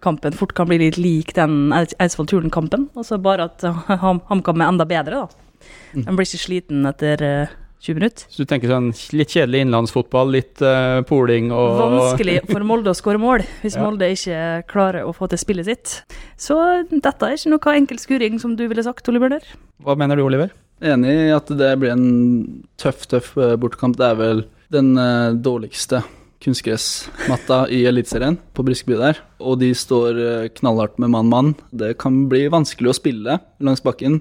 HamKam-kampen 0.00 0.36
fort 0.36 0.54
kan 0.54 0.68
bli 0.68 0.78
litt 0.78 0.98
lik 0.98 1.34
den 1.34 1.72
Eidsvoll-Turn-kampen, 1.72 2.90
altså 2.96 3.20
bare 3.20 3.50
at 3.50 3.62
HamKam 3.62 4.20
Ham- 4.56 4.62
er 4.62 4.68
enda 4.68 4.84
bedre, 4.84 5.26
da. 5.26 5.28
Mm. 5.94 6.04
Den 6.06 6.16
blir 6.16 6.26
ikke 6.26 6.40
sliten 6.40 6.86
etter 6.86 7.22
eh, 7.22 7.48
20 7.80 7.94
minutter. 7.98 8.26
Så 8.28 8.42
du 8.42 8.48
tenker 8.48 8.68
sånn 8.68 8.90
litt 9.16 9.32
kjedelig 9.32 9.62
innlandsfotball, 9.64 10.30
litt 10.32 10.60
uh, 10.60 11.00
poling 11.08 11.50
og 11.52 11.78
Vanskelig 11.80 12.42
for 12.48 12.64
Molde 12.64 12.92
å 12.92 12.96
skåre 12.96 13.20
mål, 13.20 13.44
hvis 13.62 13.76
Ja. 13.76 13.84
Molde 13.84 14.10
ikke 14.12 14.40
klarer 14.70 15.04
å 15.08 15.14
få 15.16 15.28
til 15.28 15.40
spillet 15.40 15.68
sitt. 15.68 15.94
Så 16.36 16.56
dette 16.90 17.26
er 17.26 17.36
ikke 17.36 17.52
noe 17.52 17.76
enkel 17.76 18.00
skuring, 18.00 18.40
som 18.40 18.56
du 18.56 18.66
ville 18.68 18.84
sagt, 18.84 19.08
Ole 19.08 19.20
Bjørner. 19.20 19.44
Hva 19.84 19.96
mener 19.96 20.16
du, 20.16 20.24
Oliver? 20.24 20.52
Enig 20.80 21.12
i 21.12 21.32
at 21.36 21.48
det 21.52 21.74
blir 21.80 21.92
en 21.92 22.06
tøff, 22.80 23.04
tøff 23.08 23.34
eh, 23.36 23.56
bortekamp. 23.60 23.98
Det 24.00 24.06
er 24.06 24.16
vel 24.16 24.46
den 24.72 24.94
uh, 24.96 25.36
dårligste 25.36 26.00
kunstgressmatta 26.40 27.64
i 27.72 27.82
Eliteserien 27.88 28.38
på 28.56 28.64
Briskeby 28.66 28.96
der. 29.00 29.20
Og 29.40 29.58
de 29.60 29.70
står 29.76 30.20
eh, 30.20 30.50
knallhardt 30.56 31.00
med 31.02 31.12
mann-mann. 31.12 31.54
Det 31.72 31.96
kan 32.00 32.24
bli 32.30 32.46
vanskelig 32.52 32.92
å 32.92 32.96
spille 32.96 33.40
langs 33.60 33.84
bakken. 33.84 34.20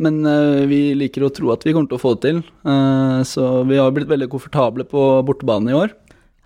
Men 0.00 0.20
eh, 0.28 0.66
vi 0.70 0.82
liker 0.96 1.24
å 1.26 1.32
tro 1.32 1.52
at 1.54 1.64
vi 1.66 1.74
kommer 1.76 1.90
til 1.90 1.98
å 1.98 2.02
få 2.02 2.14
det 2.16 2.28
til. 2.28 2.42
Eh, 2.44 3.22
så 3.28 3.48
vi 3.68 3.80
har 3.80 3.92
blitt 3.96 4.10
veldig 4.10 4.30
komfortable 4.32 4.86
på 4.88 5.06
bortebane 5.28 5.72
i 5.72 5.78
år, 5.80 5.96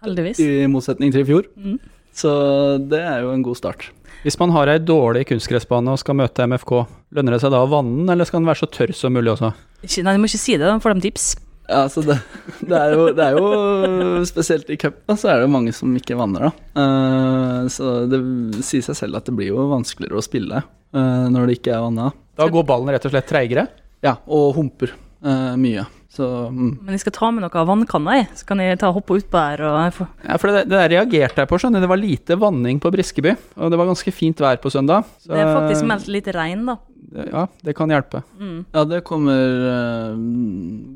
Heldigvis. 0.07 0.41
i 0.43 0.65
motsetning 0.71 1.15
til 1.15 1.25
i 1.25 1.29
fjor. 1.29 1.51
Mm. 1.59 1.79
Så 2.15 2.33
det 2.79 3.03
er 3.03 3.25
jo 3.27 3.35
en 3.35 3.43
god 3.43 3.59
start. 3.59 3.91
Hvis 4.25 4.39
man 4.41 4.55
har 4.55 4.71
ei 4.73 4.79
dårlig 4.81 5.27
kunstgressbane 5.29 5.93
og 5.93 6.01
skal 6.01 6.17
møte 6.17 6.47
MFK, 6.49 6.79
lønner 7.13 7.35
det 7.35 7.43
seg 7.43 7.53
da 7.53 7.61
å 7.61 7.69
vanne 7.69 7.99
den, 7.99 8.13
eller 8.15 8.29
skal 8.29 8.41
den 8.41 8.49
være 8.49 8.63
så 8.63 8.71
tørr 8.73 8.95
som 8.97 9.13
mulig 9.13 9.35
også? 9.35 9.51
Ikke, 9.85 10.05
nei, 10.07 10.15
du 10.17 10.23
må 10.23 10.31
ikke 10.31 10.41
si 10.41 10.55
det, 10.57 10.65
da 10.65 10.79
får 10.81 10.97
de 10.97 11.11
tips. 11.11 11.27
Ja, 11.69 11.87
så 11.89 12.03
det, 12.05 12.19
det, 12.61 12.77
er 12.77 12.93
jo, 12.93 13.07
det 13.17 13.25
er 13.25 13.39
jo 13.39 14.25
Spesielt 14.29 14.69
i 14.69 14.77
cup, 14.81 14.99
så 15.17 15.31
er 15.33 15.41
det 15.41 15.47
jo 15.47 15.55
mange 15.55 15.73
som 15.77 15.95
ikke 15.97 16.19
vanner, 16.19 16.51
da. 16.51 16.83
Eh, 16.83 17.61
så 17.73 17.95
det 18.11 18.21
sier 18.67 18.85
seg 18.85 18.99
selv 18.99 19.21
at 19.21 19.31
det 19.31 19.37
blir 19.39 19.53
jo 19.55 19.65
vanskeligere 19.73 20.21
å 20.21 20.25
spille 20.25 20.61
eh, 20.61 21.27
når 21.33 21.49
det 21.49 21.59
ikke 21.61 21.75
er 21.77 21.85
vanna. 21.87 22.11
Da 22.37 22.51
går 22.53 22.69
ballen 22.69 22.93
rett 22.93 23.09
og 23.09 23.15
slett 23.15 23.31
treigere. 23.31 23.69
Ja, 24.05 24.19
og 24.29 24.53
humper 24.59 24.93
eh, 24.93 25.55
mye. 25.61 25.87
Så 26.15 26.27
mm. 26.53 26.85
Men 26.85 26.95
jeg 26.95 27.03
skal 27.03 27.15
ta 27.17 27.29
med 27.35 27.43
noe 27.43 27.59
av 27.59 27.67
vannkanna, 27.67 28.19
jeg. 28.21 28.29
Så 28.39 28.47
kan 28.47 28.61
jeg 28.63 28.79
ta 28.79 28.93
hoppe 28.95 29.17
utpå 29.19 29.41
her 29.41 29.65
og 29.67 29.79
jeg 29.81 30.09
Ja, 30.29 30.37
for 30.39 30.53
det, 30.53 30.67
det 30.69 30.77
der 30.77 30.93
reagerte 30.93 31.43
jeg 31.43 31.51
på, 31.51 31.59
skjønner 31.59 31.83
du. 31.83 31.87
Det 31.89 31.91
var 31.91 32.03
lite 32.03 32.39
vanning 32.39 32.79
på 32.83 32.93
Briskeby, 32.95 33.35
og 33.59 33.73
det 33.73 33.81
var 33.81 33.89
ganske 33.91 34.15
fint 34.15 34.43
vær 34.45 34.61
på 34.63 34.71
søndag. 34.71 35.09
Så, 35.19 35.33
Det 35.33 35.41
er 35.41 35.55
faktisk 35.57 35.89
meldt 35.91 36.13
litt 36.13 36.31
regn, 36.37 36.69
da. 36.71 36.77
Ja, 37.15 37.47
det 37.63 37.77
kan 37.79 37.93
hjelpe. 37.93 38.25
Mm. 38.41 38.65
ja, 38.75 38.85
det 38.89 39.05
kommer 39.07 39.63
uh, 39.69 40.19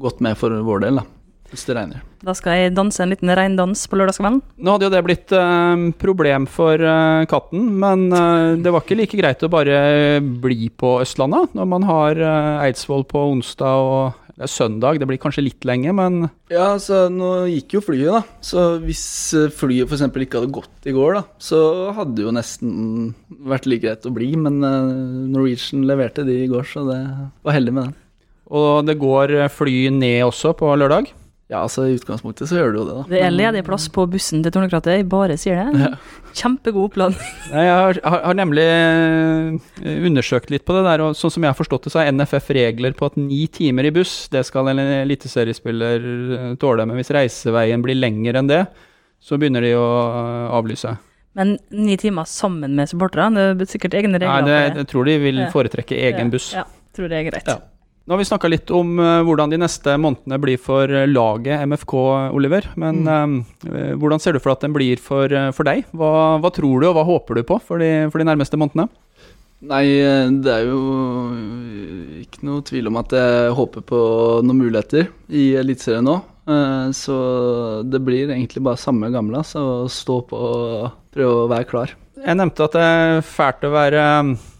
godt 0.03 0.21
med 0.25 0.39
for 0.41 0.55
vår 0.67 0.85
del, 0.87 1.01
da. 1.01 1.07
Hvis 1.49 1.65
det 1.65 1.79
regner. 1.79 2.03
Da 2.21 2.35
skal 2.37 2.59
jeg 2.59 2.75
danse 2.77 3.01
en 3.01 3.09
liten 3.09 3.31
regndans 3.33 3.87
på 3.89 3.97
lørdagskvelden. 3.97 4.43
Nå 4.61 4.75
hadde 4.75 4.85
jo 4.85 4.93
det 4.93 5.01
blitt 5.07 5.33
uh, 5.33 5.87
problem 5.97 6.49
for 6.51 6.83
uh, 6.83 7.25
katten, 7.31 7.71
men 7.81 8.09
det 8.61 8.75
var 8.75 8.85
ikke 8.85 8.99
like 8.99 9.21
greit 9.21 9.45
å 9.47 9.53
bare 9.53 9.79
bli 10.21 10.69
på 10.69 10.99
Østlandet 11.05 11.57
når 11.57 11.71
man 11.71 11.87
har 11.89 12.21
Eidsvoll 12.67 13.07
på 13.09 13.23
onsdag 13.33 13.89
og 13.89 14.28
det 14.39 14.47
er 14.47 14.51
søndag. 14.53 15.01
Det 15.03 15.07
blir 15.11 15.19
kanskje 15.19 15.43
litt 15.43 15.67
lenge, 15.67 15.91
men 15.99 16.29
Ja, 16.53 16.77
så 16.79 17.09
nå 17.11 17.49
gikk 17.51 17.75
jo 17.75 17.81
flyet, 17.83 18.13
da. 18.15 18.21
Så 18.39 18.67
hvis 18.85 19.03
eh, 19.35 19.49
flyet 19.51 19.91
f.eks. 19.91 20.05
ikke 20.07 20.39
hadde 20.39 20.55
gått 20.55 20.87
i 20.87 20.95
går, 20.95 21.19
da, 21.19 21.23
så 21.43 21.59
hadde 21.97 22.15
det 22.15 22.27
jo 22.29 22.35
nesten 22.37 23.17
vært 23.51 23.67
like 23.67 23.83
greit 23.83 24.07
å 24.07 24.15
bli. 24.15 24.31
Men 24.39 24.63
eh, 24.63 24.93
Norwegian 25.35 25.83
leverte 25.91 26.23
de 26.29 26.45
i 26.45 26.51
går, 26.51 26.69
så 26.71 26.87
det 26.87 27.01
var 27.43 27.59
heldig 27.59 27.75
med 27.75 27.89
den. 27.89 27.97
Og 28.55 28.87
det 28.87 28.95
går 29.03 29.35
fly 29.53 29.75
ned 29.93 30.23
også 30.31 30.55
på 30.57 30.71
lørdag. 30.79 31.11
Ja, 31.49 31.63
altså 31.65 31.87
i 31.89 31.95
utgangspunktet 31.97 32.51
så 32.51 32.59
gjør 32.59 32.75
du 32.75 32.77
jo 32.77 32.83
det, 32.85 32.95
da. 32.95 33.03
Det 33.09 33.21
er 33.25 33.31
ledig 33.33 33.63
plass 33.65 33.87
på 33.89 34.03
bussen 34.13 34.43
til 34.45 34.53
Tornekrattet, 34.53 34.99
jeg 34.99 35.07
bare 35.09 35.39
sier 35.41 35.57
det. 35.57 35.81
Ja. 35.81 36.27
Kjempegod 36.37 36.91
plan. 36.93 37.15
Jeg 37.55 37.71
har, 37.73 38.01
har, 38.05 38.21
har 38.27 38.37
nemlig 38.37 38.67
eh, 38.69 39.95
undersøkt 40.11 40.53
litt 40.53 40.67
på 40.69 40.77
det 40.77 40.83
der, 40.85 41.07
og 41.07 41.17
sånn 41.17 41.33
som 41.33 41.47
jeg 41.47 41.49
har 41.55 41.57
forstått 41.57 41.89
det, 41.89 41.93
så 41.95 42.03
er 42.03 42.13
NFF 42.13 42.51
regler 42.53 42.93
på 42.99 43.09
at 43.09 43.17
ni 43.17 43.47
timer 43.49 43.89
i 43.89 43.95
buss, 43.97 44.13
det 44.29 44.45
skal 44.45 44.69
en 44.69 44.83
eliteseriespiller 44.83 46.05
eh, 46.37 46.53
tåle. 46.61 46.85
Men 46.85 47.01
hvis 47.01 47.15
reiseveien 47.17 47.81
blir 47.85 47.97
lengre 47.97 48.43
enn 48.43 48.53
det, 48.53 48.61
så 49.19 49.41
begynner 49.41 49.65
de 49.65 49.73
å 49.81 49.89
eh, 49.89 50.45
avlyse. 50.61 50.93
Men 51.39 51.57
ni 51.73 51.97
timer 51.97 52.29
sammen 52.29 52.77
med 52.77 52.93
supporterne, 52.93 53.55
det 53.57 53.65
er 53.65 53.73
sikkert 53.73 53.97
egne 53.97 54.21
regler 54.21 54.45
Nei, 54.45 54.53
det. 54.53 54.83
jeg 54.83 54.93
tror 54.93 55.09
de 55.09 55.17
vil 55.25 55.43
foretrekke 55.57 55.97
egen 56.11 56.29
buss. 56.35 56.53
Ja, 56.61 56.69
tror 56.93 57.09
det 57.09 57.23
er 57.23 57.29
greit. 57.33 57.49
Ja. 57.49 57.63
Nå 58.09 58.15
har 58.15 58.23
vi 58.23 58.25
snakka 58.25 58.49
litt 58.49 58.71
om 58.73 58.95
eh, 59.05 59.19
hvordan 59.29 59.51
de 59.53 59.59
neste 59.61 59.93
månedene 60.01 60.39
blir 60.41 60.57
for 60.65 60.89
eh, 60.89 61.05
laget 61.11 61.61
MFK, 61.69 61.93
Oliver. 62.33 62.65
Men 62.81 63.03
eh, 63.05 63.91
hvordan 64.01 64.23
ser 64.25 64.33
du 64.33 64.41
for 64.41 64.49
deg 64.49 64.57
at 64.57 64.65
den 64.65 64.73
blir 64.73 65.03
for, 65.05 65.29
eh, 65.29 65.51
for 65.53 65.69
deg? 65.69 65.85
Hva, 65.93 66.39
hva 66.41 66.53
tror 66.57 66.81
du, 66.81 66.87
og 66.89 66.97
hva 66.97 67.05
håper 67.05 67.37
du 67.37 67.43
på 67.45 67.61
for 67.61 67.85
de, 67.85 68.09
for 68.09 68.25
de 68.25 68.29
nærmeste 68.31 68.57
månedene? 68.57 68.89
Nei, 69.69 69.83
det 70.41 70.55
er 70.55 70.71
jo 70.71 70.81
ikke 72.23 72.49
noe 72.49 72.65
tvil 72.65 72.89
om 72.89 72.97
at 73.03 73.13
jeg 73.19 73.55
håper 73.61 73.85
på 73.93 74.03
noen 74.41 74.63
muligheter 74.63 75.11
i 75.29 75.51
Eliteserien 75.59 76.07
nå. 76.09 76.15
Så 76.95 77.17
det 77.83 78.01
blir 78.07 78.31
egentlig 78.31 78.63
bare 78.65 78.79
samme 78.81 79.11
gamle, 79.13 79.43
så 79.45 79.83
stå 79.91 80.21
på 80.31 80.39
og 80.39 80.93
prøve 81.13 81.43
å 81.43 81.51
være 81.51 81.69
klar. 81.75 81.97
Jeg 82.23 82.39
nevnte 82.39 82.71
at 82.71 82.79
det 82.79 82.87
er 82.87 83.27
fælt 83.27 83.67
å 83.67 83.75
være 83.75 84.07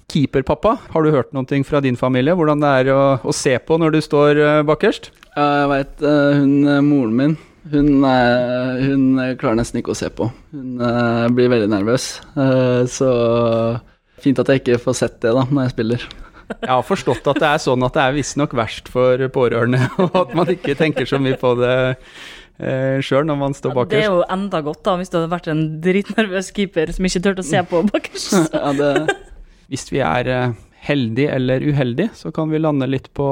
keeperpappa. 0.09 0.77
Har 0.93 1.05
du 1.05 1.13
hørt 1.15 1.35
noe 1.37 1.63
fra 1.69 1.83
din 1.85 1.97
familie? 2.01 2.37
Hvordan 2.37 2.63
det 2.65 2.73
er 2.83 2.93
å, 2.95 3.03
å 3.23 3.35
se 3.37 3.57
på 3.59 3.79
når 3.81 3.97
du 3.97 4.01
står 4.05 4.41
eh, 4.41 4.63
bakerst? 4.69 5.11
Ja, 5.35 5.47
jeg 5.63 5.69
veit 5.75 6.07
hun 6.09 6.55
eh, 6.67 6.81
moren 6.85 7.17
min 7.19 7.37
hun, 7.69 8.05
eh, 8.05 8.79
hun 8.87 9.05
klarer 9.41 9.59
nesten 9.61 9.81
ikke 9.83 9.93
å 9.93 9.99
se 9.99 10.09
på. 10.15 10.31
Hun 10.55 10.81
eh, 10.81 11.27
blir 11.37 11.51
veldig 11.53 11.69
nervøs. 11.73 12.09
Eh, 12.39 12.87
Så 12.89 13.11
fint 14.23 14.41
at 14.41 14.49
jeg 14.51 14.63
ikke 14.63 14.81
får 14.83 14.97
sett 15.03 15.21
det 15.23 15.35
da 15.37 15.45
når 15.47 15.69
jeg 15.69 15.77
spiller. 15.77 16.09
Jeg 16.63 16.71
har 16.73 16.81
forstått 16.87 17.27
at 17.29 17.39
det 17.43 17.49
er 17.51 17.61
sånn 17.61 17.83
at 17.85 17.93
det 17.93 18.01
er 18.07 18.15
visstnok 18.17 18.55
verst 18.57 18.87
for 18.89 19.21
pårørende, 19.35 19.83
og 20.07 20.15
at 20.17 20.31
man 20.33 20.49
ikke 20.49 20.73
tenker 20.79 21.05
så 21.05 21.19
mye 21.21 21.37
på 21.37 21.51
det 21.61 21.75
eh, 22.57 22.97
sjøl 23.05 23.27
når 23.29 23.37
man 23.37 23.57
står 23.57 23.77
Det 23.93 24.01
er 24.01 24.09
jo 24.09 24.23
enda 24.33 24.63
godt, 24.65 24.81
da, 24.87 24.95
hvis 24.97 25.13
du 25.13 25.19
hadde 25.19 25.29
vært 25.35 25.51
en 25.53 25.61
dritnervøs 25.85 26.49
keeper 26.57 26.95
som 26.97 27.05
ikke 27.05 27.21
turte 27.27 27.45
å 27.45 27.49
se 27.51 27.61
på 27.69 27.83
bakerst. 27.91 28.39
Ja, 28.57 28.73
det, 28.73 28.95
Hvis 29.69 29.89
vi 29.93 30.01
er 30.05 30.29
eh, 30.33 30.55
heldig 30.89 31.27
eller 31.35 31.65
uheldig, 31.67 32.09
så 32.17 32.33
kan 32.35 32.49
vi 32.53 32.61
lande 32.61 32.89
litt 32.89 33.11
på 33.17 33.27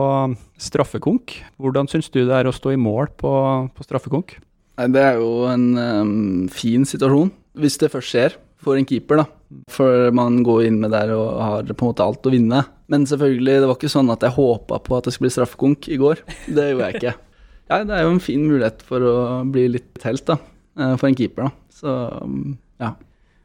straffekonk. 0.60 1.38
Hvordan 1.62 1.88
syns 1.90 2.10
du 2.12 2.22
det 2.24 2.34
er 2.36 2.48
å 2.48 2.54
stå 2.54 2.74
i 2.74 2.80
mål 2.80 3.08
på, 3.20 3.32
på 3.72 3.86
straffekonk? 3.86 4.36
Nei, 4.76 4.88
det 4.92 5.04
er 5.08 5.20
jo 5.22 5.46
en 5.48 5.68
um, 5.78 6.48
fin 6.52 6.84
situasjon, 6.84 7.30
hvis 7.56 7.78
det 7.80 7.88
først 7.94 8.12
skjer, 8.12 8.34
for 8.60 8.76
en 8.76 8.84
keeper, 8.88 9.22
da. 9.22 9.26
For 9.72 10.10
man 10.16 10.42
går 10.44 10.66
inn 10.66 10.80
med 10.82 10.92
der 10.92 11.12
og 11.14 11.38
har 11.40 11.70
på 11.70 11.86
en 11.86 11.92
måte 11.92 12.04
alt 12.04 12.26
å 12.28 12.32
vinne. 12.34 12.64
Men 12.92 13.06
selvfølgelig, 13.08 13.60
det 13.62 13.70
var 13.70 13.78
ikke 13.78 13.92
sånn 13.92 14.12
at 14.12 14.26
jeg 14.26 14.36
håpa 14.36 14.80
på 14.84 14.96
at 14.98 15.06
det 15.06 15.14
skulle 15.14 15.30
bli 15.30 15.36
straffekonk 15.38 15.88
i 15.88 15.98
går. 16.02 16.20
Det 16.50 16.68
gjorde 16.72 16.90
jeg 16.90 17.00
ikke. 17.00 17.14
Ja, 17.66 17.80
det 17.82 17.96
er 17.96 18.04
jo 18.04 18.12
en 18.12 18.20
fin 18.22 18.44
mulighet 18.46 18.82
for 18.86 19.02
å 19.02 19.12
bli 19.50 19.64
litt 19.74 20.04
helt, 20.06 20.22
da. 20.28 20.36
eh, 20.78 20.92
For 21.00 21.08
en 21.08 21.16
keeper, 21.18 21.48
da. 21.48 21.72
Så 21.74 21.94
mm, 22.22 22.52
ja. 22.78 22.92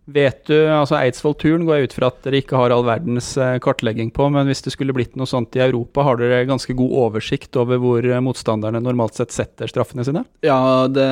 Vet 0.09 0.47
du, 0.49 0.55
altså 0.65 0.97
Eidsvoll-turen 0.97 1.67
går 1.67 1.77
jeg 1.77 1.89
ut 1.89 1.95
fra 1.99 2.09
at 2.09 2.23
dere 2.25 2.39
ikke 2.41 2.57
har 2.57 2.73
all 2.73 2.83
verdens 2.87 3.35
eh, 3.37 3.59
kartlegging 3.61 4.09
på, 4.15 4.25
men 4.33 4.49
hvis 4.49 4.63
det 4.65 4.73
skulle 4.73 4.95
blitt 4.97 5.13
noe 5.19 5.29
sånt 5.29 5.53
i 5.55 5.61
Europa, 5.61 6.01
har 6.07 6.17
dere 6.17 6.47
ganske 6.49 6.73
god 6.77 6.95
oversikt 7.03 7.57
over 7.61 7.77
hvor 7.81 8.05
eh, 8.07 8.23
motstanderne 8.23 8.81
normalt 8.81 9.19
sett 9.19 9.35
setter 9.35 9.69
straffene 9.69 10.05
sine? 10.07 10.25
Ja, 10.45 10.87
det 10.89 11.05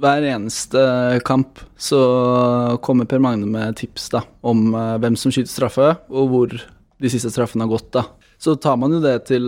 Hver 0.00 0.26
eneste 0.32 0.82
kamp 1.28 1.60
så 1.78 2.00
kommer 2.82 3.06
Per 3.06 3.22
Magne 3.22 3.46
med 3.46 3.78
tips 3.78 4.08
da, 4.16 4.24
om 4.42 4.72
eh, 4.74 4.96
hvem 5.04 5.18
som 5.20 5.30
skyter 5.30 5.52
straffe, 5.52 5.92
og 6.10 6.34
hvor 6.34 6.56
de 7.00 7.12
siste 7.12 7.30
straffene 7.30 7.64
har 7.64 7.70
gått. 7.70 7.92
da. 7.94 8.04
Så 8.40 8.56
tar 8.58 8.80
man 8.80 8.96
jo 8.96 8.98
det 9.04 9.14
til 9.30 9.46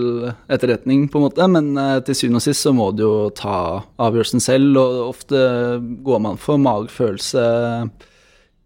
etterretning, 0.52 1.08
på 1.10 1.18
en 1.18 1.26
måte, 1.26 1.48
men 1.50 1.74
til 2.06 2.16
syvende 2.16 2.38
og 2.38 2.44
sist 2.44 2.64
så 2.64 2.72
må 2.76 2.90
du 2.94 3.02
jo 3.02 3.12
ta 3.34 3.82
avgjørelsen 4.04 4.44
selv, 4.44 4.78
og 4.78 5.10
ofte 5.10 5.42
går 6.06 6.24
man 6.28 6.40
for 6.40 6.60
magefølelse 6.60 7.44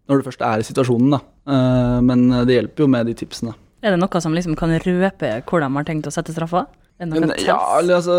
når 0.07 0.21
du 0.23 0.27
først 0.29 0.41
er 0.41 0.59
i 0.59 0.67
situasjonen, 0.67 1.11
da. 1.17 1.19
Eh, 1.47 2.01
Men 2.01 2.29
det 2.47 2.55
hjelper 2.57 2.85
jo 2.85 2.87
med 2.87 3.05
de 3.07 3.13
tipsene. 3.13 3.53
Er 3.83 3.91
det 3.93 3.99
noe 4.01 4.21
som 4.21 4.33
liksom 4.33 4.55
kan 4.57 4.69
røpe 4.79 5.43
hvordan 5.45 5.71
man 5.71 5.83
har 5.85 5.93
tenkt 5.93 6.07
å 6.07 6.11
sette 6.11 6.33
straffa? 6.33 6.65
Men, 6.99 7.29
ja, 7.37 7.59
eller 7.77 7.99
altså 7.99 8.15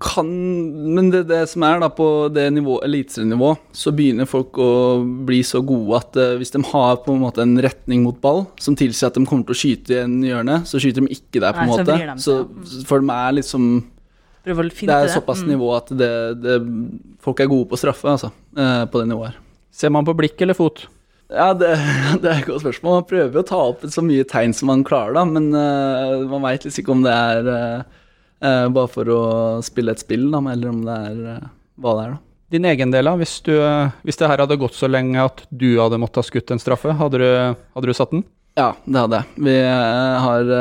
kan, 0.00 0.24
Men 0.94 1.10
det, 1.12 1.26
det 1.28 1.42
som 1.50 1.62
er 1.68 1.82
da 1.82 1.90
på 1.92 2.06
det 2.32 2.46
nivå, 2.56 2.78
eliteserienivå, 2.86 3.50
så 3.76 3.92
begynner 3.92 4.24
folk 4.24 4.56
å 4.56 4.68
bli 5.28 5.42
så 5.44 5.60
gode 5.60 5.98
at 6.00 6.16
uh, 6.16 6.30
hvis 6.40 6.54
de 6.54 6.62
har 6.70 6.96
på 7.04 7.12
en 7.12 7.20
måte 7.20 7.44
en 7.44 7.52
retning 7.60 8.00
mot 8.06 8.16
ball 8.24 8.46
som 8.58 8.72
tilsier 8.78 9.10
at 9.10 9.18
de 9.18 9.26
kommer 9.28 9.44
til 9.44 9.52
å 9.52 9.60
skyte 9.60 9.98
i 9.98 10.00
en 10.00 10.16
hjørne, 10.24 10.62
så 10.64 10.80
skyter 10.80 11.04
de 11.04 11.12
ikke 11.12 11.42
der, 11.44 11.52
på 11.52 11.66
en 11.66 11.72
måte. 11.74 11.84
de 12.00 12.16
Så, 12.24 12.38
seg. 12.72 12.86
for 12.88 13.04
de 13.04 13.12
er 13.18 13.36
liksom 13.42 13.68
Det 14.44 14.56
er 14.56 14.64
er 14.64 15.06
det. 15.06 15.12
såpass 15.14 15.44
Mm. 15.44 15.48
nivå 15.52 15.76
at 15.76 15.86
det, 15.92 16.10
det, 16.40 16.56
folk 17.20 17.40
er 17.40 17.46
gode 17.52 17.68
på 17.68 17.76
straffe, 17.76 18.08
altså. 18.08 18.32
Uh, 18.56 18.86
På 18.86 19.00
det 19.04 19.08
nivået 19.12 19.32
her. 19.34 19.38
Ser 19.74 19.90
man 19.90 20.06
på 20.06 20.14
blikk 20.14 20.38
eller 20.44 20.54
fot? 20.54 20.86
Ja, 21.32 21.50
det, 21.56 21.72
det 22.22 22.30
er 22.30 22.40
et 22.40 22.48
godt 22.48 22.62
spørsmål. 22.62 23.00
Man 23.00 23.08
prøver 23.10 23.40
å 23.40 23.48
ta 23.48 23.60
opp 23.72 23.82
så 23.90 24.04
mye 24.04 24.26
tegn 24.28 24.54
som 24.54 24.70
man 24.70 24.84
klarer, 24.86 25.16
da, 25.16 25.24
men 25.26 25.50
uh, 25.56 26.22
man 26.30 26.44
veit 26.46 26.66
liksom 26.66 26.84
ikke 26.84 26.94
om 26.94 27.02
det 27.04 27.14
er 27.14 27.48
eh, 27.54 28.66
bare 28.74 28.90
for 28.92 29.08
å 29.10 29.22
spille 29.64 29.94
et 29.94 30.04
spill, 30.04 30.28
da, 30.32 30.42
eller 30.52 30.70
om 30.70 30.84
det 30.86 31.00
er 31.08 31.24
uh, 31.40 31.50
hva 31.82 31.96
det 31.98 32.04
er, 32.04 32.14
da. 32.14 32.22
Din 32.54 32.68
egen 32.70 32.92
del, 32.92 33.08
da? 33.08 33.16
Hvis, 33.18 33.38
du, 33.42 33.54
hvis 34.06 34.20
det 34.20 34.28
her 34.30 34.44
hadde 34.44 34.60
gått 34.60 34.76
så 34.78 34.86
lenge 34.86 35.18
at 35.18 35.42
du 35.50 35.72
hadde 35.80 35.98
måttet 35.98 36.20
ha 36.20 36.26
skutt 36.28 36.52
en 36.54 36.60
straffe, 36.62 36.92
hadde 36.94 37.18
du, 37.18 37.26
hadde 37.74 37.88
du 37.88 37.96
satt 37.96 38.12
den? 38.14 38.22
Ja, 38.54 38.68
det 38.84 39.00
hadde 39.00 39.18
jeg. 39.18 39.42
Vi 39.48 39.54
har 40.28 40.52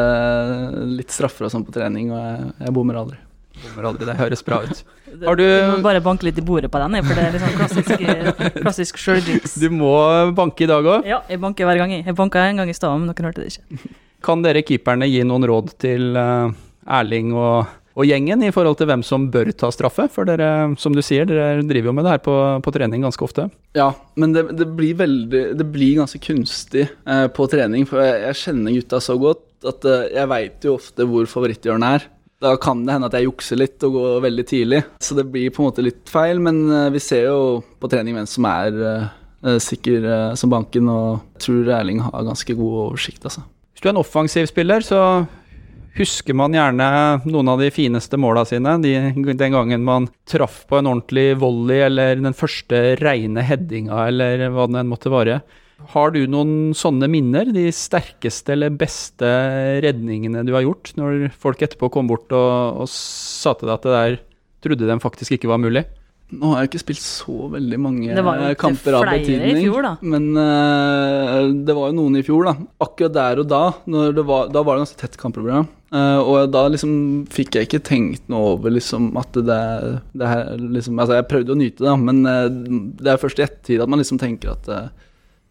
litt 0.89 1.13
straffer 1.13 1.45
og 1.45 1.53
sånn 1.53 1.67
på 1.67 1.75
trening, 1.75 2.09
og 2.15 2.17
jeg, 2.17 2.47
jeg 2.63 2.73
bommer 2.73 2.97
aldri. 3.03 3.19
Bommer 3.63 3.87
aldri, 3.91 4.05
det 4.09 4.15
høres 4.19 4.43
bra 4.45 4.61
ut. 4.65 4.83
Har 5.27 5.35
du- 5.39 5.43
Du 5.43 5.71
må 5.77 5.81
bare 5.85 6.01
banke 6.03 6.25
litt 6.27 6.37
i 6.41 6.45
bordet 6.45 6.71
på 6.73 6.79
den, 6.81 6.97
for 7.05 7.15
det 7.15 7.25
er 7.27 7.35
liksom 7.37 7.53
klassisk, 7.59 7.91
klassisk 8.63 8.97
sjøljinx. 9.01 9.57
Du 9.61 9.69
må 9.73 9.93
banke 10.35 10.65
i 10.65 10.69
dag 10.69 10.83
òg. 10.85 11.05
Ja, 11.07 11.21
jeg 11.29 11.39
banker 11.43 11.69
hver 11.69 11.77
gang. 11.83 11.91
jeg. 11.97 12.05
Jeg 12.09 12.15
banka 12.17 12.43
en 12.49 12.57
gang 12.63 12.69
i 12.69 12.75
stad, 12.77 12.97
men 12.99 13.07
noen 13.11 13.29
hørte 13.29 13.43
det 13.45 13.53
ikke. 13.53 13.93
Kan 14.25 14.41
dere 14.45 14.61
keeperne 14.63 15.07
gi 15.11 15.23
noen 15.27 15.43
råd 15.49 15.73
til 15.83 16.13
eh, 16.15 16.51
Erling 16.97 17.33
og, 17.35 17.67
og 17.99 18.05
gjengen 18.07 18.41
i 18.47 18.51
forhold 18.55 18.77
til 18.79 18.87
hvem 18.87 19.03
som 19.03 19.25
bør 19.31 19.51
ta 19.59 19.67
straffe? 19.75 20.05
For 20.09 20.23
dere, 20.25 20.47
som 20.79 20.95
du 20.95 21.01
sier, 21.03 21.27
dere 21.29 21.59
driver 21.67 21.91
jo 21.91 21.95
med 21.97 22.07
det 22.07 22.13
her 22.15 22.21
på, 22.23 22.35
på 22.63 22.73
trening 22.73 23.03
ganske 23.03 23.25
ofte. 23.27 23.49
Ja, 23.77 23.89
men 24.15 24.31
det, 24.33 24.45
det 24.57 24.69
blir 24.79 24.95
veldig 25.03 25.43
Det 25.59 25.67
blir 25.75 25.99
ganske 25.99 26.21
kunstig 26.23 26.87
eh, 26.87 27.27
på 27.35 27.49
trening, 27.51 27.83
for 27.89 27.99
jeg, 28.01 28.21
jeg 28.29 28.39
kjenner 28.45 28.77
gutta 28.79 29.01
så 29.03 29.17
godt 29.19 29.67
at 29.67 29.85
eh, 29.91 30.07
jeg 30.15 30.31
veit 30.31 30.65
jo 30.71 30.77
ofte 30.79 31.05
hvor 31.11 31.27
favoritthjørnet 31.29 31.99
er. 31.99 32.07
Da 32.43 32.53
kan 32.59 32.81
det 32.83 32.95
hende 32.95 33.07
at 33.07 33.17
jeg 33.17 33.29
jukser 33.29 33.59
litt 33.61 33.83
og 33.87 33.97
går 33.97 34.23
veldig 34.25 34.45
tidlig, 34.49 34.81
så 34.99 35.15
det 35.15 35.29
blir 35.31 35.51
på 35.53 35.63
en 35.63 35.69
måte 35.69 35.85
litt 35.85 36.09
feil. 36.11 36.41
Men 36.43 36.63
eh, 36.67 36.89
vi 36.93 37.01
ser 37.03 37.29
jo 37.29 37.61
på 37.79 37.89
trening 37.91 38.17
hvem 38.17 38.27
som 38.29 38.47
er 38.49 38.81
eh, 38.89 39.59
sikker 39.63 40.09
som 40.39 40.51
banken, 40.51 40.89
og 40.91 41.23
jeg 41.35 41.45
tror 41.47 41.71
Erling 41.79 42.03
har 42.03 42.27
ganske 42.27 42.57
god 42.59 42.75
oversikt, 42.89 43.23
altså. 43.27 43.45
Hvis 43.73 43.83
du 43.83 43.87
er 43.89 43.95
en 43.95 44.03
offensiv 44.03 44.45
spiller, 44.51 44.83
så 44.85 44.99
husker 45.97 46.35
man 46.37 46.55
gjerne 46.55 46.87
noen 47.27 47.51
av 47.53 47.61
de 47.61 47.69
fineste 47.73 48.17
måla 48.21 48.43
sine. 48.49 48.75
De, 48.83 48.93
den 49.13 49.55
gangen 49.55 49.85
man 49.85 50.07
traff 50.29 50.63
på 50.69 50.79
en 50.79 50.89
ordentlig 50.89 51.33
volley, 51.41 51.83
eller 51.87 52.21
den 52.21 52.37
første 52.37 52.81
reine 53.01 53.45
headinga, 53.45 54.07
eller 54.09 54.47
hva 54.53 54.67
det 54.69 54.81
enn 54.81 54.91
måtte 54.91 55.13
være. 55.13 55.41
Har 55.91 56.13
du 56.15 56.21
noen 56.31 56.71
sånne 56.77 57.09
minner? 57.11 57.49
De 57.53 57.67
sterkeste 57.75 58.55
eller 58.55 58.73
beste 58.77 59.27
redningene 59.83 60.45
du 60.47 60.53
har 60.55 60.65
gjort, 60.65 60.93
når 60.99 61.27
folk 61.39 61.65
etterpå 61.65 61.91
kom 61.93 62.07
bort 62.11 62.31
og, 62.35 62.83
og 62.83 62.89
sa 62.91 63.55
til 63.57 63.69
deg 63.69 63.75
at 63.75 63.89
det 63.89 63.97
der 63.97 64.21
trodde 64.63 64.87
de 64.87 65.03
faktisk 65.03 65.35
ikke 65.35 65.51
var 65.51 65.61
mulig? 65.61 65.83
Nå 66.33 66.49
har 66.53 66.63
jeg 66.63 66.71
ikke 66.71 66.81
spilt 66.81 67.03
så 67.03 67.47
veldig 67.51 67.77
mange 67.81 68.15
kamper 68.57 68.95
av 68.97 69.03
flere 69.05 69.19
i 69.19 69.21
betydning. 69.21 69.59
fjor, 69.67 69.85
da. 69.85 69.91
Men 70.13 70.23
uh, 70.33 71.51
det 71.67 71.75
var 71.77 71.91
jo 71.91 71.97
noen 71.99 72.17
i 72.17 72.23
fjor, 72.25 72.47
da. 72.47 72.53
Akkurat 72.81 73.13
der 73.13 73.41
og 73.43 73.49
da, 73.51 73.61
når 73.93 74.15
det 74.17 74.25
var, 74.31 74.49
da 74.53 74.63
var 74.65 74.77
det 74.77 74.85
ganske 74.85 75.01
tett 75.03 75.17
kampprogram. 75.19 75.67
Uh, 75.93 76.19
og 76.23 76.49
da 76.53 76.65
liksom 76.73 76.93
fikk 77.33 77.59
jeg 77.59 77.69
ikke 77.69 77.83
tenkt 77.85 78.25
noe 78.33 78.55
over 78.55 78.73
liksom 78.73 79.11
at 79.19 79.37
det, 79.37 79.61
det 80.17 80.31
her 80.31 80.55
liksom 80.57 80.97
Altså, 80.97 81.19
jeg 81.19 81.29
prøvde 81.29 81.53
å 81.53 81.59
nyte 81.59 81.85
det, 81.85 81.95
men 82.01 82.23
uh, 82.25 82.47
det 83.03 83.13
er 83.13 83.21
først 83.21 83.41
i 83.41 83.45
ettertid 83.45 83.83
at 83.83 83.91
man 83.91 84.01
liksom 84.01 84.21
tenker 84.21 84.55
at 84.55 84.71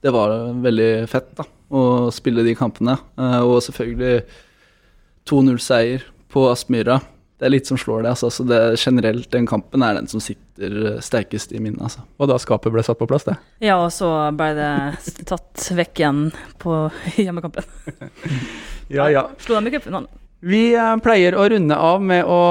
det 0.02 0.10
var 0.10 0.34
veldig 0.62 0.90
fett, 1.10 1.30
da. 1.38 1.46
Å 1.72 2.10
spille 2.12 2.44
de 2.44 2.56
kampene. 2.58 2.98
Eh, 3.18 3.40
og 3.46 3.62
selvfølgelig 3.64 4.24
2-0-seier 5.30 6.04
på 6.32 6.48
Aspmyra. 6.50 6.98
Det 7.38 7.46
er 7.48 7.54
litt 7.54 7.70
som 7.70 7.78
slår 7.78 8.04
det, 8.04 8.12
altså. 8.14 8.30
Så 8.30 8.46
det 8.46 8.60
generelt, 8.82 9.28
den 9.34 9.46
kampen 9.50 9.82
er 9.86 9.96
den 9.98 10.10
som 10.10 10.22
sitter 10.22 10.98
sterkest 11.02 11.54
i 11.54 11.62
minnet, 11.62 11.80
altså. 11.86 12.02
Og 12.18 12.30
da 12.30 12.40
skapet 12.42 12.74
ble 12.74 12.82
satt 12.86 12.98
på 12.98 13.08
plass, 13.10 13.28
det. 13.28 13.36
Ja, 13.62 13.78
og 13.82 13.92
så 13.94 14.10
ble 14.38 14.50
det 14.58 14.72
tatt 15.30 15.70
vekk 15.78 16.02
igjen 16.02 16.26
på 16.62 16.84
hjemmekampen. 17.22 17.66
Ja, 18.92 19.06
ja. 19.08 19.28
Slo 19.40 19.56
dem 19.56 19.70
i 19.70 19.72
cupfinalen. 19.72 20.10
Vi 20.42 20.64
eh, 20.74 20.96
pleier 21.02 21.38
å 21.38 21.46
runde 21.48 21.78
av 21.78 22.02
med 22.02 22.26
å 22.26 22.42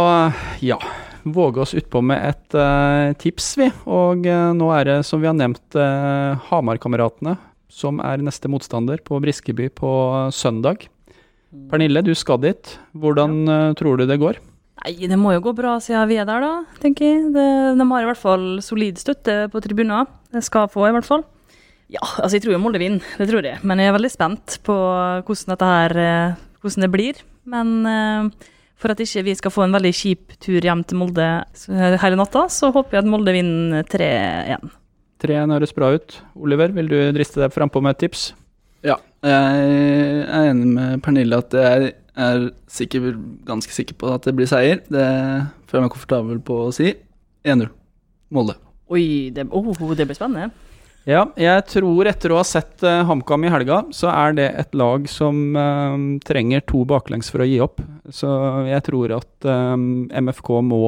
ja, 0.63 0.79
våge 1.23 1.61
oss 1.63 1.75
utpå 1.77 2.01
med 2.05 2.23
et 2.31 2.57
uh, 2.57 3.13
tips, 3.21 3.53
vi. 3.59 3.69
Og 3.85 4.27
uh, 4.27 4.51
nå 4.57 4.71
er 4.75 4.89
det, 4.89 4.99
som 5.07 5.21
vi 5.21 5.29
har 5.29 5.37
nevnt, 5.37 5.63
uh, 5.77 6.39
Hamar-kameratene 6.49 7.37
som 7.71 8.01
er 8.03 8.21
neste 8.21 8.51
motstander 8.51 9.01
på 9.05 9.19
Briskeby 9.23 9.69
på 9.73 9.91
søndag. 10.35 10.87
Pernille, 11.71 12.03
du 12.03 12.13
skal 12.15 12.39
dit. 12.43 12.77
Hvordan 12.95 13.41
eh, 13.47 13.73
tror 13.79 13.99
du 13.99 14.05
det 14.07 14.19
går? 14.21 14.39
Nei, 14.81 14.93
det 15.07 15.19
må 15.19 15.33
jo 15.35 15.43
gå 15.45 15.53
bra 15.55 15.75
siden 15.83 16.07
vi 16.09 16.17
er 16.19 16.27
der, 16.27 16.43
da, 16.43 16.79
tenker 16.81 17.07
jeg. 17.07 17.25
Det, 17.35 17.47
de 17.79 17.87
har 17.91 18.03
i 18.03 18.09
hvert 18.09 18.21
fall 18.21 18.45
solid 18.63 18.99
støtte 18.99 19.45
på 19.51 19.61
tribuner. 19.63 20.09
Det 20.31 20.43
skal 20.47 20.71
få, 20.71 20.87
i 20.87 20.95
hvert 20.95 21.07
fall. 21.07 21.25
Ja, 21.91 22.01
altså 22.23 22.37
jeg 22.37 22.45
tror 22.45 22.55
jo 22.55 22.61
Molde 22.63 22.79
vinner, 22.79 23.03
det 23.19 23.27
tror 23.27 23.45
jeg. 23.45 23.59
Men 23.67 23.81
jeg 23.81 23.91
er 23.91 23.97
veldig 23.97 24.13
spent 24.13 24.61
på 24.65 24.75
hvordan 25.27 25.53
dette 25.53 25.71
her, 25.73 25.97
hvordan 26.63 26.85
det 26.87 26.91
blir. 26.93 27.19
Men 27.51 28.31
for 28.81 28.93
at 28.93 29.01
ikke 29.03 29.23
vi 29.27 29.37
skal 29.37 29.53
få 29.53 29.65
en 29.65 29.75
veldig 29.77 29.93
kjip 29.93 30.35
tur 30.41 30.59
hjem 30.65 30.83
til 30.87 30.99
Molde 30.99 31.27
hele 32.01 32.17
natta, 32.19 32.47
så 32.49 32.71
håper 32.73 32.97
jeg 32.97 33.05
at 33.05 33.11
Molde 33.11 33.35
vinner 33.35 33.85
3-1. 33.89 34.71
3-1 35.21 35.53
høres 35.53 35.75
bra 35.77 35.91
ut. 35.93 36.17
Oliver, 36.33 36.73
vil 36.73 36.89
du 36.89 36.97
driste 37.13 37.43
deg 37.43 37.53
frampå 37.53 37.81
med 37.83 37.95
et 37.95 38.07
tips? 38.07 38.31
Ja, 38.81 38.97
jeg 39.21 40.23
er 40.25 40.47
enig 40.49 40.71
med 40.73 41.03
Pernille 41.05 41.37
at 41.43 41.53
jeg 41.53 41.91
er 42.17 42.47
sikker, 42.71 43.13
ganske 43.45 43.75
sikker 43.75 43.97
på 44.01 44.09
at 44.15 44.25
det 44.25 44.33
blir 44.37 44.49
seier. 44.49 44.81
Det 44.89 45.05
føler 45.69 45.83
jeg 45.83 45.85
meg 45.85 45.93
komfortabel 45.93 46.41
på 46.47 46.57
å 46.65 46.73
si. 46.75 46.95
1-0. 47.45 47.69
Molde. 48.33 48.57
Oi, 48.91 49.29
det, 49.35 49.45
oh, 49.53 49.93
det 49.95 50.09
blir 50.09 50.17
spennende. 50.17 50.49
Ja, 51.09 51.23
jeg 51.33 51.63
tror 51.65 52.05
etter 52.05 52.29
å 52.29 52.37
ha 52.37 52.45
sett 52.45 52.83
uh, 52.85 53.01
HamKam 53.09 53.47
i 53.47 53.49
helga, 53.49 53.79
så 53.89 54.11
er 54.13 54.35
det 54.37 54.51
et 54.61 54.75
lag 54.77 55.07
som 55.09 55.55
uh, 55.57 55.95
trenger 56.21 56.61
to 56.69 56.83
baklengs 56.85 57.31
for 57.33 57.41
å 57.41 57.47
gi 57.49 57.57
opp. 57.63 57.81
Så 58.13 58.29
jeg 58.69 58.85
tror 58.85 59.15
at 59.17 59.47
uh, 59.49 59.73
MFK 60.21 60.51
må, 60.61 60.83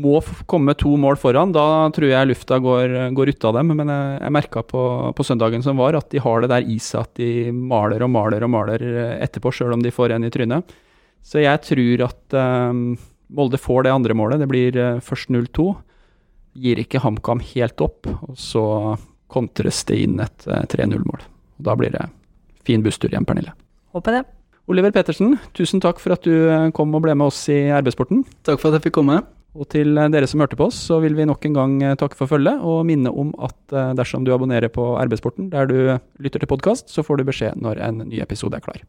må 0.00 0.14
komme 0.48 0.72
to 0.80 0.94
mål 0.96 1.20
foran. 1.20 1.52
Da 1.52 1.90
tror 1.92 2.08
jeg 2.08 2.30
lufta 2.30 2.62
går, 2.64 2.96
går 3.18 3.34
ut 3.34 3.48
av 3.50 3.58
dem. 3.58 3.74
Men 3.76 3.92
jeg, 3.92 4.16
jeg 4.22 4.36
merka 4.38 4.64
på, 4.64 4.86
på 5.12 5.28
søndagen 5.28 5.68
som 5.68 5.76
var, 5.84 6.00
at 6.00 6.08
de 6.14 6.24
har 6.24 6.40
det 6.40 6.52
der 6.54 6.72
i 6.72 6.78
seg 6.80 7.04
at 7.04 7.12
de 7.20 7.52
maler 7.52 8.06
og 8.06 8.12
maler 8.16 8.48
og 8.48 8.54
maler 8.56 8.86
eh, 8.88 9.14
etterpå, 9.26 9.52
sjøl 9.52 9.76
om 9.76 9.84
de 9.84 9.92
får 9.92 10.16
en 10.16 10.24
i 10.24 10.32
trynet. 10.32 10.72
Så 11.20 11.44
jeg 11.44 11.60
tror 11.68 12.08
at 12.08 12.40
eh, 12.40 12.82
Molde 13.30 13.60
får 13.62 13.84
det 13.84 13.92
andre 13.94 14.16
målet. 14.16 14.40
Det 14.40 14.48
blir 14.50 14.80
eh, 14.80 15.04
først 15.04 15.28
0-2 15.28 15.68
gir 16.60 16.80
ikke 16.82 17.04
HamKam 17.04 17.44
helt 17.52 17.84
opp, 17.84 18.08
og 18.26 18.34
så 18.40 18.64
kontres 19.30 19.84
det 19.88 20.00
inn 20.04 20.20
et 20.22 20.46
eh, 20.48 20.66
3-0-mål. 20.74 21.24
Da 21.60 21.76
blir 21.78 21.94
det 21.94 22.06
fin 22.66 22.84
busstur 22.84 23.12
hjem, 23.12 23.26
Pernille. 23.28 23.54
Håper 23.96 24.20
det. 24.20 24.24
Oliver 24.70 24.92
Pettersen, 24.94 25.34
tusen 25.56 25.82
takk 25.82 25.98
for 26.02 26.14
at 26.14 26.26
du 26.26 26.34
eh, 26.46 26.70
kom 26.76 26.94
og 26.94 27.04
ble 27.06 27.16
med 27.16 27.32
oss 27.32 27.42
i 27.50 27.62
RB-sporten. 27.74 28.24
Takk 28.46 28.60
for 28.60 28.70
at 28.70 28.80
jeg 28.80 28.90
fikk 28.90 29.00
komme. 29.00 29.22
Og 29.58 29.66
til 29.72 29.98
eh, 29.98 30.10
dere 30.12 30.28
som 30.30 30.42
hørte 30.42 30.58
på 30.58 30.68
oss, 30.70 30.78
så 30.86 31.00
vil 31.02 31.16
vi 31.18 31.26
nok 31.26 31.44
en 31.48 31.56
gang 31.56 31.72
eh, 31.82 31.96
takke 31.98 32.18
for 32.18 32.30
følget, 32.30 32.62
og 32.62 32.84
minne 32.86 33.10
om 33.10 33.32
at 33.42 33.74
eh, 33.74 33.92
dersom 33.98 34.26
du 34.26 34.32
abonnerer 34.34 34.70
på 34.70 34.92
RB-sporten 34.94 35.50
der 35.50 35.66
du 35.70 35.78
lytter 36.22 36.42
til 36.42 36.50
podkast, 36.50 36.90
så 36.92 37.02
får 37.06 37.18
du 37.18 37.26
beskjed 37.32 37.58
når 37.58 37.82
en 37.88 38.04
ny 38.06 38.22
episode 38.22 38.58
er 38.58 38.64
klar. 38.64 38.84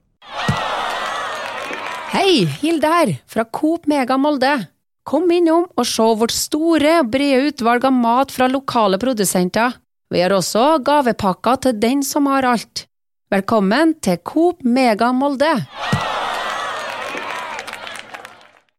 Hei, 2.11 2.43
Hilde 2.61 2.91
her, 2.91 3.15
fra 3.25 3.47
Coop 3.47 3.87
Mega 3.89 4.19
Molde. 4.21 4.53
Kom 5.07 5.31
innom 5.33 5.65
og 5.65 5.87
se 5.89 6.05
vårt 6.19 6.33
store, 6.35 6.99
brede 7.09 7.47
utvalg 7.49 7.87
av 7.87 7.95
mat 7.95 8.33
fra 8.35 8.45
lokale 8.51 8.99
produsenter. 9.01 9.79
Vi 10.11 10.19
har 10.19 10.33
også 10.35 10.81
gavepakker 10.83 11.59
til 11.63 11.77
den 11.79 12.01
som 12.03 12.25
har 12.27 12.43
alt. 12.43 12.83
Velkommen 13.31 13.93
til 14.03 14.17
Coop 14.27 14.59
Mega 14.67 15.13
Molde. 15.15 15.53